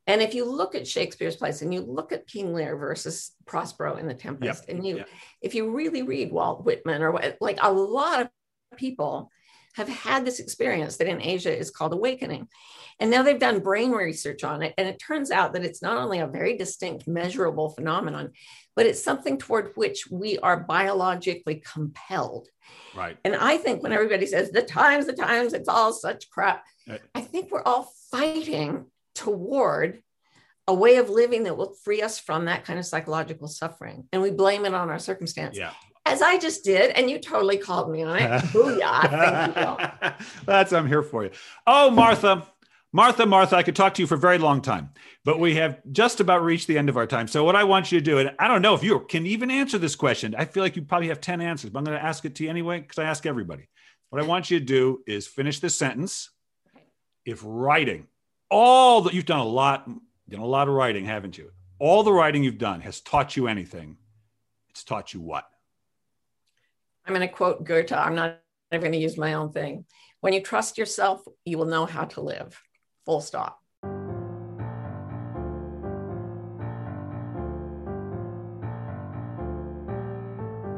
And 0.07 0.21
if 0.21 0.33
you 0.33 0.49
look 0.49 0.73
at 0.73 0.87
Shakespeare's 0.87 1.35
plays 1.35 1.61
and 1.61 1.73
you 1.73 1.81
look 1.81 2.11
at 2.11 2.27
King 2.27 2.53
Lear 2.53 2.77
versus 2.77 3.31
Prospero 3.45 3.97
in 3.97 4.07
The 4.07 4.13
Tempest, 4.13 4.63
yep. 4.67 4.75
and 4.75 4.85
you, 4.85 4.97
yep. 4.97 5.09
if 5.41 5.53
you 5.53 5.75
really 5.75 6.01
read 6.01 6.31
Walt 6.31 6.63
Whitman 6.63 7.03
or 7.03 7.35
like 7.41 7.59
a 7.61 7.71
lot 7.71 8.21
of 8.21 8.29
people 8.77 9.29
have 9.75 9.89
had 9.89 10.25
this 10.25 10.39
experience 10.39 10.97
that 10.97 11.07
in 11.07 11.21
Asia 11.21 11.55
is 11.55 11.69
called 11.69 11.93
awakening. 11.93 12.47
And 12.99 13.11
now 13.11 13.21
they've 13.21 13.37
done 13.37 13.59
brain 13.59 13.91
research 13.91 14.43
on 14.43 14.63
it. 14.63 14.73
And 14.75 14.87
it 14.87 14.97
turns 14.97 15.29
out 15.29 15.53
that 15.53 15.63
it's 15.63 15.83
not 15.83 15.97
only 15.97 16.19
a 16.19 16.25
very 16.25 16.57
distinct, 16.57 17.07
measurable 17.07 17.69
phenomenon, 17.69 18.31
but 18.75 18.87
it's 18.87 19.03
something 19.03 19.37
toward 19.37 19.73
which 19.75 20.09
we 20.09 20.39
are 20.39 20.61
biologically 20.61 21.61
compelled. 21.73 22.47
Right. 22.95 23.17
And 23.23 23.35
I 23.35 23.57
think 23.57 23.83
when 23.83 23.91
everybody 23.91 24.25
says 24.25 24.49
the 24.49 24.63
times, 24.63 25.05
the 25.05 25.13
times, 25.13 25.53
it's 25.53 25.69
all 25.69 25.93
such 25.93 26.29
crap, 26.31 26.63
right. 26.87 27.01
I 27.13 27.21
think 27.21 27.51
we're 27.51 27.61
all 27.61 27.91
fighting 28.09 28.85
toward 29.17 30.01
a 30.67 30.73
way 30.73 30.97
of 30.97 31.09
living 31.09 31.43
that 31.43 31.57
will 31.57 31.73
free 31.83 32.01
us 32.01 32.19
from 32.19 32.45
that 32.45 32.65
kind 32.65 32.77
of 32.77 32.85
psychological 32.85 33.47
suffering. 33.47 34.07
And 34.11 34.21
we 34.21 34.31
blame 34.31 34.65
it 34.65 34.73
on 34.73 34.89
our 34.89 34.99
circumstance. 34.99 35.57
Yeah. 35.57 35.71
As 36.05 36.21
I 36.21 36.37
just 36.37 36.63
did, 36.63 36.91
and 36.91 37.09
you 37.09 37.19
totally 37.19 37.57
called 37.57 37.91
me 37.91 38.03
on 38.03 38.17
it. 38.17 38.29
Booyah. 38.53 40.15
That's 40.45 40.71
I'm 40.71 40.87
here 40.87 41.03
for 41.03 41.23
you. 41.23 41.31
Oh, 41.65 41.89
Martha. 41.89 42.47
Martha, 42.93 43.25
Martha, 43.25 43.57
I 43.57 43.63
could 43.63 43.75
talk 43.75 43.95
to 43.95 44.01
you 44.01 44.07
for 44.07 44.15
a 44.15 44.19
very 44.19 44.37
long 44.37 44.61
time, 44.61 44.91
but 45.25 45.39
we 45.39 45.55
have 45.55 45.81
just 45.91 46.21
about 46.21 46.41
reached 46.41 46.67
the 46.67 46.77
end 46.77 46.87
of 46.87 46.95
our 46.95 47.05
time. 47.05 47.27
So, 47.27 47.43
what 47.43 47.55
I 47.55 47.65
want 47.65 47.91
you 47.91 47.99
to 47.99 48.03
do, 48.03 48.17
and 48.17 48.31
I 48.39 48.47
don't 48.47 48.61
know 48.61 48.75
if 48.75 48.81
you 48.81 49.01
can 49.01 49.25
even 49.27 49.51
answer 49.51 49.77
this 49.77 49.95
question. 49.95 50.33
I 50.37 50.45
feel 50.45 50.63
like 50.63 50.77
you 50.77 50.83
probably 50.83 51.09
have 51.09 51.19
10 51.19 51.41
answers, 51.41 51.69
but 51.69 51.79
I'm 51.79 51.85
going 51.85 51.97
to 51.97 52.03
ask 52.03 52.23
it 52.23 52.35
to 52.35 52.45
you 52.45 52.49
anyway 52.49 52.79
because 52.79 52.97
I 52.97 53.03
ask 53.03 53.25
everybody. 53.25 53.67
What 54.09 54.23
I 54.23 54.25
want 54.25 54.49
you 54.49 54.59
to 54.59 54.65
do 54.65 55.03
is 55.05 55.27
finish 55.27 55.59
this 55.59 55.75
sentence. 55.75 56.29
If 57.25 57.41
writing 57.43 58.07
all 58.49 59.01
that 59.01 59.13
you've 59.13 59.25
done 59.25 59.39
a 59.39 59.45
lot, 59.45 59.89
done 60.29 60.39
a 60.39 60.45
lot 60.45 60.67
of 60.67 60.73
writing, 60.73 61.05
haven't 61.05 61.37
you? 61.37 61.51
All 61.79 62.03
the 62.03 62.13
writing 62.13 62.43
you've 62.43 62.57
done 62.57 62.81
has 62.81 63.01
taught 63.01 63.35
you 63.35 63.47
anything. 63.47 63.97
It's 64.69 64.83
taught 64.83 65.13
you 65.13 65.21
what? 65.21 65.45
I'm 67.05 67.13
going 67.13 67.27
to 67.27 67.33
quote 67.33 67.63
Goethe. 67.63 67.93
I'm 67.93 68.15
not 68.15 68.39
I'm 68.71 68.81
going 68.81 68.91
to 68.91 68.97
use 68.97 69.17
my 69.17 69.33
own 69.33 69.51
thing. 69.51 69.85
When 70.19 70.33
you 70.33 70.41
trust 70.41 70.77
yourself, 70.77 71.21
you 71.45 71.57
will 71.57 71.65
know 71.65 71.85
how 71.85 72.03
to 72.05 72.21
live. 72.21 72.61
Full 73.05 73.21
stop. 73.21 73.59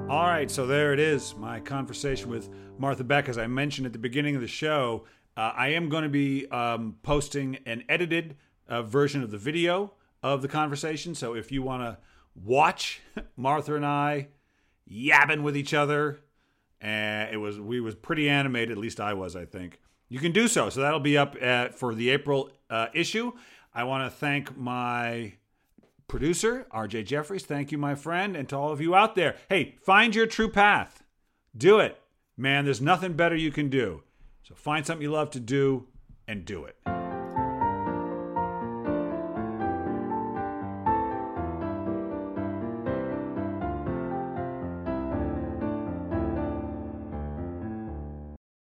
All 0.08 0.26
right, 0.26 0.50
so 0.50 0.68
there 0.68 0.94
it 0.94 1.00
is, 1.00 1.36
my 1.36 1.60
conversation 1.60 2.30
with 2.30 2.50
Martha 2.78 3.04
Beck. 3.04 3.30
As 3.30 3.38
I 3.38 3.48
mentioned 3.48 3.88
at 3.88 3.94
the 3.94 4.00
beginning 4.00 4.36
of 4.36 4.42
the 4.42 4.48
show, 4.48 5.06
uh, 5.40 5.54
I 5.56 5.70
am 5.70 5.88
going 5.88 6.04
to 6.04 6.10
be 6.10 6.48
um, 6.48 6.98
posting 7.02 7.60
an 7.66 7.86
edited 7.88 8.36
uh, 8.68 8.84
version 8.84 9.24
of 9.24 9.32
the 9.32 9.38
video 9.38 9.94
of 10.22 10.42
the 10.42 10.50
conversation. 10.50 11.16
So 11.16 11.34
if 11.34 11.50
you 11.50 11.62
want 11.62 11.82
to 11.82 11.98
watch 12.36 13.00
Martha 13.38 13.74
and 13.76 13.86
I 13.86 14.28
yabbing 14.92 15.42
with 15.42 15.56
each 15.56 15.74
other, 15.74 16.20
and 16.82 17.30
uh, 17.30 17.32
it 17.32 17.38
was 17.38 17.58
we 17.58 17.80
was 17.80 17.96
pretty 17.96 18.28
animated. 18.28 18.72
At 18.72 18.80
least 18.80 19.00
I 19.00 19.14
was, 19.14 19.38
I 19.38 19.46
think. 19.46 19.80
You 20.10 20.20
can 20.20 20.34
do 20.34 20.50
so. 20.50 20.70
So 20.70 20.82
that'll 20.82 21.00
be 21.00 21.18
up 21.18 21.42
at, 21.42 21.74
for 21.74 21.96
the 21.96 22.10
April 22.10 22.52
uh, 22.70 22.88
issue. 22.94 23.32
I 23.74 23.86
want 23.86 24.04
to 24.04 24.10
thank 24.10 24.58
my 24.58 25.36
producer, 26.10 26.68
RJ 26.74 27.06
Jeffries. 27.06 27.46
Thank 27.46 27.72
you, 27.72 27.78
my 27.78 27.96
friend, 27.96 28.36
and 28.36 28.50
to 28.50 28.58
all 28.58 28.74
of 28.74 28.82
you 28.82 28.94
out 28.94 29.16
there. 29.16 29.38
Hey, 29.48 29.78
find 29.82 30.14
your 30.14 30.28
true 30.28 30.50
path. 30.50 31.02
Do 31.56 31.80
it. 31.80 31.98
Man, 32.36 32.66
there's 32.66 32.82
nothing 32.82 33.14
better 33.14 33.38
you 33.38 33.52
can 33.52 33.70
do. 33.70 34.04
So 34.50 34.56
find 34.56 34.84
something 34.84 35.04
you 35.04 35.12
love 35.12 35.30
to 35.32 35.40
do 35.40 35.86
and 36.28 36.44
do 36.44 36.66
it. 36.66 36.99